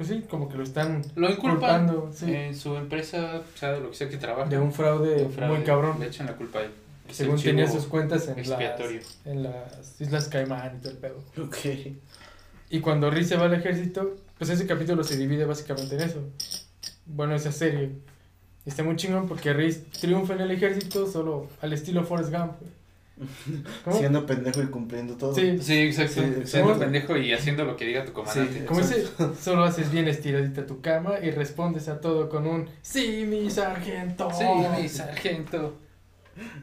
Pues 0.00 0.08
sí, 0.08 0.24
como 0.30 0.48
que 0.48 0.56
lo 0.56 0.62
están 0.62 1.02
Lo 1.14 1.28
inculpan 1.28 1.86
culpando 1.86 2.10
sí, 2.10 2.32
en 2.32 2.56
su 2.56 2.74
empresa, 2.74 3.42
o 3.54 3.58
sea, 3.58 3.72
de 3.72 3.80
lo 3.82 3.90
que 3.90 3.96
sea 3.96 4.08
que 4.08 4.16
trabaja. 4.16 4.48
de 4.48 4.56
un 4.56 4.72
fraude, 4.72 5.14
de 5.14 5.24
un 5.24 5.30
fraude, 5.30 5.56
muy 5.58 5.62
cabrón. 5.62 6.00
Le 6.00 6.06
echan 6.06 6.24
la 6.24 6.36
culpa 6.36 6.60
a 6.60 6.62
él. 6.62 6.70
Según 7.10 7.38
tenía 7.38 7.68
sus 7.68 7.84
cuentas 7.84 8.26
en 8.28 8.48
las, 8.48 8.80
en 9.26 9.42
las 9.42 10.00
Islas 10.00 10.28
Caimán 10.28 10.76
y 10.78 10.80
todo 10.80 10.92
el 10.92 10.96
pedo. 10.96 11.22
Ok. 11.44 11.56
Y 12.70 12.80
cuando 12.80 13.10
Reese 13.10 13.28
se 13.28 13.36
va 13.36 13.44
al 13.44 13.52
ejército, 13.52 14.16
pues 14.38 14.48
ese 14.48 14.66
capítulo 14.66 15.04
se 15.04 15.18
divide 15.18 15.44
básicamente 15.44 15.96
en 15.96 16.00
eso. 16.00 16.22
Bueno, 17.04 17.34
esa 17.34 17.52
serie. 17.52 17.90
Está 18.64 18.82
muy 18.82 18.96
chingón 18.96 19.28
porque 19.28 19.52
Reese 19.52 19.84
triunfa 20.00 20.32
en 20.32 20.40
el 20.40 20.50
ejército 20.52 21.06
solo 21.12 21.46
al 21.60 21.74
estilo 21.74 22.04
Forrest 22.04 22.32
Gump. 22.32 22.52
Siendo 23.92 24.26
pendejo 24.26 24.62
y 24.62 24.66
cumpliendo 24.66 25.16
todo. 25.16 25.34
Sí, 25.34 25.58
Sí, 25.60 25.78
exacto. 25.78 26.22
Sí, 26.22 26.46
Siendo 26.46 26.78
pendejo 26.78 27.16
y 27.16 27.32
haciendo 27.32 27.64
lo 27.64 27.76
que 27.76 27.86
diga 27.86 28.04
tu 28.04 28.12
comandante. 28.12 28.60
Sí. 28.60 28.64
como 28.64 28.80
ese, 28.80 29.06
solo 29.40 29.64
haces 29.64 29.90
bien 29.90 30.08
estiradita 30.08 30.66
tu 30.66 30.80
cama 30.80 31.14
y 31.22 31.30
respondes 31.30 31.88
a 31.88 32.00
todo 32.00 32.28
con 32.28 32.46
un 32.46 32.68
sí, 32.82 33.24
mi 33.28 33.50
sargento. 33.50 34.30
Sí, 34.32 34.44
mi 34.76 34.88
sargento. 34.88 35.78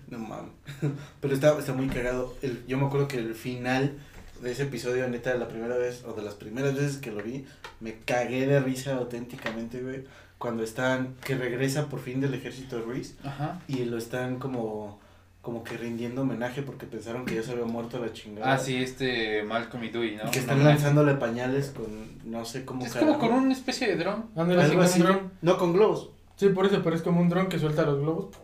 No 0.09 0.19
mames. 0.19 0.51
Pero 1.21 1.33
está, 1.33 1.57
está 1.57 1.73
muy 1.73 1.87
cagado. 1.87 2.35
El, 2.41 2.65
yo 2.67 2.77
me 2.77 2.85
acuerdo 2.87 3.07
que 3.07 3.17
el 3.17 3.35
final 3.35 3.93
de 4.41 4.51
ese 4.51 4.63
episodio, 4.63 5.07
neta, 5.09 5.33
la 5.35 5.47
primera 5.47 5.77
vez, 5.77 6.03
o 6.05 6.13
de 6.13 6.21
las 6.21 6.35
primeras 6.35 6.75
veces 6.75 6.97
que 6.97 7.11
lo 7.11 7.23
vi, 7.23 7.45
me 7.79 7.99
cagué 7.99 8.45
de 8.45 8.59
risa 8.59 8.95
auténticamente, 8.95 9.81
güey. 9.81 10.03
Cuando 10.37 10.63
están, 10.63 11.15
que 11.25 11.35
regresa 11.35 11.87
por 11.89 11.99
fin 11.99 12.21
del 12.21 12.35
ejército 12.35 12.83
Reese 12.85 13.15
Ajá. 13.23 13.59
y 13.67 13.85
lo 13.85 13.97
están 13.97 14.37
como, 14.37 14.99
como 15.47 15.63
que 15.63 15.77
rindiendo 15.77 16.23
homenaje 16.23 16.61
porque 16.61 16.85
pensaron 16.85 17.23
que 17.25 17.35
ya 17.35 17.41
se 17.41 17.53
había 17.53 17.63
muerto 17.63 17.99
la 17.99 18.11
chingada. 18.11 18.51
Ah, 18.51 18.57
sí, 18.57 18.75
este 18.75 19.43
Malcolm 19.43 19.81
y 19.85 19.87
Dewey, 19.91 20.17
¿no? 20.17 20.29
Que 20.29 20.39
están 20.39 20.59
No, 20.59 20.65
lanzándole 20.65 21.13
pañales 21.13 21.69
con, 21.69 21.85
no 22.29 22.43
sé 22.43 22.65
cómo 22.65 22.85
Es 22.85 22.93
como 22.93 23.17
con 23.17 23.31
una 23.31 23.53
especie 23.53 23.87
de 23.87 23.95
dron. 23.95 24.25
Ándale, 24.35 24.61
así 24.61 24.75
así. 24.77 24.99
como 24.99 25.09
un 25.13 25.15
dron. 25.19 25.31
No, 25.41 25.57
con 25.57 25.71
globos. 25.71 26.09
Sí, 26.35 26.49
por 26.49 26.65
eso, 26.65 26.81
pero 26.83 26.97
es 26.97 27.01
como 27.01 27.21
un 27.21 27.29
dron 27.29 27.47
que 27.47 27.59
suelta 27.59 27.83
los 27.83 27.97
globos. 28.01 28.35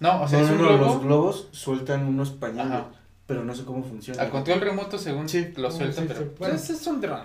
No, 0.00 0.22
o 0.22 0.26
sea, 0.26 0.40
no, 0.40 0.44
es 0.46 0.50
no, 0.50 0.56
un 0.56 0.62
no, 0.62 0.68
globo 0.78 0.84
los 0.94 1.02
globos 1.04 1.48
sueltan 1.52 2.06
unos 2.08 2.32
pañales, 2.32 2.72
Ajá. 2.72 2.86
pero 3.28 3.44
no 3.44 3.54
sé 3.54 3.64
cómo 3.64 3.84
funciona. 3.84 4.20
a 4.20 4.28
control 4.28 4.60
remoto 4.62 4.98
según 4.98 5.28
Sí. 5.28 5.46
lo 5.56 5.70
suelta, 5.70 6.00
sí, 6.02 6.08
pero 6.08 6.20
sí. 6.22 6.26
Bueno. 6.40 6.54
pues 6.54 6.70
es 6.70 6.86
un 6.88 7.00
dron. 7.00 7.20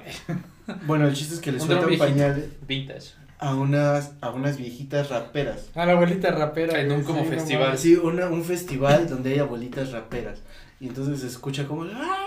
Bueno, 0.86 1.08
el 1.08 1.16
chiste 1.16 1.34
es 1.34 1.40
que 1.42 1.52
le 1.52 1.60
Un 1.60 1.66
sueltan 1.68 1.98
pañales 1.98 2.50
Vintage. 2.68 3.14
A 3.42 3.56
unas, 3.56 4.14
a 4.22 4.30
unas 4.30 4.58
viejitas 4.58 5.10
raperas. 5.10 5.70
A 5.76 5.86
la 5.86 5.94
abuelita 5.94 6.32
rapera. 6.32 6.80
En 6.80 6.92
un 6.92 7.04
como 7.04 7.24
sí, 7.24 7.30
festival. 7.30 7.78
Sí, 7.78 7.96
una, 7.96 8.28
un 8.28 8.46
festival 8.46 9.10
donde 9.10 9.34
hay 9.34 9.40
abuelitas 9.40 9.92
raperas. 9.92 10.40
Y 10.80 10.88
entonces 10.88 11.20
se 11.22 11.28
escucha 11.28 11.68
como, 11.68 11.84
¡ah, 11.84 12.26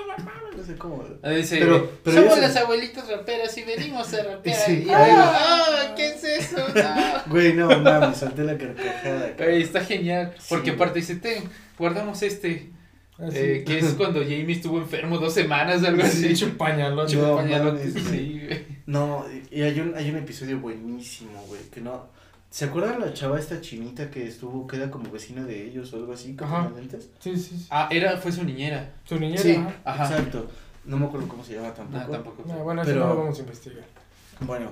no 0.57 0.62
sé 0.64 0.77
cómo. 0.77 1.05
Ah, 1.22 1.31
Dice, 1.31 1.59
Pero- 1.59 1.90
pero 2.05 2.22
somos 2.22 2.38
las 2.38 2.55
abuelitas 2.57 3.09
raperas 3.09 3.57
y 3.59 3.62
venimos 3.64 4.12
a 4.14 4.22
rapear. 4.22 4.57
Sí. 4.66 4.85
Y 4.87 4.90
¡ah! 4.92 5.92
¿Qué 5.96 6.11
es 6.11 6.22
eso? 6.24 6.59
No. 6.74 6.83
Güey, 7.33 7.55
no 7.55 7.68
mames, 7.81 8.18
solté 8.18 8.42
la 8.44 8.57
carcajada. 8.59 9.33
Güey, 9.38 9.62
está 9.62 9.85
genial. 9.85 10.35
Porque 10.48 10.70
Sí. 10.70 10.74
aparte 10.77 10.98
dice, 11.00 11.16
ten, 11.16 11.44
guardamos 11.79 12.22
este. 12.22 12.70
Así. 13.18 13.37
eh, 13.38 13.64
que 13.64 13.79
es 13.79 13.94
cuando 13.94 14.20
Jamie 14.22 14.50
estuvo 14.53 14.79
enfermo 14.79 15.18
dos 15.18 15.33
semanas, 15.35 15.85
algo 15.85 16.03
así. 16.03 16.35
Yo- 16.35 16.48
No, 16.48 16.57
Pañalotes, 16.57 17.94
mames. 17.94 18.11
sí, 18.11 18.40
güey. 18.44 18.73
No, 18.87 19.25
y 19.51 19.62
hay 19.62 19.81
un, 19.81 19.94
hay 19.94 20.11
un 20.11 20.16
episodio 20.16 20.61
buenísimo, 20.61 21.42
güey, 21.49 21.62
que 21.70 21.81
no... 21.81 22.07
¿Se 22.51 22.66
acuerdan 22.66 23.01
la 23.01 23.12
chava 23.12 23.38
esta 23.40 23.61
chinita 23.61 24.11
que 24.11 24.29
estuvo, 24.29 24.66
que 24.66 24.77
era 24.77 24.88
como 24.90 25.11
vecina 25.11 25.42
de 25.44 25.64
ellos 25.66 25.92
o 25.92 25.97
algo 25.97 26.12
así, 26.12 26.37
Ajá. 26.40 26.70
Sí, 27.18 27.37
sí, 27.37 27.57
sí. 27.59 27.66
Ah, 27.70 27.88
era, 27.90 28.16
fue 28.18 28.31
su 28.31 28.44
niñera. 28.44 28.92
Su 29.05 29.18
niñera. 29.18 29.42
Sí, 29.42 29.55
ajá. 29.57 29.75
Ajá. 29.85 30.05
exacto. 30.18 30.49
No 30.85 30.97
me 30.99 31.07
acuerdo 31.07 31.27
cómo 31.27 31.42
se 31.42 31.55
llama 31.55 31.75
tampoco. 31.75 32.05
No, 32.05 32.11
tampoco. 32.11 32.44
Ah, 32.49 32.62
bueno, 32.62 32.83
eso 32.83 32.90
Pero- 32.92 33.07
no 33.09 33.14
lo 33.14 33.20
vamos 33.23 33.38
a 33.38 33.40
investigar. 33.42 33.85
Bueno, 34.40 34.70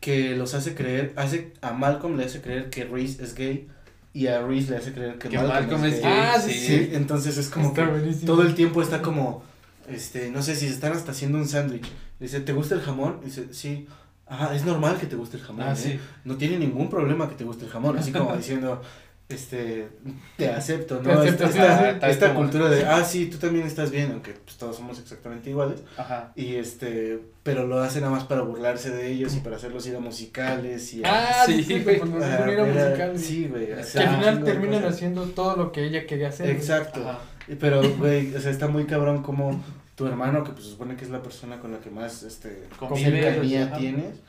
que 0.00 0.36
los 0.36 0.54
hace 0.54 0.74
creer, 0.74 1.12
hace 1.16 1.52
a 1.60 1.72
Malcolm 1.72 2.16
le 2.16 2.24
hace 2.24 2.40
creer 2.40 2.70
que 2.70 2.84
Reese 2.84 3.22
es 3.22 3.34
gay 3.34 3.68
y 4.14 4.28
a 4.28 4.40
Reese 4.40 4.70
le 4.70 4.76
hace 4.78 4.92
creer 4.94 5.18
que, 5.18 5.28
Que 5.28 5.36
Malcolm, 5.36 5.58
Malcolm 5.60 5.84
es 5.84 5.94
es 5.96 6.02
gay. 6.02 6.10
gay. 6.12 6.20
Ah, 6.34 6.40
sí, 6.40 6.52
sí. 6.52 6.66
Sí, 6.66 6.90
entonces 6.94 7.36
es 7.36 7.50
como 7.50 7.68
Está 7.68 7.84
que 7.84 7.90
buenísimo. 7.90 8.26
todo 8.26 8.42
el 8.42 8.54
tiempo 8.54 8.80
está 8.80 9.02
como, 9.02 9.42
este, 9.86 10.30
no 10.30 10.42
sé 10.42 10.54
si 10.56 10.66
se 10.68 10.72
están 10.72 10.92
hasta 10.92 11.10
haciendo 11.10 11.36
un 11.36 11.46
sándwich. 11.46 11.86
Dice, 12.20 12.40
¿te 12.40 12.52
gusta 12.52 12.74
el 12.74 12.80
jamón? 12.80 13.20
Dice, 13.24 13.52
sí. 13.52 13.86
Ajá, 14.26 14.54
es 14.54 14.64
normal 14.64 14.98
que 14.98 15.06
te 15.06 15.16
guste 15.16 15.36
el 15.38 15.42
jamón. 15.42 15.66
Ah, 15.68 15.72
¿eh? 15.72 15.76
sí. 15.76 16.00
No 16.24 16.36
tiene 16.36 16.58
ningún 16.58 16.90
problema 16.90 17.28
que 17.28 17.34
te 17.34 17.44
guste 17.44 17.64
el 17.64 17.70
jamón. 17.70 17.96
Así 17.96 18.12
como 18.12 18.36
diciendo, 18.36 18.82
este, 19.28 19.88
te 20.36 20.48
acepto, 20.50 20.98
Te 20.98 21.12
¿no? 21.12 21.20
acepto, 21.20 21.44
esta 21.44 22.00
sí, 22.00 22.06
esta- 22.10 22.34
cultura 22.34 22.68
de, 22.68 22.84
ah, 22.86 23.04
sí, 23.04 23.26
tú 23.26 23.36
también 23.38 23.66
estás 23.66 23.90
bien, 23.90 24.10
aunque 24.12 24.32
pues, 24.32 24.56
todos 24.56 24.76
somos 24.76 24.98
exactamente 24.98 25.48
iguales. 25.50 25.80
Ajá. 25.96 26.32
Y 26.34 26.56
este, 26.56 27.20
pero 27.42 27.66
lo 27.66 27.78
hacen 27.80 28.02
nada 28.02 28.12
más 28.14 28.24
para 28.24 28.42
burlarse 28.42 28.90
de 28.90 29.06
ellos 29.10 29.34
y 29.34 29.40
para 29.40 29.56
hacerlos 29.56 29.86
ir 29.86 29.96
a 29.96 30.00
musicales 30.00 30.92
y 30.94 31.04
a- 31.04 31.42
Ah, 31.42 31.44
Sí, 31.46 31.62
sí, 31.62 31.80
güey. 31.80 31.98
cuando 31.98 32.20
se 32.20 32.26
a 32.26 32.38
ponen 32.38 32.60
a 32.60 32.62
ver 32.64 32.78
a- 32.78 32.84
musical. 32.88 33.18
Sí, 33.18 33.46
güey. 33.48 33.66
Que 33.66 33.74
al 33.74 33.84
final 34.16 34.44
terminan 34.44 34.84
haciendo 34.84 35.22
todo 35.24 35.56
lo 35.56 35.72
que 35.72 35.84
ella 35.84 36.06
quería 36.06 36.28
hacer. 36.28 36.50
Exacto. 36.50 37.00
Ajá. 37.08 37.18
Pero, 37.60 37.80
güey, 37.96 38.34
o 38.34 38.40
sea, 38.40 38.50
está 38.50 38.68
muy 38.68 38.84
cabrón 38.84 39.22
como 39.22 39.62
tu 39.98 40.06
hermano, 40.06 40.44
que 40.44 40.52
pues 40.52 40.64
se 40.64 40.70
supone 40.70 40.94
que 40.94 41.04
es 41.04 41.10
la 41.10 41.20
persona 41.20 41.58
con 41.58 41.72
la 41.72 41.80
que 41.80 41.90
más, 41.90 42.22
este, 42.22 42.68
Convives, 42.78 43.24
cercanía 43.24 43.72
tienes. 43.72 44.20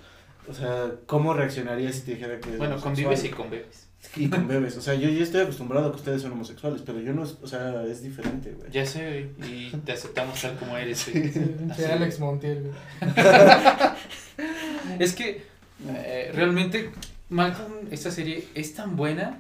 O 0.47 0.53
sea, 0.53 0.95
¿cómo 1.05 1.35
reaccionarías 1.35 1.93
si 1.93 2.01
te 2.01 2.11
dijera 2.15 2.39
que 2.39 2.53
es 2.53 2.57
Bueno, 2.57 2.81
convives 2.81 3.23
y 3.23 3.29
conbebes. 3.29 3.87
Y 4.15 4.29
con 4.31 4.47
bebés. 4.47 4.75
O 4.77 4.81
sea, 4.81 4.95
yo 4.95 5.07
ya 5.09 5.21
estoy 5.21 5.41
acostumbrado 5.41 5.89
a 5.89 5.91
que 5.91 5.97
ustedes 5.97 6.23
son 6.23 6.31
homosexuales, 6.31 6.81
pero 6.83 6.99
yo 7.01 7.13
no, 7.13 7.21
o 7.21 7.47
sea, 7.47 7.83
es 7.83 8.01
diferente, 8.01 8.51
güey. 8.51 8.71
Ya 8.71 8.83
sé, 8.83 9.31
güey, 9.37 9.51
y 9.51 9.69
te 9.85 9.91
aceptamos 9.91 10.41
tal 10.41 10.57
como 10.57 10.75
eres. 10.75 10.97
Sí. 10.97 11.11
güey. 11.11 11.31
Sí. 11.75 11.83
Alex 11.83 12.19
Montiel, 12.19 12.63
güey. 12.63 13.13
Es 14.97 15.13
que 15.13 15.43
eh, 15.87 16.31
realmente 16.33 16.89
Malcolm, 17.29 17.73
esta 17.91 18.09
serie 18.09 18.47
es 18.55 18.73
tan 18.73 18.95
buena 18.95 19.39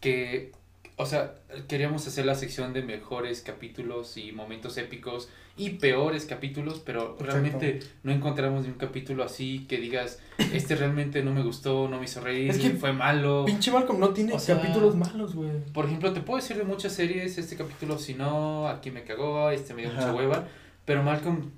que, 0.00 0.50
o 0.98 1.04
sea, 1.06 1.34
queríamos 1.68 2.06
hacer 2.06 2.24
la 2.24 2.34
sección 2.34 2.72
de 2.72 2.82
mejores 2.82 3.42
capítulos 3.42 4.16
y 4.16 4.32
momentos 4.32 4.78
épicos 4.78 5.28
y 5.58 5.70
peores 5.70 6.24
capítulos, 6.26 6.80
pero 6.84 7.02
Exacto. 7.02 7.24
realmente 7.24 7.80
no 8.02 8.12
encontramos 8.12 8.64
ni 8.64 8.70
un 8.70 8.78
capítulo 8.78 9.22
así 9.24 9.66
que 9.68 9.76
digas, 9.78 10.20
este 10.52 10.74
realmente 10.74 11.22
no 11.22 11.32
me 11.32 11.42
gustó, 11.42 11.88
no 11.88 11.98
me 11.98 12.04
hizo 12.06 12.20
reír, 12.20 12.50
Es 12.50 12.58
que 12.58 12.70
fue 12.70 12.92
malo. 12.92 13.44
Pinche 13.46 13.70
Malcolm 13.70 13.98
no 14.00 14.10
tiene 14.10 14.32
O 14.34 14.38
sea- 14.38 14.56
capítulos 14.60 14.94
malos, 14.96 15.34
güey. 15.34 15.50
Por 15.72 15.84
ejemplo, 15.86 16.12
te 16.12 16.20
puedo 16.20 16.38
decir 16.40 16.56
de 16.56 16.64
muchas 16.64 16.92
series, 16.92 17.36
este 17.38 17.56
capítulo 17.56 17.98
si 17.98 18.14
no, 18.14 18.68
aquí 18.68 18.90
me 18.90 19.04
cagó, 19.04 19.50
este 19.50 19.74
me 19.74 19.82
dio 19.82 19.92
mucha 19.92 20.12
hueva, 20.14 20.46
pero 20.86 21.02
Malcolm, 21.02 21.50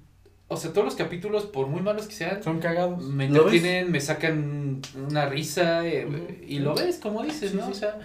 o 0.49 0.57
sea, 0.57 0.73
todos 0.73 0.85
los 0.85 0.95
capítulos, 0.97 1.45
por 1.47 1.67
muy 1.67 1.81
malos 1.83 2.07
que 2.07 2.15
sean, 2.15 2.43
Son 2.43 2.59
cagados. 2.59 3.03
me 3.05 3.27
entretienen, 3.27 3.91
me 3.93 4.01
sacan 4.01 4.81
una 5.09 5.27
risa 5.27 5.87
eh, 5.87 6.45
y 6.47 6.59
lo 6.61 6.75
ves, 6.75 6.99
como 6.99 7.23
dices, 7.23 7.51
Sí, 7.53 7.57
¿no? 7.57 7.67
sí. 7.67 7.73
O 7.73 7.75
sea, 7.75 7.99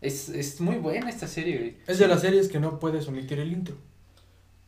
es, 0.00 0.28
es 0.28 0.60
muy 0.60 0.76
buena 0.76 1.08
esta 1.10 1.26
serie, 1.26 1.58
güey. 1.58 1.76
Es 1.86 1.98
de 1.98 2.08
las 2.08 2.20
series 2.20 2.48
que 2.48 2.60
no 2.60 2.78
puedes 2.78 3.06
omitir 3.08 3.38
el 3.40 3.52
intro. 3.52 3.74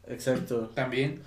Exacto. 0.09 0.71
También 0.75 1.21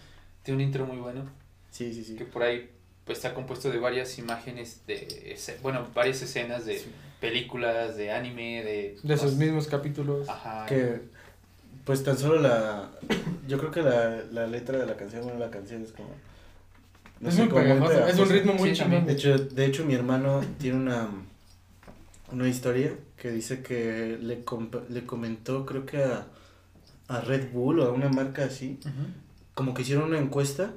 tiene 0.44 0.58
un 0.62 0.68
intro 0.68 0.86
muy 0.86 0.98
bueno, 0.98 1.24
Sí, 1.72 1.94
sí, 1.94 2.04
sí. 2.04 2.16
que 2.16 2.26
por 2.26 2.44
ahí 2.44 2.70
pues 3.06 3.18
está 3.18 3.34
compuesto 3.34 3.70
de 3.70 3.80
varias 3.80 4.18
imágenes 4.18 4.82
de, 4.88 5.38
bueno, 5.62 5.88
varias 5.94 6.22
escenas 6.22 6.66
de 6.66 6.82
películas, 7.20 7.98
de 7.98 8.12
anime, 8.12 8.64
de... 8.64 8.98
De 9.04 9.16
cosas. 9.16 9.34
mismos 9.34 9.68
capítulos. 9.68 10.28
Ajá. 10.30 10.66
Que, 10.68 11.02
pues 11.86 12.04
tan 12.04 12.18
solo 12.18 12.40
la, 12.42 12.90
yo 13.48 13.58
creo 13.58 13.72
que 13.72 13.82
la, 13.82 14.22
la 14.32 14.48
letra 14.48 14.78
de 14.78 14.86
la 14.86 14.96
canción, 14.96 15.24
bueno, 15.24 15.40
la 15.40 15.50
canción 15.52 15.82
es 15.84 15.92
como... 15.92 16.10
no 17.20 17.30
es 17.30 17.36
sé, 17.36 17.42
muy 17.42 17.50
como 17.50 17.62
pegajoso. 17.64 17.92
Es 17.92 17.98
un 18.00 18.06
pegajosa. 18.06 18.34
ritmo 18.34 18.54
muy 18.54 18.76
Sí. 18.76 18.84
De 19.06 19.14
hecho, 19.14 19.38
de 19.38 19.66
hecho, 19.66 19.86
mi 19.86 19.96
hermano 19.96 20.42
tiene 20.60 20.78
una, 20.78 21.10
una 22.34 22.50
historia 22.50 22.94
que 23.18 23.32
dice 23.32 23.62
que 23.62 24.18
le, 24.22 24.44
le 24.90 25.06
comentó, 25.06 25.66
creo 25.66 25.86
que 25.86 26.04
a, 26.04 26.26
a 27.08 27.22
Red 27.22 27.52
Bull 27.52 27.80
o 27.80 27.86
a 27.86 27.92
una 27.92 28.10
marca 28.10 28.46
así, 28.46 28.80
Ujú. 28.82 29.08
como 29.54 29.74
que 29.74 29.84
hicieron 29.84 30.06
una 30.10 30.20
encuesta 30.20 30.72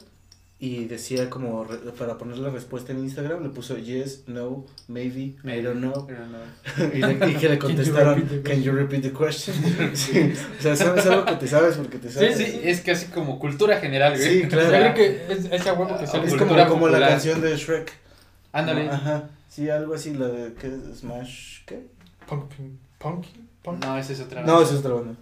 y 0.59 0.87
decía 0.87 1.29
como, 1.29 1.64
re- 1.64 1.77
para 1.99 2.16
poner 2.16 2.38
la 2.38 2.49
respuesta 2.49 2.90
en 2.92 3.01
Instagram, 3.01 3.42
le 3.42 3.51
puso 3.51 3.77
yes, 3.77 4.23
no, 4.27 4.64
maybe, 4.88 5.35
I 5.45 5.61
don't 5.62 5.81
know, 5.81 6.07
Pero 6.07 6.21
no. 6.27 6.38
y, 6.95 6.99
le- 7.03 7.31
y 7.31 7.35
que 7.35 7.49
le 7.51 7.59
Can 7.59 7.71
you 7.71 7.77
contestaron, 7.77 8.14
repeat 8.21 8.42
the 8.42 8.51
can 8.51 8.62
you 8.62 8.73
repeat 8.73 9.03
the 9.03 9.12
question? 9.12 9.55
Sí, 9.95 10.33
o 10.59 10.62
sea, 10.62 10.75
sabes 10.77 11.05
algo 11.07 11.27
que 11.27 11.35
te 11.37 11.47
sabes 11.47 11.77
porque 11.77 11.99
te 11.99 12.11
sabes. 12.11 12.38
Sí, 12.38 12.61
es 12.64 12.81
casi 12.81 13.07
como 13.09 13.38
cultura 13.38 13.79
general, 13.81 14.16
güey. 14.16 14.42
Sí, 14.42 14.49
claro. 14.49 14.69
creo 14.69 14.95
que 14.95 15.35
es 15.35 15.64
huevo 15.66 15.99
que 15.99 16.07
sale. 16.07 16.27
Es 16.27 16.35
como, 16.35 16.66
como 16.69 16.88
la 16.88 17.07
canción 17.09 17.40
de 17.42 17.55
Shrek. 17.57 17.92
Ándale. 18.53 18.85
¿no? 18.87 18.92
Ajá. 18.92 19.29
Sí, 19.57 19.71
algo 19.71 19.95
así, 19.95 20.12
la 20.12 20.29
de 20.29 20.53
¿qué? 20.53 20.71
Smash, 20.95 21.64
¿qué? 21.64 21.87
Pumpkin. 22.27 22.79
Pumpkin. 22.99 23.49
Pumpkin. 23.62 23.88
No, 23.88 23.97
esa 23.97 24.12
es 24.12 24.21
otra. 24.21 24.42
No, 24.42 24.61
esa 24.61 24.75
es 24.75 24.81
otra 24.81 24.95
banda. 24.97 25.14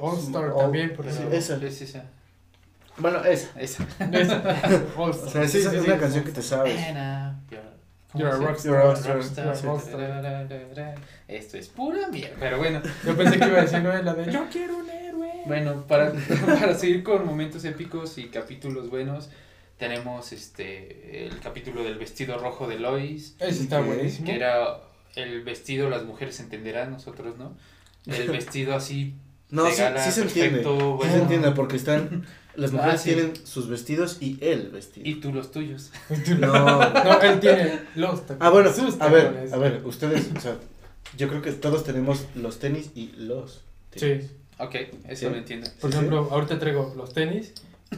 All 0.00 0.18
Star 0.18 0.44
All- 0.50 0.56
también, 0.58 0.88
por 0.96 1.04
Pero 1.04 1.10
sí, 1.12 1.18
ejemplo. 1.22 1.38
esa. 1.38 1.56
Es 1.64 1.82
esa. 1.82 2.04
Bueno, 2.98 3.24
esa. 3.24 3.60
Esa. 3.60 3.86
Esa. 4.10 4.42
All 4.96 5.10
O 5.10 5.12
Star. 5.12 5.30
sea, 5.30 5.48
Sí, 5.48 5.58
esa 5.58 5.70
sí, 5.70 5.76
es 5.76 5.82
sí. 5.84 5.88
una 5.90 5.98
canción 6.00 6.24
que 6.24 6.32
te 6.32 6.42
sabes. 6.42 6.76
You're 8.16 8.30
a 8.32 8.36
¿cómo 8.36 8.56
se- 8.56 8.70
rockstar. 8.70 8.72
You're 8.72 8.78
a 8.78 8.82
rockstar. 8.84 9.46
Rockstar. 9.46 10.00
You're 10.00 10.28
a 10.28 10.42
rockstar. 10.48 10.94
Esto 11.28 11.56
es 11.58 11.68
pura 11.68 12.08
mierda. 12.08 12.36
Pero 12.40 12.58
bueno, 12.58 12.82
Yo 13.06 13.16
pensé 13.16 13.38
que 13.38 13.46
iba 13.46 13.58
a 13.58 13.62
decir, 13.62 13.82
no, 13.82 14.02
la 14.02 14.14
de 14.14 14.32
Yo 14.32 14.46
quiero 14.50 14.78
un 14.78 14.90
héroe. 14.90 15.42
bueno, 15.46 15.86
para, 15.86 16.12
para 16.46 16.74
seguir 16.74 17.04
con 17.04 17.24
momentos 17.24 17.64
épicos 17.64 18.18
y 18.18 18.28
capítulos 18.30 18.90
buenos, 18.90 19.30
tenemos 19.78 20.32
este 20.32 21.26
el 21.26 21.40
capítulo 21.40 21.82
del 21.84 21.98
vestido 21.98 22.38
rojo 22.38 22.66
de 22.68 22.78
Lois, 22.78 23.36
Ese 23.40 23.62
está 23.62 23.80
Ok. 23.80 23.86
buenísimo. 23.86 24.26
que 24.26 24.34
era 24.36 24.80
el 25.16 25.42
vestido, 25.42 25.90
las 25.90 26.04
mujeres 26.04 26.40
entenderán, 26.40 26.90
nosotros 26.90 27.36
no. 27.38 27.56
El 28.06 28.28
vestido 28.30 28.74
así 28.74 29.14
No, 29.50 29.66
sí, 29.66 29.72
sí 29.72 30.10
se 30.12 30.22
entiende. 30.22 30.58
perfecto, 30.62 30.78
Sí 30.78 30.96
bueno, 30.96 31.12
se 31.12 31.18
entiende 31.20 31.50
porque 31.52 31.76
están. 31.76 32.26
Las 32.56 32.70
Ah, 32.72 32.76
mujeres 32.76 33.00
sí. 33.00 33.12
tienen 33.14 33.32
sus 33.46 33.68
vestidos 33.68 34.18
y 34.20 34.38
el 34.40 34.68
vestido. 34.70 35.08
y 35.08 35.16
tú 35.16 35.32
los 35.32 35.50
tuyos. 35.50 35.90
No. 36.38 36.52
No, 36.92 37.20
él 37.20 37.40
tiene 37.40 37.80
los 37.96 38.20
tacones. 38.22 38.38
Ah, 38.40 38.50
bueno, 38.50 38.72
sus 38.72 39.00
a 39.00 39.08
ver, 39.08 39.48
a 39.52 39.56
ver, 39.56 39.82
ustedes, 39.84 40.28
o 40.36 40.40
sea, 40.40 40.56
yo 41.16 41.28
creo 41.28 41.42
que 41.42 41.50
todos 41.52 41.82
tenemos 41.84 42.24
los 42.36 42.60
tenis 42.60 42.90
y 42.94 43.10
los 43.16 43.62
tenis. 43.90 44.26
Sí. 44.26 44.30
Ok, 44.58 44.74
eso 45.08 45.26
Sí. 45.26 45.32
lo 45.32 45.36
entiendo. 45.36 45.68
Por 45.80 45.90
Sí, 45.90 45.96
ejemplo, 45.96 46.28
ahorita 46.30 46.58
traigo 46.60 46.94
los 46.96 47.12
tenis 47.12 47.52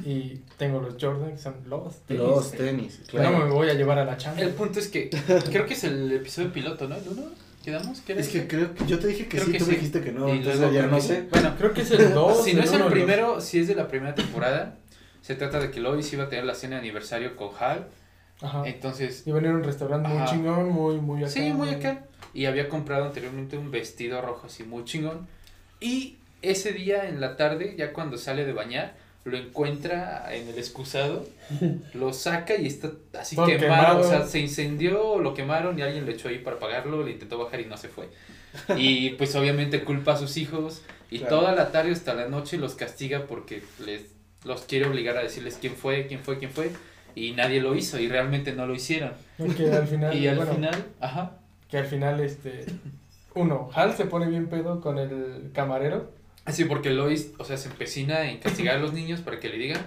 y 0.05 0.43
tengo 0.59 0.81
los 0.81 0.97
Jordan, 1.01 1.33
que 1.33 1.39
son 1.39 1.55
los 1.67 1.97
tenis. 2.01 2.23
Los 2.23 2.51
tenis, 2.53 3.01
Que 3.09 3.19
No 3.19 3.29
claro. 3.31 3.39
me 3.47 3.51
voy 3.53 3.69
a 3.71 3.75
llevar 3.75 3.99
a 3.99 4.05
la 4.05 4.17
chamba. 4.17 4.41
El 4.43 4.51
punto 4.51 4.79
es 4.81 4.89
que 4.89 5.11
creo 5.51 5.67
que 5.67 5.75
es 5.75 5.85
el 5.85 6.11
episodio 6.13 6.53
piloto, 6.53 6.89
¿no? 6.89 6.97
¿El 6.97 7.09
uno? 7.09 7.23
¿Quedamos? 7.65 8.01
¿Qué 8.03 8.13
era 8.13 8.21
Es 8.21 8.29
que 8.29 8.47
creo 8.47 8.73
que 8.75 8.87
yo 8.87 8.99
te 9.01 9.09
dije 9.09 9.25
que 9.27 9.39
Creo 9.39 9.45
sí, 9.47 9.53
que 9.53 9.59
tú 9.59 9.65
sí. 9.65 9.71
me 9.73 9.77
dijiste 9.77 10.01
que 10.01 10.13
no, 10.13 10.29
Y 10.29 10.39
entonces 10.39 10.61
luego 10.61 10.75
ya 10.75 10.87
no 10.87 11.01
sé. 11.01 11.27
Bueno, 11.31 11.55
Creo 11.59 11.73
que 11.73 11.81
es 11.83 11.91
el 11.91 12.15
2. 12.15 12.45
si 12.45 12.55
no 12.55 12.63
es 12.63 12.73
el 12.73 12.85
primero, 12.85 13.41
si 13.41 13.59
es 13.59 13.67
de 13.69 13.75
la 13.75 13.89
primera 13.89 14.15
temporada, 14.15 14.77
se 15.23 15.35
trata 15.35 15.59
de 15.59 15.71
que 15.73 15.81
Lois 15.81 16.13
iba 16.13 16.25
a 16.25 16.29
tener 16.29 16.45
la 16.45 16.55
cena 16.55 16.77
de 16.77 16.81
aniversario 16.83 17.35
con 17.35 17.51
Hal. 17.59 17.89
Ajá. 18.41 18.63
Entonces, 18.67 19.23
Iba 19.27 19.39
a 19.39 19.41
venir 19.41 19.55
a 19.55 19.59
un 19.59 19.65
restaurante 19.65 20.09
muy 20.09 20.25
chingón, 20.27 20.69
muy, 20.71 20.97
muy 20.99 21.21
acá. 21.23 21.31
sí, 21.31 21.53
muy 21.53 21.71
acá. 21.71 22.05
Y 22.35 22.45
había 22.45 22.69
comprado 22.69 23.07
anteriormente 23.07 23.57
un 23.59 23.71
vestido 23.71 24.21
rojo 24.21 24.47
así 24.47 24.63
muy 24.63 24.85
chingón. 24.85 25.27
Y 25.81 26.19
ese 26.43 26.73
día 26.73 27.09
en 27.09 27.21
la 27.21 27.37
tarde, 27.37 27.75
ya 27.79 27.93
cuando 27.93 28.17
sale 28.19 28.45
de 28.45 28.53
bañar, 28.53 28.95
lo 29.27 29.37
encuentra 29.37 30.27
en 30.35 30.49
el 30.49 30.59
excusado, 30.59 31.27
lo 31.95 32.13
saca 32.13 32.57
y 32.57 32.67
está 32.67 32.93
así 33.19 33.37
Todo 33.37 33.47
quemado, 33.47 33.99
quemado. 33.99 34.01
o 34.01 34.05
sea, 34.05 34.27
se 34.27 34.39
incendió, 34.41 35.19
lo 35.19 35.35
quemaron 35.35 35.79
y 35.79 35.83
alguien 35.83 36.07
lo 36.07 36.13
echó 36.13 36.29
ahí 36.29 36.39
para 36.39 36.57
apagarlo, 36.57 37.05
le 37.05 37.13
intentó 37.13 37.39
bajar 37.39 37.61
y 37.61 37.67
no 37.67 37.77
se 37.77 37.89
fue. 37.89 38.09
Y 38.79 39.11
pues 39.11 39.35
obviamente 39.37 39.85
culpa 39.85 40.13
a 40.15 40.17
sus 40.17 40.37
hijos 40.39 40.83
y 41.11 41.19
Claro. 41.19 41.37
toda 41.41 41.55
la 41.55 41.71
tarde 41.73 41.93
hasta 41.93 42.15
la 42.15 42.29
noche 42.29 42.57
los 42.57 42.75
castiga 42.75 43.27
porque 43.27 43.63
les 43.85 44.03
los 44.45 44.63
quiere 44.63 44.87
obligar 44.87 45.17
a 45.17 45.23
decirles 45.23 45.59
quién 45.61 45.75
fue, 45.75 46.07
quién 46.07 46.21
fue, 46.21 46.39
quién 46.39 46.51
fue 46.53 46.71
y 47.15 47.33
nadie 47.33 47.61
lo 47.61 47.75
hizo 47.75 47.99
y 47.99 48.09
realmente 48.09 48.53
no 48.55 48.67
lo 48.67 48.75
hicieron. 48.75 49.13
Al 49.39 49.87
final. 49.87 50.17
Y 50.17 50.27
al 50.29 50.37
bueno, 50.37 50.55
final, 50.55 50.85
ajá, 51.01 51.39
Que 51.69 51.79
al 51.79 51.87
final, 51.87 52.21
este. 52.21 52.65
Uno, 53.35 53.69
Hal 53.75 53.95
se 53.97 54.07
pone 54.07 54.29
bien 54.29 54.49
pedo 54.49 54.81
con 54.81 54.99
el 54.99 55.51
camarero. 55.53 56.13
Así 56.47 56.65
porque 56.65 56.91
Lois, 56.91 57.33
o 57.39 57.45
sea, 57.45 57.57
se 57.59 57.69
empecina 57.69 58.31
en 58.31 58.39
castigar 58.39 58.77
a 58.77 58.79
los 58.81 58.93
niños 58.95 59.21
para 59.21 59.39
que 59.41 59.49
le 59.49 59.59
digan 59.59 59.85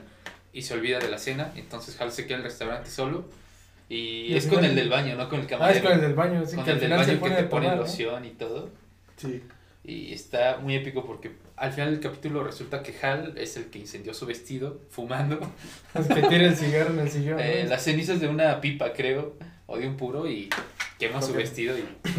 y 0.54 0.62
se 0.62 0.74
olvida 0.76 1.00
de 1.00 1.10
la 1.10 1.17
cena. 1.17 1.52
Entonces 1.56 2.00
Hal 2.00 2.12
se 2.12 2.26
queda 2.26 2.36
en 2.36 2.41
el 2.41 2.50
restaurante 2.50 2.89
solo. 2.89 3.26
Y, 3.88 4.28
Y 4.28 4.36
es 4.36 4.45
con 4.45 4.63
el 4.63 4.76
del 4.76 4.89
baño, 4.89 5.15
no 5.15 5.28
con 5.30 5.39
el 5.39 5.45
Ah, 5.45 5.50
camarero. 5.50 5.78
es 5.80 5.84
con 5.84 5.93
el 5.93 6.02
del 6.02 6.13
baño, 6.13 6.45
sí, 6.45 6.56
Con 6.56 6.65
que 6.65 6.72
el 6.72 6.80
del 6.80 6.89
se 6.89 6.95
baño 6.95 7.06
que 7.24 7.30
te 7.41 7.43
pone 7.43 7.65
tomar, 7.65 7.78
loción 7.80 8.26
y 8.26 8.30
todo. 8.32 8.69
Sí. 9.17 9.41
Y 9.86 10.13
está 10.13 10.58
muy 10.62 10.76
épico 10.76 11.06
porque 11.06 11.32
al 11.56 11.72
final 11.72 11.91
del 11.91 12.00
capítulo 12.02 12.43
resulta 12.43 12.84
que 12.84 12.93
Hal 13.02 13.36
es 13.38 13.56
el 13.58 13.65
que 13.65 13.80
incendió 13.80 14.13
su 14.13 14.26
vestido 14.26 14.82
fumando. 14.89 15.39
Es 15.95 16.08
que 16.08 16.22
tira 16.24 16.45
el 16.45 16.56
cigarro 16.56 16.93
en 16.93 17.00
el 17.00 17.10
sillón. 17.10 17.38
¿no? 17.38 17.43
eh, 17.43 17.65
las 17.67 17.84
cenizas 17.84 18.19
de 18.19 18.28
una 18.28 18.60
pipa, 18.62 18.93
creo, 18.93 19.36
o 19.65 19.78
de 19.78 19.88
un 19.88 19.95
puro 19.98 20.30
y 20.30 20.50
quema 21.00 21.22
su 21.22 21.34
vestido. 21.34 21.76
y 21.78 21.82
bueno, 21.82 21.93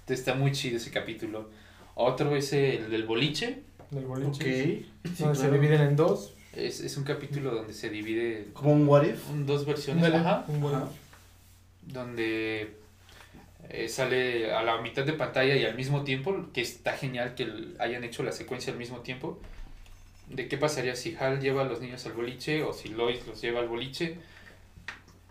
Entonces 0.00 0.20
está 0.20 0.34
muy 0.34 0.52
chido 0.52 0.76
ese 0.78 0.90
capítulo. 0.90 1.50
Otro 1.94 2.34
es 2.36 2.52
el 2.52 2.90
del 2.90 3.04
boliche. 3.04 3.62
Del 3.90 4.04
boliche. 4.06 4.86
Sí, 5.14 5.22
donde 5.22 5.38
se 5.38 5.50
dividen 5.50 5.80
en 5.82 5.96
dos. 5.96 6.34
Es, 6.54 6.80
es 6.80 6.96
un 6.96 7.04
capítulo 7.04 7.54
donde 7.54 7.72
se 7.72 7.90
divide 7.90 8.48
Como 8.54 8.72
un 8.72 8.88
what 8.88 9.04
if. 9.04 9.28
en 9.30 9.46
dos 9.46 9.64
versiones. 9.66 10.04
Ándale, 10.04 10.24
Ajá. 10.24 10.44
un 10.48 10.62
donde 11.82 12.74
eh, 13.68 13.88
sale 13.88 14.52
a 14.52 14.62
la 14.62 14.80
mitad 14.80 15.04
de 15.04 15.12
pantalla 15.12 15.56
y 15.56 15.64
al 15.64 15.74
mismo 15.76 16.02
tiempo, 16.04 16.46
que 16.52 16.60
está 16.60 16.92
genial 16.92 17.34
que 17.34 17.44
el- 17.44 17.76
hayan 17.78 18.04
hecho 18.04 18.22
la 18.22 18.32
secuencia 18.32 18.72
al 18.72 18.78
mismo 18.78 18.98
tiempo, 19.00 19.38
de 20.28 20.46
qué 20.48 20.56
pasaría 20.56 20.94
si 20.96 21.16
Hal 21.16 21.40
lleva 21.40 21.62
a 21.62 21.64
los 21.64 21.80
niños 21.80 22.04
al 22.06 22.12
boliche 22.12 22.62
o 22.62 22.72
si 22.72 22.88
Lois 22.88 23.26
los 23.26 23.40
lleva 23.40 23.60
al 23.60 23.68
boliche. 23.68 24.18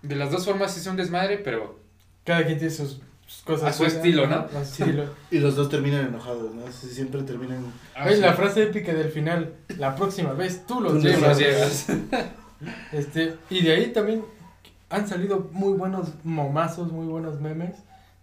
De 0.02 0.16
las 0.16 0.32
dos 0.32 0.46
formas 0.46 0.78
es 0.78 0.86
un 0.88 0.96
desmadre, 0.98 1.38
pero 1.38 1.80
Cada 2.26 2.46
quien 2.46 2.58
tiene 2.58 2.74
sus 2.74 3.02
cosas 3.46 3.70
A 3.70 3.74
su 3.74 3.86
estilo, 3.86 4.28
¿no? 4.28 4.36
A 4.38 4.50
su 4.66 4.84
estilo. 4.84 5.06
Y 5.32 5.40
los 5.40 5.56
dos 5.56 5.70
terminan 5.70 6.08
enojados, 6.08 6.54
¿no? 6.54 6.72
Siempre 6.72 7.22
terminan. 7.24 7.64
Oye, 8.06 8.18
la 8.18 8.34
frase 8.34 8.64
épica 8.64 8.94
del 8.94 9.10
final, 9.12 9.54
la 9.78 9.96
próxima 9.96 10.34
vez 10.34 10.66
tú 10.68 10.82
los 10.82 10.94
Tú 10.94 11.00
llevas. 11.00 11.22
los 11.22 11.38
llevas. 11.40 11.88
Este, 12.92 13.38
y 13.50 13.62
de 13.64 13.72
ahí 13.72 13.94
también 13.94 14.22
han 14.90 15.08
salido 15.08 15.50
muy 15.54 15.78
buenos 15.78 16.10
momazos, 16.26 16.92
muy 16.92 17.06
buenos 17.08 17.40
memes 17.40 17.76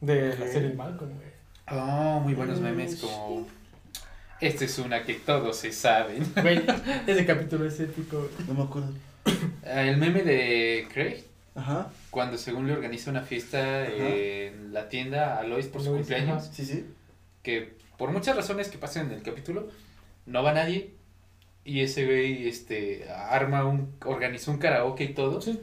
de 0.03 0.37
la 0.37 0.47
serie 0.47 0.75
Malcolm, 0.75 1.11
güey. 1.15 1.29
Oh, 1.71 2.21
muy 2.21 2.35
buenos 2.35 2.61
memes 2.61 2.97
como... 2.97 3.47
Esta 4.43 4.67
es 4.67 4.79
una 4.79 5.05
que 5.05 5.15
todos 5.15 5.57
se 5.57 5.73
saben. 5.73 6.23
Güey, 6.43 6.63
ese 7.07 7.25
capítulo 7.25 7.65
es 7.65 7.81
épico. 7.81 8.19
güey. 8.19 8.47
No 8.49 8.53
me 8.55 8.63
acuerdo. 8.65 8.93
Ah, 9.65 9.81
El 9.85 9.97
meme 9.97 10.23
de 10.23 10.87
Craig, 10.93 11.25
Ajá. 11.57 11.91
cuando 12.11 12.39
según 12.39 12.67
le 12.67 12.75
organiza 12.75 13.11
una 13.11 13.23
fiesta 13.23 13.87
en 13.87 14.73
la 14.73 14.89
tienda 14.89 15.39
a 15.39 15.43
Lois 15.43 15.67
por 15.67 15.83
su 15.83 15.91
Lois, 15.91 16.07
cumpleaños, 16.07 16.45
ajá. 16.45 16.53
Sí, 16.53 16.65
sí. 16.65 16.87
que 17.43 17.75
por 17.97 18.11
muchas 18.13 18.37
razones 18.37 18.69
que 18.69 18.79
pasan 18.79 19.07
en 19.07 19.13
el 19.13 19.23
capítulo, 19.23 19.69
no 20.27 20.43
va 20.43 20.53
nadie. 20.53 20.95
Y 21.65 21.81
ese 21.81 22.05
güey 22.05 22.47
este, 22.47 23.09
arma 23.11 23.65
un, 23.65 23.95
organizó 24.05 24.53
un 24.53 24.59
karaoke 24.59 25.05
y 25.05 25.15
todo. 25.15 25.41
Sí. 25.41 25.61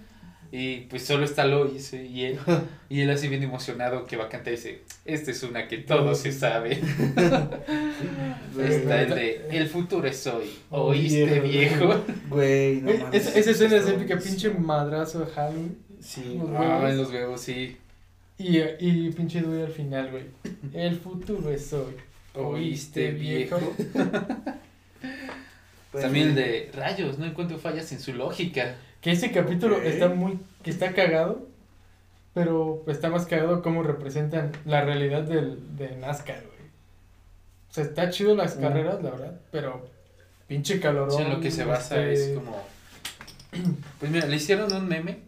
Y 0.55 0.81
pues 0.81 1.03
solo 1.03 1.25
está 1.25 1.45
Lois 1.45 1.93
eh, 1.93 2.05
y 2.05 2.25
él. 2.25 2.39
Y 2.87 3.01
él 3.01 3.09
así 3.09 3.27
bien 3.27 3.41
emocionado 3.41 4.05
que 4.05 4.17
va 4.17 4.25
a 4.25 4.29
cantar 4.29 4.53
y 4.53 4.55
dice, 4.57 4.83
esta 5.03 5.31
es 5.31 5.41
una 5.41 5.67
que 5.67 5.79
todo 5.79 6.13
se 6.13 6.31
sabe. 6.31 6.73
Está 8.59 9.01
el 9.01 9.15
de, 9.15 9.47
el 9.49 9.67
futuro 9.67 10.07
es 10.07 10.27
hoy. 10.27 10.51
¿Oíste 10.69 11.39
viejo? 11.39 11.95
Güey, 12.29 12.81
no 12.81 12.91
Güey, 12.91 12.97
mames. 13.03 13.35
esa, 13.35 13.49
escena 13.49 13.77
es 13.77 13.87
épica, 13.87 14.19
pinche 14.19 14.51
madrazo 14.51 15.25
de 15.25 15.33
Hal. 15.35 15.71
Sí. 16.03 16.37
Los 16.39 16.49
Ah, 16.49 16.59
huevos. 16.79 16.89
en 16.91 16.97
los 16.97 17.11
huevos, 17.11 17.41
sí. 17.41 17.77
Y, 18.37 18.59
y 18.59 19.11
pinche 19.15 19.41
Dewey 19.41 19.61
al 19.63 19.71
final, 19.71 20.11
güey. 20.11 20.25
El 20.73 20.95
futuro 20.99 21.49
es 21.49 21.71
hoy. 21.73 21.95
¿Oíste 22.35 23.11
viejo? 23.11 23.57
Pues, 25.91 26.05
También 26.05 26.29
el 26.29 26.35
de 26.35 26.71
rayos, 26.73 27.19
no 27.19 27.25
encuentro 27.27 27.59
fallas 27.59 27.91
en 27.91 27.99
su 27.99 28.13
lógica. 28.13 28.77
Que 28.99 29.11
ese 29.11 29.31
capítulo 29.31 29.79
está 29.79 30.09
muy. 30.09 30.39
que 30.63 30.71
está 30.71 30.91
cagado. 30.93 31.47
Pero 32.33 32.83
está 32.87 33.11
más 33.11 33.27
cagado 33.27 33.61
cómo 33.61 33.83
representan 33.83 34.51
la 34.65 34.81
realidad 34.83 35.21
del, 35.21 35.77
de 35.77 35.95
NASCAR, 35.97 36.39
güey. 36.41 36.67
O 37.69 37.73
sea, 37.73 37.83
está 37.83 38.09
chido 38.09 38.35
las 38.35 38.57
Mm. 38.57 38.61
carreras, 38.61 39.03
la 39.03 39.11
verdad. 39.11 39.39
Pero 39.51 39.87
pinche 40.47 40.79
calorón. 40.79 41.21
En 41.21 41.29
lo 41.29 41.39
que 41.39 41.51
se 41.51 41.63
basa 41.63 42.03
este, 42.09 42.31
es 42.31 42.39
como... 42.39 42.57
Pues 43.99 44.11
mira, 44.11 44.25
le 44.25 44.35
hicieron 44.35 44.73
un 44.73 44.87
meme, 44.87 45.19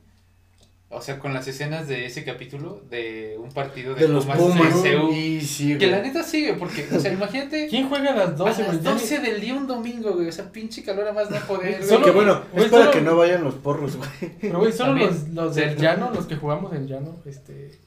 o 0.95 1.01
sea, 1.01 1.19
con 1.19 1.33
las 1.33 1.47
escenas 1.47 1.87
de 1.87 2.05
ese 2.05 2.23
capítulo 2.23 2.81
de 2.89 3.35
un 3.39 3.51
partido 3.51 3.93
de, 3.95 4.01
De 4.01 4.07
los 4.07 4.25
Pumas, 4.25 4.39
Pumas. 4.39 4.73
CSU, 4.73 5.11
Y 5.13 5.41
sí, 5.41 5.77
Que 5.77 5.87
la 5.87 6.01
neta 6.01 6.23
sigue, 6.23 6.53
porque, 6.53 6.87
o 6.95 6.99
sea, 6.99 7.11
imagínate... 7.13 7.67
¿Quién 7.67 7.87
juega 7.89 8.11
a 8.13 8.15
las 8.15 8.37
12, 8.37 8.63
a 8.63 8.67
las 8.67 8.81
Ya 8.83 8.93
ni- 8.93 8.99
12 8.99 9.19
del 9.19 9.41
día 9.41 9.53
un 9.53 9.67
domingo, 9.67 10.13
güey, 10.13 10.27
o 10.27 10.31
sea, 10.31 10.51
pinche 10.51 10.83
calor 10.83 11.07
a 11.07 11.13
más 11.13 11.29
no 11.29 11.37
poder. 11.41 11.77
güey. 11.77 11.89
Solo- 11.89 12.05
que 12.05 12.11
bueno, 12.11 12.41
güey, 12.53 12.65
es 12.65 12.71
para 12.71 12.85
solo- 12.85 12.97
que 12.97 13.01
no 13.01 13.15
vayan 13.17 13.43
los 13.43 13.55
porros, 13.55 13.97
güey. 13.97 14.09
Pero, 14.41 14.59
güey, 14.59 14.71
solo 14.71 14.93
los, 14.93 15.29
los 15.29 15.53
del 15.55 15.75
llano, 15.77 16.11
los 16.13 16.25
que 16.25 16.35
jugamos 16.35 16.73
en 16.73 16.87
llano, 16.87 17.15
este. 17.25 17.79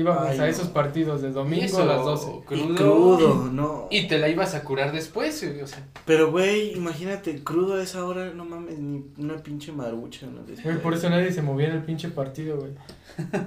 Íbamos 0.00 0.28
Ay, 0.28 0.36
a 0.38 0.42
no. 0.42 0.46
esos 0.46 0.68
partidos 0.68 1.22
de 1.22 1.32
domingo 1.32 1.64
eso, 1.64 1.82
a 1.82 1.86
las 1.86 2.04
12. 2.04 2.30
Y 2.30 2.40
Crudo. 2.42 2.74
crudo, 2.76 3.48
no. 3.52 3.88
Y 3.90 4.06
te 4.06 4.18
la 4.18 4.28
ibas 4.28 4.54
a 4.54 4.62
curar 4.62 4.92
después, 4.92 5.44
o 5.62 5.66
sea. 5.66 5.84
Pero, 6.04 6.30
güey, 6.30 6.72
imagínate, 6.76 7.42
crudo 7.42 7.74
a 7.74 7.82
esa 7.82 8.04
hora, 8.04 8.30
no 8.32 8.44
mames, 8.44 8.78
ni 8.78 9.04
una 9.18 9.36
pinche 9.42 9.72
marucha. 9.72 10.26
¿no? 10.26 10.42
Güey, 10.62 10.80
por 10.80 10.94
eso 10.94 11.10
nadie 11.10 11.32
se 11.32 11.42
movía 11.42 11.66
en 11.68 11.74
el 11.74 11.82
pinche 11.82 12.08
partido, 12.10 12.58
güey. 12.58 12.70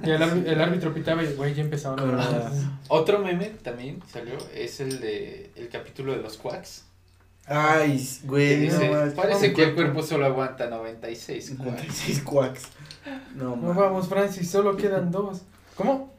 Y 0.04 0.10
el, 0.10 0.20
árbi- 0.20 0.46
el 0.46 0.60
árbitro 0.60 0.92
pitaba 0.92 1.22
y, 1.24 1.32
güey, 1.34 1.54
ya 1.54 1.62
empezaron 1.62 1.98
a 2.00 2.04
la- 2.16 2.52
Otro 2.88 3.18
meme 3.20 3.46
también 3.62 4.00
salió, 4.12 4.34
es 4.54 4.80
el 4.80 5.00
de 5.00 5.50
el 5.56 5.68
capítulo 5.70 6.12
de 6.12 6.18
los 6.20 6.36
quacks. 6.36 6.84
Ay, 7.46 8.06
güey, 8.24 8.68
no 8.68 9.14
parece 9.16 9.52
que 9.54 9.62
el 9.64 9.74
cuerpo 9.74 10.02
solo 10.02 10.26
aguanta 10.26 10.68
96 10.68 11.50
quacks. 11.56 11.64
96 11.64 12.20
quacks. 12.22 12.62
No 13.34 13.56
No 13.56 13.72
vamos, 13.74 14.08
Francis, 14.08 14.50
solo 14.50 14.76
quedan 14.76 15.10
dos. 15.10 15.40
¿Cómo? 15.76 16.11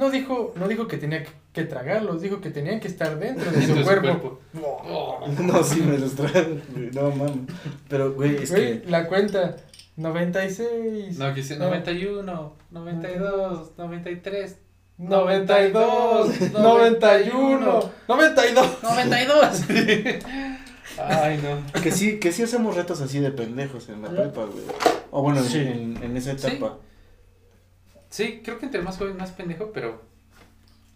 No 0.00 0.10
dijo, 0.10 0.52
no 0.56 0.66
dijo 0.66 0.88
que 0.88 0.96
tenía 0.96 1.22
que, 1.22 1.30
que 1.52 1.64
tragarlos, 1.64 2.22
dijo 2.22 2.40
que 2.40 2.50
tenían 2.50 2.80
que 2.80 2.88
estar 2.88 3.18
dentro 3.18 3.50
de 3.50 3.58
Dentro 3.58 3.74
su 3.74 3.74
de 3.74 3.80
su 3.80 4.00
cuerpo. 4.00 4.40
Oh. 4.62 5.20
No, 5.40 5.62
sí 5.62 5.80
me 5.82 5.98
los 5.98 6.14
traen, 6.14 6.62
güey, 6.72 6.90
no 6.90 7.10
mames. 7.10 7.54
Pero, 7.88 8.12
güey, 8.14 8.36
es 8.36 8.50
Güey, 8.50 8.80
que. 8.82 8.90
la 8.90 9.06
cuenta, 9.06 9.56
96. 9.96 11.18
No, 11.18 11.34
que 11.34 11.42
No. 11.56 11.66
91, 11.66 12.52
92, 12.70 13.70
93, 13.76 14.56
92, 14.98 16.40
91, 16.52 17.90
92. 18.08 18.82
92. 18.82 19.62
Ay, 20.98 21.40
no. 21.42 21.80
Que 21.82 21.92
sí, 21.92 22.18
que 22.18 22.32
sí 22.32 22.42
hacemos 22.42 22.74
retos 22.76 23.00
así 23.00 23.20
de 23.20 23.30
pendejos 23.30 23.88
en 23.88 24.02
la 24.02 24.08
prepa, 24.10 24.44
güey. 24.44 24.64
O 25.10 25.22
bueno, 25.22 25.40
en- 25.40 25.46
Sí. 25.46 25.58
en, 25.58 25.98
en 26.02 26.16
esa 26.16 26.36
Sí. 26.38 26.46
etapa. 26.48 26.78
Sí, 26.78 26.89
creo 28.44 28.58
que 28.58 28.66
entre 28.66 28.82
más 28.82 28.98
joven, 28.98 29.16
más 29.16 29.30
pendejo, 29.30 29.70
pero. 29.72 30.02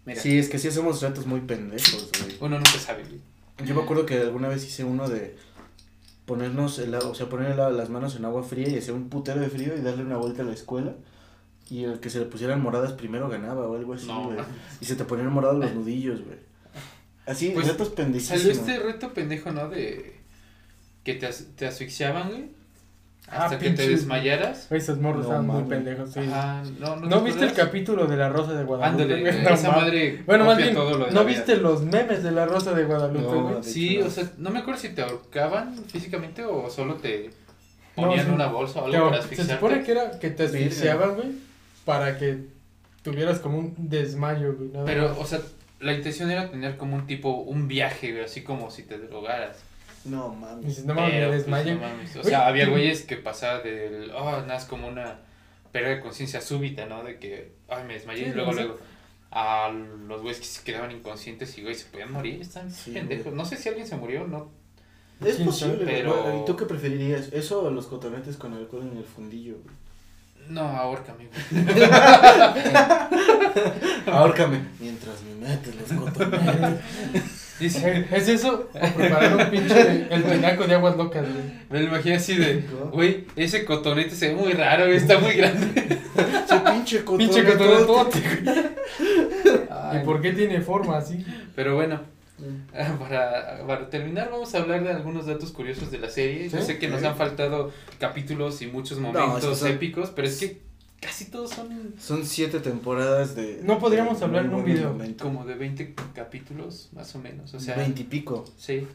Mira, 0.05 0.21
Sí, 0.21 0.37
es 0.37 0.49
que 0.49 0.59
sí 0.59 0.67
hacemos 0.67 1.01
retos 1.01 1.25
muy 1.25 1.39
pendejos, 1.41 2.11
güey. 2.21 2.37
uno 2.41 2.57
nunca 2.57 2.71
sabe, 2.79 3.03
güey. 3.03 3.19
Yo 3.67 3.73
me 3.73 3.81
acuerdo 3.81 4.05
que 4.05 4.19
alguna 4.19 4.49
vez 4.49 4.65
hice 4.65 4.83
uno 4.83 5.07
de 5.09 5.35
ponernos 6.25 6.77
el 6.79 6.93
o 6.95 7.15
sea, 7.15 7.29
poner 7.29 7.55
la- 7.55 7.69
las 7.71 7.89
manos 7.89 8.15
en 8.15 8.25
agua 8.25 8.43
fría 8.43 8.67
y 8.67 8.77
hacer 8.77 8.93
un 8.93 9.09
putero 9.09 9.39
de 9.39 9.49
frío 9.49 9.75
y 9.77 9.81
darle 9.81 10.03
una 10.03 10.17
vuelta 10.17 10.41
a 10.41 10.45
la 10.45 10.53
escuela. 10.53 10.93
Y 11.69 11.83
el 11.85 11.99
que 11.99 12.09
se 12.11 12.19
le 12.19 12.25
pusieran 12.25 12.61
moradas 12.61 12.93
primero 12.93 13.27
ganaba 13.29 13.67
o 13.67 13.75
algo 13.75 13.93
así, 13.93 14.07
güey. 14.07 14.37
y 14.81 14.85
se 14.85 14.95
te 14.95 15.05
ponían 15.05 15.31
morados 15.31 15.57
los 15.59 15.73
nudillos, 15.73 16.21
güey. 16.23 16.37
Así, 17.25 17.49
Pues, 17.51 17.67
retos 17.67 17.89
pendejísimos. 17.89 18.41
Salió 18.41 18.53
este 18.53 18.79
reto 18.79 19.13
pendejo, 19.13 19.51
¿no? 19.51 19.67
De. 19.69 20.15
Que 21.03 21.15
te, 21.15 21.25
as- 21.27 21.45
te 21.55 21.65
asfixiaban, 21.65 22.29
güey. 22.29 22.49
Ah, 23.27 23.45
Hasta 23.45 23.57
que 23.57 23.71
te 23.71 23.89
desmayaras. 23.89 24.71
Esos 24.71 24.99
morros 24.99 25.23
No 25.25 25.31
estaban 25.33 25.47
muy 25.47 25.63
pendejos, 25.63 26.11
sí. 26.13 26.19
Ajá, 26.19 26.61
no, 26.79 26.95
no. 26.97 27.07
¿No 27.07 27.17
te 27.19 27.23
viste 27.25 27.45
el 27.45 27.53
capítulo 27.53 28.05
de 28.05 28.17
la 28.17 28.29
Rosa 28.29 28.53
de 28.53 28.63
Guadalupe? 28.63 29.03
Ándale, 29.03 29.29
esa 29.53 29.71
madre. 29.71 30.23
Bueno, 30.27 30.45
más 30.45 30.57
bien, 30.57 30.75
todo 30.75 30.91
lo 30.97 31.05
de 31.05 31.11
¿no 31.11 31.21
la 31.21 31.23
vida. 31.25 31.37
viste 31.39 31.57
los 31.57 31.81
memes 31.83 32.21
de 32.21 32.31
la 32.31 32.45
Rosa 32.45 32.73
de 32.73 32.83
Guadalupe, 32.83 33.21
No, 33.35 33.41
güey? 33.43 33.55
de 33.55 33.63
Sí, 33.63 33.99
o 33.99 34.09
sea, 34.11 34.25
no 34.37 34.51
me 34.51 34.59
acuerdo 34.59 34.79
si 34.79 34.89
te 34.89 35.01
ahorcaban 35.01 35.75
físicamente 35.87 36.45
o 36.45 36.69
solo 36.69 36.95
te 36.95 37.31
ponían 37.95 38.27
sí. 38.27 38.31
una 38.31 38.45
bolsa 38.47 38.81
o 38.81 38.85
algo 38.85 39.05
para 39.09 39.17
se 39.17 39.23
asfixiarte. 39.23 39.53
supone 39.55 39.83
que 39.83 39.91
era 39.91 40.19
que 40.19 40.29
te 40.29 40.43
asfixiaban, 40.43 41.15
güey, 41.15 41.31
para 41.83 42.17
que 42.19 42.45
tuvieras 43.01 43.39
como 43.39 43.57
un 43.57 43.73
desmayo, 43.77 44.53
güey. 44.55 44.69
Pero, 44.85 45.09
más. 45.09 45.17
o 45.17 45.25
sea, 45.25 45.39
la 45.79 45.93
intención 45.93 46.29
era 46.29 46.51
tener 46.51 46.77
como 46.77 46.95
un 46.95 47.07
tipo, 47.07 47.31
un 47.31 47.67
viaje, 47.67 48.11
güey, 48.11 48.23
así 48.23 48.43
como 48.43 48.69
si 48.69 48.83
te 48.83 48.99
drogaras. 48.99 49.57
No 50.05 50.29
mames. 50.29 50.65
Dices, 50.65 50.85
no 50.85 50.93
mames, 50.93 51.13
me 51.13 51.25
pues, 51.27 51.37
desmayo. 51.39 51.75
no 51.75 51.81
mames. 51.81 52.15
O 52.15 52.23
sea, 52.23 52.47
había 52.47 52.67
güeyes 52.67 53.03
que 53.03 53.17
pasaba 53.17 53.59
del, 53.59 54.11
oh, 54.11 54.41
nada, 54.41 54.57
es 54.57 54.65
como 54.65 54.87
una 54.87 55.19
pérdida 55.71 55.95
de 55.95 56.01
conciencia 56.01 56.41
súbita, 56.41 56.85
¿no? 56.85 57.03
De 57.03 57.17
que, 57.19 57.51
ay, 57.67 57.83
me 57.85 57.93
desmayé 57.95 58.25
Sí, 58.25 58.29
y 58.29 58.33
luego, 58.33 58.51
no 58.51 58.57
sé. 58.57 58.63
luego. 58.63 58.79
A 59.31 59.69
los 60.07 60.21
güeyes 60.21 60.39
que 60.39 60.45
se 60.45 60.63
quedaban 60.63 60.91
inconscientes 60.91 61.57
y, 61.57 61.63
güey, 61.63 61.75
se 61.75 61.85
podían 61.85 62.11
morir, 62.11 62.39
están 62.41 62.71
Sí, 62.71 62.91
pendejos. 62.91 63.25
güey. 63.25 63.35
No 63.35 63.45
sé 63.45 63.57
si 63.57 63.67
alguien 63.69 63.87
se 63.87 63.97
murió 63.97 64.23
o 64.23 64.27
no. 64.27 64.49
Es 65.23 65.35
¿Quién 65.35 65.47
posible. 65.47 65.83
Pero- 65.85 66.41
¿Y 66.41 66.45
tú 66.45 66.55
qué 66.55 66.65
preferirías? 66.65 67.29
¿Eso 67.33 67.63
o 67.63 67.71
los 67.71 67.87
cotonetes 67.87 68.37
con 68.37 68.53
alcohol 68.53 68.87
en 68.91 68.97
el 68.97 69.03
fundillo, 69.03 69.55
güey? 69.63 69.75
No, 70.49 70.61
ahórcame, 70.61 71.27
güey. 71.27 71.65
Ahórcame. 74.07 74.59
Mientras 74.79 75.15
me 75.23 75.47
metes 75.47 75.75
los 75.75 75.99
cotonetes. 76.01 77.41
Dice, 77.59 78.05
¿Es 78.11 78.27
eso? 78.27 78.69
O 78.73 78.87
preparar 78.95 79.37
un 79.37 79.49
pinche 79.49 80.07
el 80.13 80.23
penaco 80.23 80.65
de 80.67 80.75
aguas 80.75 80.97
locas, 80.97 81.23
güey. 81.23 81.45
me 81.69 81.79
lo 81.79 81.85
imaginé 81.87 82.15
así 82.15 82.35
de, 82.35 82.63
güey, 82.91 83.25
ese 83.37 83.63
cotonete 83.63 84.13
se 84.13 84.29
ve 84.29 84.35
muy 84.35 84.51
raro, 84.53 84.85
güey, 84.85 84.97
está 84.97 85.17
muy 85.19 85.33
grande. 85.33 85.99
Ese 86.45 86.59
pinche 86.71 87.03
cotonete. 87.05 87.33
Pinche 87.41 87.57
cotonetote, 87.57 88.19
¿Y 89.95 90.05
por 90.05 90.21
qué 90.21 90.33
tiene 90.33 90.61
forma 90.61 90.97
así? 90.97 91.25
Pero 91.55 91.75
bueno, 91.75 92.01
para, 92.99 93.61
para 93.65 93.89
terminar 93.89 94.29
vamos 94.31 94.53
a 94.53 94.59
hablar 94.59 94.83
de 94.83 94.91
algunos 94.91 95.25
datos 95.25 95.51
curiosos 95.51 95.91
de 95.91 95.99
la 95.99 96.09
serie. 96.09 96.49
Yo 96.49 96.61
sé 96.61 96.77
que 96.77 96.87
nos 96.87 97.03
han 97.03 97.15
faltado 97.15 97.71
capítulos 97.99 98.61
y 98.61 98.67
muchos 98.67 98.97
No, 98.99 99.11
momentos 99.13 99.43
es 99.43 99.49
que 99.49 99.55
son- 99.55 99.71
épicos, 99.71 100.11
pero 100.15 100.27
es 100.27 100.37
que 100.39 100.61
casi 101.05 101.25
todos 101.25 101.51
son 101.51 101.93
Son 101.99 102.25
siete 102.25 102.59
temporadas 102.59 103.35
de... 103.35 103.61
No 103.63 103.79
podríamos 103.79 104.19
de 104.19 104.25
hablar 104.25 104.45
en 104.45 104.53
un 104.53 104.65
video. 104.65 104.91
momentos. 104.91 105.21
como 105.25 105.45
de 105.45 105.55
20 105.55 105.93
capítulos, 106.13 106.89
más 106.93 107.13
o 107.15 107.19
menos. 107.19 107.53
O 107.53 107.59
sea, 107.59 107.75
Veintipico. 107.75 108.45
sí. 108.57 108.87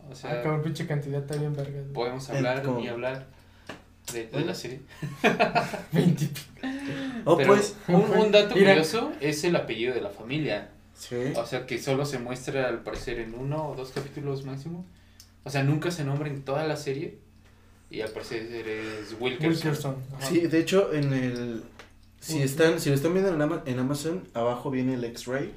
O 0.00 0.12
Ah, 0.12 0.14
sea, 0.14 0.42
cabrón, 0.42 0.62
pinche 0.62 0.86
cantidad 0.86 1.20
está 1.20 1.36
bien 1.36 1.54
verga. 1.54 1.82
podemos 1.92 2.28
hablar 2.30 2.62
como- 2.62 2.80
y 2.80 2.88
hablar 2.88 3.26
de, 4.12 4.26
de 4.26 4.40
la 4.44 4.54
serie. 4.54 4.80
20 5.92 6.28
Oh, 7.24 7.36
Pero 7.36 7.54
pues. 7.54 7.76
un, 7.88 7.94
un 8.18 8.32
dato 8.32 8.54
Mira. 8.54 8.70
curioso 8.72 9.12
es 9.20 9.44
el 9.44 9.54
apellido 9.56 9.94
de 9.94 10.00
la 10.00 10.10
familia. 10.10 10.70
Sí. 10.94 11.16
O 11.36 11.44
sea, 11.46 11.66
que 11.66 11.78
solo 11.78 12.04
se 12.06 12.18
muestra 12.18 12.68
al 12.68 12.82
parecer 12.82 13.20
en 13.20 13.34
uno 13.34 13.68
o 13.68 13.74
dos 13.74 13.90
capítulos 13.90 14.44
máximo. 14.44 14.84
O 15.44 15.50
sea, 15.50 15.62
nunca 15.62 15.90
se 15.90 16.04
nombra 16.04 16.28
en 16.28 16.42
toda 16.42 16.64
la 16.66 16.76
serie. 16.76 17.18
Y 17.90 18.00
al 18.02 18.10
parecer 18.10 18.42
es 18.68 19.16
Wilkerson. 19.18 19.48
Wilkerson. 19.70 19.96
Sí, 20.20 20.40
de 20.40 20.58
hecho, 20.60 20.92
en 20.92 21.12
el... 21.12 21.62
Si 22.20 22.42
están, 22.42 22.80
si 22.80 22.88
lo 22.90 22.94
están 22.96 23.12
viendo 23.14 23.32
en, 23.32 23.40
Ama- 23.40 23.62
en 23.64 23.78
Amazon, 23.78 24.24
abajo 24.34 24.70
viene 24.70 24.94
el 24.94 25.04
X-Ray 25.04 25.52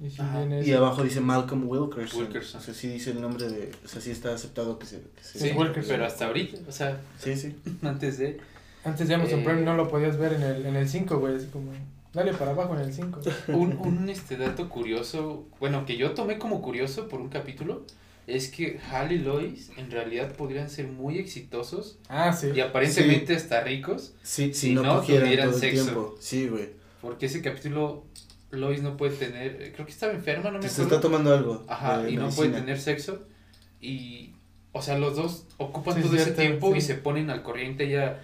Y 0.00 0.10
si 0.10 0.22
y 0.70 0.72
abajo 0.72 1.02
dice 1.02 1.20
Malcolm 1.20 1.68
Wilkerson. 1.68 2.20
Wilkerson. 2.20 2.60
O 2.60 2.64
sea, 2.64 2.72
sí 2.72 2.88
dice 2.88 3.10
el 3.10 3.20
nombre 3.20 3.48
de, 3.48 3.72
o 3.84 3.88
sea, 3.88 4.00
sí 4.00 4.12
está 4.12 4.32
aceptado 4.32 4.78
que 4.78 4.86
se... 4.86 5.00
que 5.00 5.22
se- 5.24 5.38
Sí, 5.40 5.50
Wilkerson. 5.56 5.84
pero 5.88 6.06
hasta 6.06 6.26
ahorita, 6.26 6.58
o 6.68 6.72
sea, 6.72 7.00
sí, 7.18 7.36
sí. 7.36 7.56
antes 7.82 8.18
de... 8.18 8.38
Antes 8.84 9.08
de 9.08 9.14
Amazon 9.16 9.40
Eh. 9.40 9.44
Prime 9.44 9.62
no 9.62 9.74
lo 9.76 9.88
podías 9.88 10.16
ver 10.16 10.34
en 10.34 10.42
el, 10.42 10.64
en 10.66 10.76
el 10.76 10.88
5, 10.88 11.18
güey. 11.18 11.34
Así 11.34 11.46
como, 11.48 11.72
dale 12.14 12.32
para 12.32 12.52
abajo 12.52 12.74
en 12.76 12.80
el 12.82 12.94
5. 12.94 13.20
Un, 13.48 13.76
un 13.76 14.08
este 14.08 14.36
dato 14.36 14.68
curioso, 14.68 15.46
bueno, 15.60 15.84
que 15.84 15.96
yo 15.96 16.12
tomé 16.12 16.38
como 16.38 16.62
curioso 16.62 17.08
por 17.08 17.20
un 17.20 17.28
capítulo, 17.28 17.82
es 18.28 18.48
que 18.50 18.78
Hal 18.90 19.10
y 19.10 19.18
Lois 19.18 19.70
en 19.76 19.90
realidad 19.90 20.34
podrían 20.36 20.68
ser 20.70 20.86
muy 20.86 21.18
exitosos 21.18 21.98
Ah, 22.08 22.32
sí. 22.32 22.48
y 22.54 22.60
aparentemente 22.60 23.34
hasta 23.34 23.62
ricos, 23.62 24.14
Sí, 24.22 24.52
si 24.54 24.68
Si 24.68 24.74
no, 24.74 25.00
tuvieran 25.00 25.52
sexo. 25.54 25.82
tiempo. 25.84 26.14
Sí, 26.20 26.46
güey. 26.48 26.68
porque 27.00 27.26
ese 27.26 27.40
capítulo 27.42 28.04
Lois 28.50 28.82
no 28.82 28.96
puede 28.96 29.16
tener, 29.16 29.72
creo 29.74 29.84
que 29.86 29.92
estaba 29.92 30.12
enferma, 30.12 30.50
no 30.50 30.58
me 30.58 30.60
Que 30.64 30.68
se 30.68 30.82
acuerdo. 30.82 30.96
está 30.96 31.00
tomando 31.08 31.32
algo. 31.34 31.64
Ajá, 31.68 32.08
y 32.08 32.16
no 32.16 32.28
puede 32.30 32.50
tener 32.50 32.78
sexo. 32.80 33.20
Y, 33.80 34.32
o 34.72 34.80
sea, 34.82 34.98
los 34.98 35.16
dos 35.16 35.44
ocupan 35.58 35.94
Sí, 35.96 36.02
todo 36.02 36.16
ese 36.16 36.32
tiempo 36.32 36.72
sí. 36.72 36.78
y 36.78 36.80
se 36.80 36.94
ponen 36.94 37.30
al 37.30 37.42
corriente. 37.42 37.88
Ya, 37.88 38.22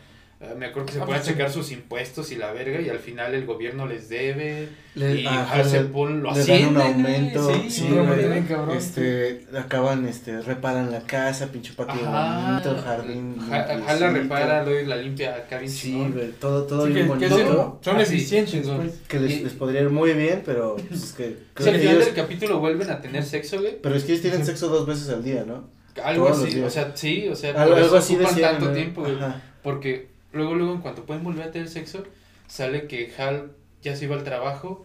me 0.56 0.66
acuerdo 0.66 0.86
que 0.86 0.92
se 0.94 1.00
Ah, 1.00 1.04
pues, 1.06 1.22
sí. 1.22 1.30
checar 1.32 1.50
sus 1.50 1.70
impuestos 1.72 2.30
y 2.32 2.36
la 2.36 2.52
verga. 2.52 2.80
Y 2.80 2.88
al 2.88 2.98
final 2.98 3.34
el 3.34 3.46
gobierno 3.46 3.86
les 3.86 4.08
debe. 4.08 4.68
Le, 4.94 5.20
y 5.22 5.26
ajá, 5.26 5.56
le- 5.62 5.82
lo 6.22 6.32
le 6.32 6.44
dan 6.46 6.68
un 6.68 6.76
aumento. 6.80 7.52
Sí, 7.54 7.70
Sí, 7.70 7.88
no, 7.88 8.04
güey. 8.06 8.42
cabrón. 8.46 8.76
Este, 8.76 9.46
acaban, 9.58 10.06
este, 10.06 10.40
reparan 10.40 10.90
la 10.92 11.00
casa, 11.00 11.50
pinche 11.50 11.72
patio 11.72 12.00
Ajá. 12.06 12.50
bonito, 12.62 12.70
el 12.70 12.80
jardín. 12.84 13.36
Ja- 13.48 13.62
Hal 13.64 13.68
la 13.68 13.74
limpiecito. 13.84 14.12
repara, 14.12 14.64
Lois 14.64 14.86
la 14.86 14.96
limpia 14.96 15.34
acá 15.34 15.58
bien 15.58 15.70
Sí, 15.70 15.90
chingón. 15.90 16.12
güey, 16.12 16.30
todo, 16.32 16.62
todo 16.64 16.86
Sí, 16.86 16.92
bien 16.92 17.10
que- 17.12 17.18
que 17.18 17.28
bonito. 17.28 17.78
son- 17.82 17.96
Ah, 17.96 18.02
eficientes, 18.02 18.66
pues. 18.68 18.92
Que 19.08 19.18
les, 19.20 19.42
les 19.42 19.52
podría 19.54 19.80
ir 19.80 19.90
muy 19.90 20.12
bien, 20.12 20.42
pero 20.44 20.76
pues, 20.88 21.02
es 21.02 21.12
que 21.12 21.36
creo 21.54 21.68
al 21.68 21.74
que 21.74 21.80
final 21.80 21.94
ellos, 21.96 22.06
del 22.06 22.14
capítulo 22.14 22.58
vuelven 22.60 22.90
a 22.90 23.00
tener 23.00 23.24
sexo, 23.24 23.60
güey. 23.60 23.78
pero 23.82 23.96
es 23.96 24.04
que 24.04 24.12
ellos 24.12 24.22
tienen 24.22 24.40
Sí. 24.40 24.46
sexo 24.46 24.68
dos 24.68 24.86
veces 24.86 25.08
al 25.08 25.24
día, 25.24 25.44
¿no? 25.46 25.68
Algo 26.04 26.26
Todos 26.26 26.44
así, 26.44 26.60
o 26.60 26.70
sea, 26.70 26.92
sí, 26.96 27.28
o 27.28 27.36
sea, 27.36 27.50
Algo, 27.60 27.96
así 27.96 28.16
tanto 28.40 28.72
tiempo, 28.72 29.02
güey. 29.02 29.14
Porque 29.62 30.13
luego, 30.34 30.54
luego, 30.54 30.74
en 30.74 30.80
cuanto 30.80 31.04
pueden 31.04 31.24
volver 31.24 31.44
a 31.48 31.50
tener 31.52 31.68
sexo, 31.68 32.04
sale 32.48 32.86
que 32.86 33.12
Hal 33.16 33.52
ya 33.82 33.96
se 33.96 34.04
iba 34.06 34.16
al 34.16 34.24
trabajo 34.24 34.84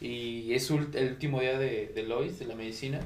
y 0.00 0.52
es 0.54 0.70
ul- 0.70 0.94
el 0.94 1.10
último 1.12 1.40
día 1.40 1.58
de, 1.58 1.92
de 1.94 2.02
Lois, 2.02 2.38
de 2.38 2.46
la 2.46 2.54
medicina. 2.54 3.00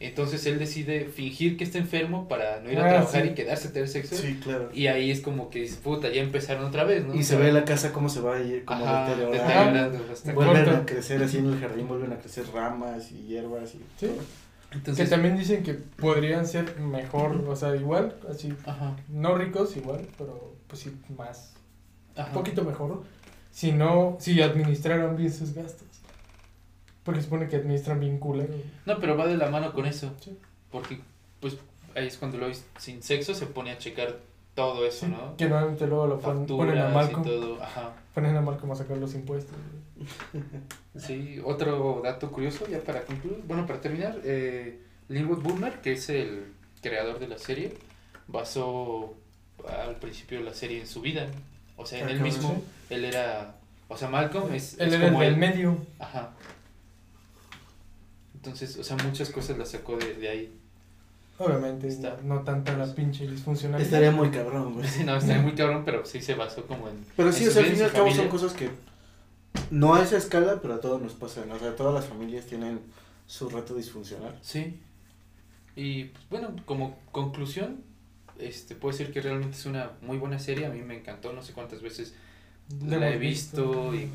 Entonces 0.00 0.44
él 0.46 0.58
decide 0.58 1.04
fingir 1.04 1.56
que 1.56 1.62
está 1.62 1.78
enfermo 1.78 2.26
para 2.26 2.58
no 2.60 2.72
ir 2.72 2.78
a 2.78 2.86
Ah, 2.86 2.88
trabajar 2.88 3.22
sí. 3.22 3.28
y 3.28 3.34
quedarse 3.34 3.68
a 3.68 3.72
tener 3.72 3.88
sexo. 3.88 4.16
Sí, 4.16 4.40
claro. 4.42 4.68
Y 4.74 4.88
ahí 4.88 5.12
es 5.12 5.20
como 5.20 5.48
que, 5.48 5.64
puta, 5.82 6.08
ya 6.10 6.22
empezaron 6.22 6.64
otra 6.64 6.82
vez, 6.82 7.04
¿no? 7.06 7.14
Y 7.14 7.22
se 7.22 7.36
ve 7.36 7.52
la 7.52 7.64
casa 7.64 7.92
cómo 7.92 8.08
se 8.08 8.20
va 8.20 8.34
a 8.36 8.40
ir, 8.40 8.64
como 8.64 8.84
Ajá, 8.84 9.10
deteriorando. 9.14 9.98
deteriorando. 10.00 10.34
Vuelven 10.34 10.68
a 10.74 10.86
crecer 10.86 11.22
así 11.22 11.38
en 11.38 11.46
el 11.52 11.60
jardín, 11.60 11.86
vuelven 11.86 12.12
a 12.12 12.16
crecer 12.18 12.44
ramas 12.52 13.12
y 13.12 13.26
hierbas 13.28 13.74
y 13.76 13.78
Sí. 13.78 14.06
todo. 14.06 14.16
Que 14.70 14.78
Entonces, 14.78 15.10
también 15.10 15.36
dicen 15.36 15.62
que 15.62 15.74
podrían 15.74 16.46
ser 16.46 16.80
mejor, 16.80 17.44
o 17.46 17.54
sea, 17.54 17.76
igual, 17.76 18.16
así, 18.28 18.52
ajá, 18.64 18.96
no 19.08 19.36
ricos 19.36 19.76
igual, 19.76 20.00
pero 20.18 20.51
pues 20.72 20.80
sí, 20.84 20.96
más, 21.18 21.52
ajá. 22.16 22.28
un 22.28 22.32
poquito 22.32 22.64
mejor, 22.64 23.02
si 23.50 23.72
no, 23.72 24.16
si 24.18 24.40
administraran 24.40 25.14
bien 25.18 25.30
sus 25.30 25.52
gastos. 25.52 25.86
Porque 27.04 27.20
se 27.20 27.24
supone 27.24 27.46
que 27.48 27.56
administran 27.56 28.00
bien 28.00 28.16
culero. 28.18 28.54
No, 28.86 28.98
pero 28.98 29.14
va 29.18 29.26
de 29.26 29.36
la 29.36 29.50
mano 29.50 29.74
con 29.74 29.84
eso. 29.84 30.10
Sí. 30.20 30.38
Porque, 30.70 30.98
pues, 31.40 31.58
ahí 31.94 32.06
es 32.06 32.16
cuando 32.16 32.38
Lois 32.38 32.64
sin 32.78 33.02
sexo 33.02 33.34
se 33.34 33.44
pone 33.44 33.70
a 33.70 33.76
checar 33.76 34.20
todo 34.54 34.86
eso, 34.86 35.04
Sí, 35.06 35.12
¿no? 35.12 35.36
Que 35.36 35.46
normalmente 35.46 35.86
luego 35.86 36.06
lo 36.06 36.18
pon- 36.20 36.46
ponen 36.46 36.78
a 36.78 36.88
Malcolm, 36.88 37.22
todo, 37.24 37.62
ajá. 37.62 37.92
ponen 38.14 38.34
a 38.34 38.40
Malcolm 38.40 38.72
a 38.72 38.76
sacar 38.76 38.96
los 38.96 39.14
impuestos. 39.14 39.54
Sí, 40.96 41.40
otro 41.44 42.00
dato 42.04 42.30
curioso, 42.30 42.66
ya 42.68 42.78
para 42.80 43.02
concluir, 43.04 43.42
bueno, 43.46 43.66
para 43.66 43.80
terminar, 43.80 44.18
eh, 44.24 44.78
Linwood 45.08 45.42
Boomer, 45.42 45.80
que 45.80 45.92
es 45.92 46.08
el 46.10 46.52
creador 46.82 47.18
de 47.18 47.28
la 47.28 47.38
serie, 47.38 47.74
basó 48.28 49.14
al 49.68 49.96
principio 49.96 50.38
de 50.38 50.44
la 50.44 50.54
serie 50.54 50.80
en 50.80 50.86
su 50.86 51.00
vida. 51.00 51.26
O 51.76 51.86
sea, 51.86 52.00
en 52.00 52.08
él 52.10 52.20
mismo, 52.20 52.62
él 52.90 53.04
era, 53.04 53.56
o 53.88 53.96
sea, 53.96 54.08
Malcolm 54.08 54.52
es, 54.54 54.74
Él 54.78 54.88
es 54.88 54.94
era 54.94 55.06
el 55.06 55.12
como 55.12 55.22
él. 55.22 55.36
medio. 55.36 55.76
Ajá. 55.98 56.32
Entonces, 58.34 58.76
o 58.76 58.84
sea, 58.84 58.96
muchas 58.96 59.30
cosas 59.30 59.56
las 59.58 59.70
sacó 59.70 59.96
de, 59.96 60.14
de 60.14 60.28
ahí. 60.28 60.58
Obviamente, 61.38 61.88
Está. 61.88 62.18
no 62.22 62.40
tanta 62.40 62.76
la 62.76 62.86
pinche 62.94 63.26
disfuncionalidad. 63.26 63.86
Estaría 63.86 64.10
muy 64.10 64.30
cabrón, 64.30 64.74
güey. 64.74 64.86
Sí, 64.88 65.04
no, 65.04 65.16
está 65.16 65.38
muy 65.38 65.54
cabrón, 65.54 65.82
pero 65.84 66.04
sí 66.04 66.20
se 66.20 66.34
basó 66.34 66.66
como 66.66 66.88
en... 66.88 67.04
Pero 67.16 67.32
sí, 67.32 67.46
o 67.46 67.50
sea, 67.50 67.62
al 67.62 67.68
fin 67.70 67.78
y 67.78 67.82
al 67.82 67.92
cabo 67.92 68.10
son 68.12 68.28
cosas 68.28 68.52
que 68.52 68.70
no 69.70 69.94
a 69.94 70.02
esa 70.02 70.16
escala, 70.16 70.60
pero 70.60 70.74
a 70.74 70.80
todos 70.80 71.00
nos 71.00 71.14
pasan. 71.14 71.50
O 71.50 71.58
sea, 71.58 71.74
todas 71.74 71.94
las 71.94 72.04
familias 72.06 72.46
tienen 72.46 72.80
su 73.26 73.48
reto 73.48 73.74
disfuncional. 73.74 74.38
Sí. 74.42 74.80
Y 75.74 76.04
pues, 76.04 76.24
bueno, 76.30 76.54
como 76.64 76.98
conclusión, 77.12 77.82
este 78.46 78.74
puedo 78.74 78.96
decir 78.96 79.12
que 79.12 79.20
realmente 79.20 79.56
es 79.56 79.66
una 79.66 79.92
muy 80.02 80.18
buena 80.18 80.38
serie. 80.38 80.66
A 80.66 80.70
mí 80.70 80.82
me 80.82 80.96
encantó, 80.96 81.32
no 81.32 81.42
sé 81.42 81.52
cuántas 81.52 81.82
veces 81.82 82.14
La 82.86 82.98
la 82.98 83.08
he 83.08 83.12
hemos 83.12 83.20
visto 83.20 83.94
y 83.94 84.08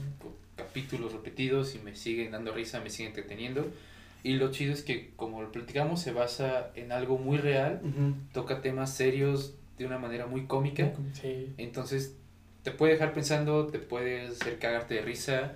capítulos 0.56 1.14
repetidos 1.14 1.76
y 1.76 1.80
me 1.80 1.96
siguen 1.96 2.32
dando 2.32 2.52
risa, 2.54 2.80
me 2.82 2.90
siguen 2.90 3.10
entreteniendo. 3.10 3.66
Y 4.24 4.34
lo 4.34 4.52
chido 4.52 4.74
es 4.74 4.82
que, 4.82 5.12
como 5.16 5.42
lo 5.42 5.52
platicamos, 5.52 6.02
se 6.02 6.12
basa 6.12 6.72
en 6.76 6.92
algo 6.92 7.18
muy 7.18 7.38
real, 7.38 7.82
toca 8.34 8.62
temas 8.62 8.94
serios 8.94 9.54
de 9.78 9.86
una 9.86 10.00
manera 10.00 10.26
muy 10.26 10.46
cómica. 10.46 10.92
Sí. 11.14 11.54
Entonces, 11.58 12.16
te 12.64 12.72
puede 12.72 12.94
dejar 12.94 13.14
pensando, 13.14 13.68
te 13.68 13.80
puede 13.80 14.28
hacer 14.28 14.60
cagarte 14.60 14.96
de 14.96 15.02
risa 15.02 15.54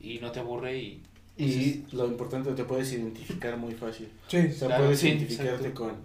y 0.00 0.18
no 0.20 0.32
te 0.32 0.40
aburre 0.40 0.78
y... 0.78 1.02
Y 1.36 1.84
lo 1.92 2.06
importante, 2.08 2.50
te 2.52 2.64
puedes 2.64 2.92
identificar 2.92 3.56
muy 3.56 3.72
fácil. 3.74 4.08
Sí, 4.26 4.38
O 4.38 4.52
sea, 4.52 4.66
Claro, 4.68 4.84
puedes 4.84 4.98
sí, 4.98 5.08
identificarte 5.08 5.68
exacto. 5.68 5.84
con, 5.84 5.96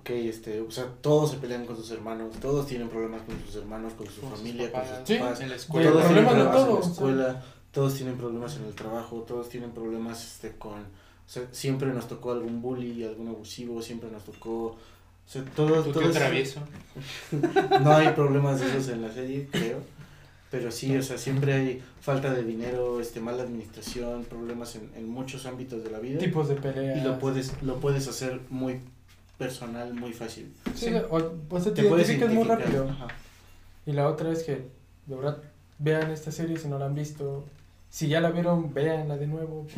ok, 0.00 0.10
este, 0.10 0.60
o 0.60 0.70
sea, 0.70 0.86
todos 1.00 1.30
se 1.32 1.36
pelean 1.38 1.66
con 1.66 1.76
sus 1.76 1.90
hermanos, 1.90 2.34
todos 2.40 2.66
tienen 2.66 2.88
problemas 2.88 3.22
con 3.22 3.38
sus 3.44 3.56
hermanos, 3.56 3.92
con 3.94 4.06
su 4.06 4.20
Con 4.20 4.30
familia, 4.32 4.70
con 4.72 4.82
sus 4.82 4.90
Sí. 5.08 5.14
papás. 5.16 5.40
en 5.40 5.48
la 5.50 5.56
Güey, 5.56 5.86
escuela. 5.86 5.90
todos 5.90 6.06
tienen 6.06 6.24
problemas 6.26 6.46
en 6.46 6.52
todo, 6.66 6.80
la 6.80 6.86
escuela, 6.86 7.44
todos 7.72 7.94
tienen 7.94 8.16
problemas 8.16 8.56
en 8.56 8.64
el 8.64 8.74
trabajo, 8.74 9.16
todos 9.28 9.48
tienen 9.48 9.70
problemas 9.72 10.24
este, 10.26 10.50
con, 10.56 10.80
o 10.80 11.28
sea, 11.32 11.42
siempre 11.52 11.88
nos 11.92 12.08
tocó 12.08 12.32
algún 12.32 12.60
bully, 12.62 13.04
algún 13.04 13.28
abusivo, 13.28 13.80
siempre 13.82 14.10
nos 14.10 14.24
tocó, 14.24 14.64
o 14.66 14.76
sea, 15.26 15.44
todos, 15.54 15.84
Tu 15.84 15.92
tío 15.92 16.00
todos- 16.02 16.14
travieso. 16.14 16.60
no 17.82 17.92
hay 17.92 18.08
problemas 18.10 18.60
de 18.60 18.66
esos 18.68 18.88
en 18.88 19.02
la 19.02 19.12
serie, 19.12 19.48
creo, 19.50 19.78
pero 20.50 20.70
sí, 20.72 20.96
o 20.96 21.02
sea, 21.02 21.16
siempre 21.18 21.52
hay 21.52 21.82
falta 22.00 22.32
de 22.32 22.42
dinero, 22.42 23.00
este, 23.00 23.20
mala 23.20 23.42
administración, 23.44 24.24
problemas 24.24 24.74
en, 24.74 24.90
en 24.96 25.08
muchos 25.08 25.46
ámbitos 25.46 25.84
de 25.84 25.90
la 25.90 26.00
vida 26.00 26.18
tipos 26.18 26.48
de 26.48 26.56
peleas. 26.56 26.98
y 26.98 27.04
lo 27.06 27.18
puedes, 27.20 27.52
lo 27.62 27.76
puedes 27.78 28.08
hacer 28.08 28.40
muy 28.50 28.80
personal, 29.40 29.94
muy 29.94 30.12
fácil. 30.12 30.52
Sí, 30.74 30.90
Sí. 30.90 30.94
O, 31.10 31.16
o 31.48 31.60
sea, 31.60 31.72
te, 31.72 31.82
Te 31.82 31.88
puedes 31.88 32.08
identificas 32.08 32.34
muy 32.34 32.44
rápido. 32.44 32.88
Ajá. 32.88 33.08
Y 33.86 33.92
la 33.92 34.06
otra 34.06 34.30
es 34.30 34.42
que, 34.42 34.68
de 35.06 35.16
verdad, 35.16 35.38
vean 35.78 36.10
esta 36.10 36.30
serie 36.30 36.58
si 36.58 36.68
no 36.68 36.78
la 36.78 36.84
han 36.84 36.94
visto. 36.94 37.44
Si 37.88 38.06
ya 38.06 38.20
la 38.20 38.30
vieron, 38.30 38.72
véanla 38.74 39.16
de 39.16 39.26
nuevo. 39.26 39.66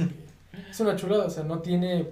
Es 0.70 0.80
una 0.80 0.96
chulada, 0.96 1.24
o 1.24 1.30
sea, 1.30 1.44
no 1.44 1.60
tiene. 1.60 2.08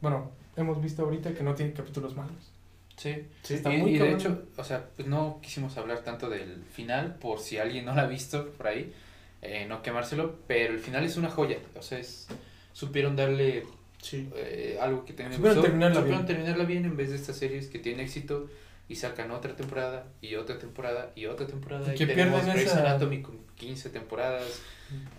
Bueno, 0.00 0.30
hemos 0.56 0.80
visto 0.80 1.02
ahorita 1.02 1.34
que 1.34 1.42
no 1.42 1.54
tiene 1.54 1.74
capítulos 1.74 2.16
malos. 2.16 2.52
Sí. 2.96 3.26
Sí, 3.42 3.54
Está 3.54 3.74
y, 3.74 3.76
muy 3.76 3.90
y 3.90 3.98
de 3.98 4.12
hecho, 4.14 4.44
o 4.56 4.64
sea, 4.64 4.86
pues 4.96 5.06
no 5.06 5.40
quisimos 5.42 5.76
hablar 5.76 5.98
tanto 5.98 6.30
del 6.30 6.64
final, 6.72 7.16
por 7.16 7.38
si 7.38 7.58
alguien 7.58 7.84
no 7.84 7.94
la 7.94 8.04
ha 8.04 8.06
visto 8.06 8.48
por 8.52 8.68
ahí, 8.68 8.94
eh, 9.42 9.66
no 9.68 9.82
quemárselo, 9.82 10.36
pero 10.46 10.72
el 10.72 10.80
final 10.80 11.04
es 11.04 11.18
una 11.18 11.28
joya, 11.28 11.58
o 11.78 11.82
sea, 11.82 11.98
es, 11.98 12.28
supieron 12.72 13.14
darle 13.14 13.66
sí. 14.02 14.28
eh, 14.34 14.78
algo 14.80 15.04
que 15.04 15.12
me 15.14 15.34
Supieron 15.34 15.62
terminarla 15.62 16.00
bien. 16.02 16.26
terminarla 16.26 16.64
bien 16.64 16.84
en 16.84 16.96
vez 16.96 17.10
de 17.10 17.16
estas 17.16 17.36
series 17.36 17.68
que 17.68 17.78
tienen 17.78 18.00
éxito 18.04 18.48
y 18.88 18.96
sacan 18.96 19.30
otra 19.32 19.56
temporada 19.56 20.06
y 20.20 20.36
otra 20.36 20.58
temporada 20.58 21.12
y 21.16 21.26
otra 21.26 21.46
temporada 21.46 21.90
Y 21.90 21.94
y, 21.94 21.98
que 21.98 22.06
tenemos 22.06 22.44
Grey's 22.46 22.66
esa- 22.66 22.80
Anatomy 22.80 23.22
con 23.22 23.38
15 23.56 23.90
temporadas, 23.90 24.60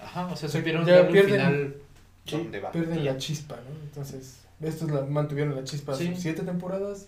ajá, 0.01 0.27
o 0.27 0.35
sea, 0.35 0.47
supieron 0.49 0.85
ya 0.85 0.97
darle 1.03 1.11
pierden- 1.11 1.25
un 1.25 1.31
final 1.31 1.75
Sí, 2.25 2.37
donde 2.37 2.59
va. 2.59 2.71
Pierden 2.71 3.05
la 3.05 3.17
chispa, 3.17 3.55
¿no? 3.55 3.83
Entonces, 3.83 4.41
estos 4.61 4.91
la, 4.91 5.01
mantuvieron 5.01 5.55
la 5.55 5.63
chispa 5.63 5.95
Sí. 5.95 6.13
siete 6.17 6.43
temporadas. 6.43 7.07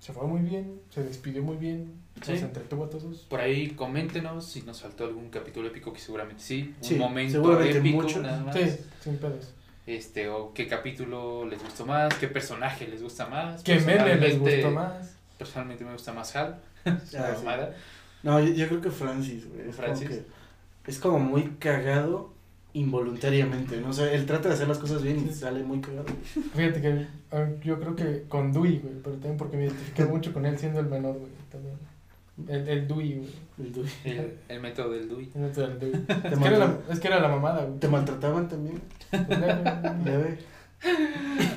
Se 0.00 0.12
fue 0.12 0.26
muy 0.26 0.42
bien, 0.42 0.80
se 0.90 1.02
despidió 1.02 1.42
muy 1.42 1.56
bien, 1.56 1.92
Sí. 2.22 2.32
nos 2.32 2.42
entretuvo 2.42 2.84
a 2.84 2.90
todos. 2.90 3.20
Por 3.30 3.40
ahí 3.40 3.70
coméntenos 3.70 4.44
si 4.46 4.60
nos 4.60 4.82
faltó 4.82 5.04
algún 5.04 5.30
capítulo 5.30 5.68
épico 5.68 5.94
que 5.94 6.00
seguramente 6.00 6.42
sí, 6.42 6.74
un 6.78 6.84
Sí, 6.84 6.94
momento 6.96 7.32
seguramente 7.32 7.78
épico 7.78 8.02
muchos. 8.02 8.22
nada 8.22 8.44
más. 8.44 8.54
Sí, 8.54 8.64
sin 9.02 9.16
pedos. 9.16 9.54
Este, 9.86 10.28
o 10.28 10.52
qué 10.54 10.66
capítulo 10.66 11.44
les 11.46 11.62
gustó 11.62 11.84
más, 11.84 12.14
qué 12.14 12.26
personaje 12.28 12.86
les 12.88 13.02
gusta 13.02 13.26
más. 13.26 13.62
¿Qué 13.62 13.74
meme 13.80 14.16
les 14.16 14.36
Personalmente- 14.36 14.56
gustó 14.62 14.70
más? 14.70 15.16
Personalmente 15.38 15.84
me 15.84 15.92
gusta 15.92 16.12
más 16.12 16.34
Hal. 16.36 16.58
Ah, 16.86 16.98
sí. 17.04 17.16
No, 18.22 18.40
yo, 18.40 18.54
yo 18.54 18.68
creo 18.68 18.80
que 18.80 18.90
Francis, 18.90 19.46
güey. 19.48 19.68
Es 19.68 19.76
Francis. 19.76 20.08
Como 20.08 20.20
que 20.84 20.90
es 20.90 20.98
como 20.98 21.18
muy 21.18 21.42
cagado 21.58 22.32
involuntariamente, 22.72 23.76
¿no? 23.80 23.90
O 23.90 23.92
sea, 23.92 24.12
él 24.12 24.26
trata 24.26 24.48
de 24.48 24.54
hacer 24.54 24.68
las 24.68 24.78
cosas 24.78 25.02
bien 25.02 25.26
y 25.28 25.32
sale 25.32 25.62
muy 25.62 25.80
cagado. 25.80 26.06
Fíjate 26.54 26.80
que 26.80 27.06
yo 27.62 27.78
creo 27.78 27.94
que 27.94 28.24
con 28.28 28.52
Dewey, 28.52 28.78
güey, 28.78 28.94
pero 29.02 29.12
también 29.16 29.36
porque 29.36 29.56
me 29.56 29.64
identifiqué 29.66 30.04
mucho 30.06 30.32
con 30.32 30.44
él 30.46 30.58
siendo 30.58 30.80
el 30.80 30.86
menor, 30.86 31.14
güey, 31.18 31.30
también. 31.50 31.76
El, 32.48 32.68
el 32.68 32.88
Dewey, 32.88 33.14
güey. 33.18 33.30
El 33.58 33.72
Dewey. 33.72 33.90
El, 34.04 34.38
el 34.48 34.60
método 34.60 34.90
del 34.90 35.08
Dewey. 35.08 35.30
El 35.34 35.40
método 35.42 35.68
del 35.68 35.78
Dewey. 35.78 36.00
Te, 36.06 36.28
Es 36.28 36.38
que, 36.38 36.46
era 36.48 36.58
la, 36.58 36.78
es 36.90 37.00
que 37.00 37.08
era 37.08 37.20
la 37.20 37.28
mamada, 37.28 37.64
güey. 37.64 37.78
te 37.78 37.88
maltrataban 37.88 38.48
también. 38.48 38.82
Ya 39.12 40.18
ve. 40.18 40.38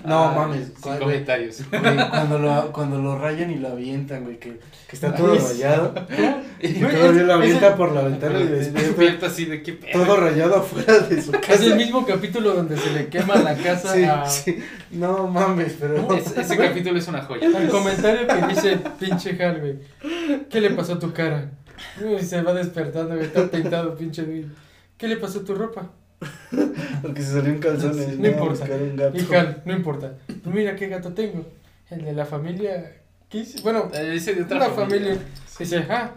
No 0.06 0.24
Ah, 0.30 0.34
mames. 0.36 0.68
Sin 0.68 0.82
güey, 0.82 1.00
comentarios. 1.00 1.62
güey, 1.70 1.82
cuando, 2.10 2.40
lo, 2.40 2.72
cuando 2.72 2.98
lo 3.02 3.18
rayan 3.20 3.52
y 3.52 3.56
lo 3.56 3.70
avientan, 3.70 4.24
güey, 4.24 4.40
que, 4.40 4.58
que 4.88 4.96
está 4.96 5.14
todo 5.14 5.36
rayado. 5.36 5.94
Y 6.60 6.74
Güey, 6.82 6.96
todavía 6.96 7.22
es- 7.22 7.28
lo 7.28 7.34
avienta 7.36 7.76
por 7.76 7.92
la 7.92 8.02
ventana 8.02 8.40
y 8.40 8.48
despierta. 8.48 9.28
Así 9.28 9.46
de 9.46 9.62
qué 9.62 9.74
pedo. 9.74 10.04
Todo 10.04 10.18
rayado 10.18 10.56
afuera 10.56 11.00
de 11.02 11.22
su 11.22 11.30
Es 11.32 11.36
el 11.36 11.42
casa. 11.42 11.76
mismo 11.76 12.04
capítulo 12.06 12.56
donde 12.56 12.76
se 12.78 12.90
le 12.94 13.10
quema 13.10 13.36
la 13.36 13.56
casa 13.56 13.94
Sí, 13.94 14.04
a... 14.06 14.26
sí. 14.26 14.58
No 14.90 15.28
mames, 15.28 15.76
pero. 15.80 16.12
Es- 16.16 16.36
ese 16.36 16.58
capítulo 16.58 16.98
es 16.98 17.08
una 17.08 17.22
joya. 17.22 17.46
El 17.48 17.70
comentario 17.70 18.26
que 18.26 18.48
dice 18.48 18.80
pinche 19.00 19.38
Hal, 19.44 19.60
güey. 19.60 20.48
¿Qué 20.50 20.60
le 20.62 20.72
pasó 20.72 20.94
a 20.94 21.00
tu 21.00 21.14
cara? 21.14 21.52
Uy, 22.02 22.20
se 22.24 22.42
va 22.42 22.54
despertando, 22.56 23.14
güey. 23.14 23.28
Está 23.28 23.46
pintado, 23.52 23.96
pinche 23.96 24.24
güey. 24.24 24.46
¿Qué 24.98 25.08
le 25.08 25.18
pasó 25.18 25.40
a 25.42 25.44
tu 25.44 25.54
ropa? 25.54 25.92
Porque 27.02 27.22
se 27.22 27.34
salió 27.34 27.52
en 27.54 27.60
calzones. 27.60 28.18
No 28.18 28.28
importa. 28.28 28.60
buscar 28.66 28.82
un 28.82 28.96
gato. 28.96 29.62
No 29.66 29.74
importa. 29.76 30.18
Pues 30.28 30.56
mira 30.56 30.76
qué 30.76 30.88
gato 30.88 31.14
tengo. 31.14 31.46
El 31.90 32.04
de 32.06 32.14
la 32.14 32.26
familia. 32.26 32.98
¿Qué 33.30 33.40
hice? 33.40 33.62
Bueno, 33.62 33.90
Eh, 33.94 34.14
Ese 34.16 34.34
de 34.36 34.44
otra 34.44 34.58
una 34.58 34.70
familia. 34.70 35.18
Dice, 35.60 35.86
ah, 35.90 36.12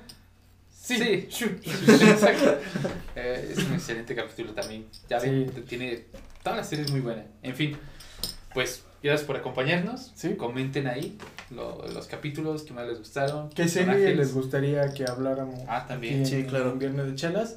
sí. 0.70 0.96
Sí. 0.96 1.26
shu". 1.30 1.46
Exacto. 2.10 2.56
Eh, 3.16 3.48
es 3.52 3.58
un 3.58 3.74
excelente 3.74 4.14
capítulo 4.14 4.52
también. 4.52 4.86
Ya 5.08 5.18
ven, 5.18 5.50
Sí. 5.54 5.60
tiene. 5.62 6.04
Toda 6.42 6.56
la 6.56 6.64
serie 6.64 6.84
es 6.84 6.90
muy 6.90 7.00
buena. 7.00 7.24
En 7.42 7.54
fin, 7.54 7.76
pues 8.54 8.84
gracias 9.02 9.26
por 9.26 9.36
acompañarnos. 9.36 10.12
Sí. 10.14 10.34
Comenten 10.36 10.86
ahí 10.88 11.18
lo- 11.50 11.86
los 11.92 12.06
capítulos 12.06 12.62
que 12.62 12.72
más 12.72 12.86
les 12.88 12.98
gustaron. 12.98 13.50
¿Qué 13.50 13.68
serie 13.68 14.14
les 14.14 14.32
gustaría 14.32 14.92
que 14.94 15.04
habláramos? 15.04 15.60
Ah, 15.68 15.84
también. 15.86 16.24
Sí, 16.24 16.44
claro. 16.44 16.70
en 16.72 16.78
Viernes 16.78 17.06
de 17.06 17.14
Chelas. 17.14 17.56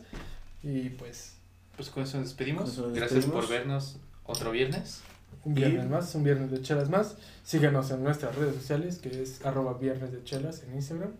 Y 0.64 0.90
pues, 0.90 1.33
Pues 1.76 1.90
con 1.90 2.04
eso 2.04 2.18
nos 2.18 2.28
despedimos. 2.28 2.64
Con 2.64 2.72
eso 2.72 2.82
nos 2.84 2.94
Gracias 2.94 3.16
despedimos. 3.16 3.46
por 3.46 3.54
vernos 3.54 3.98
otro 4.26 4.52
viernes. 4.52 5.02
un 5.46 5.54
viernes 5.56 5.90
más, 5.90 6.14
un 6.16 6.24
viernes 6.24 6.52
de 6.52 6.62
chelas 6.62 6.90
más. 6.90 7.16
Síganos 7.44 7.90
en 7.92 8.04
nuestras 8.04 8.36
redes 8.36 8.56
sociales, 8.56 8.98
que 9.00 9.22
es 9.24 9.44
arroba 9.46 9.74
viernes 9.78 10.12
de 10.12 10.24
chelas 10.24 10.64
en 10.64 10.76
Instagram. 10.76 11.12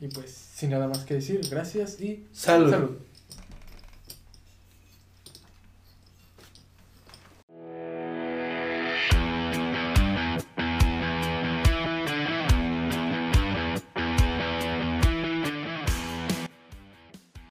Y 0.00 0.08
pues, 0.08 0.30
sin 0.32 0.70
nada 0.70 0.88
más 0.88 1.04
que 1.04 1.14
decir, 1.14 1.40
gracias 1.48 2.00
y 2.00 2.26
Salud. 2.32 2.70
salud. 2.70 2.96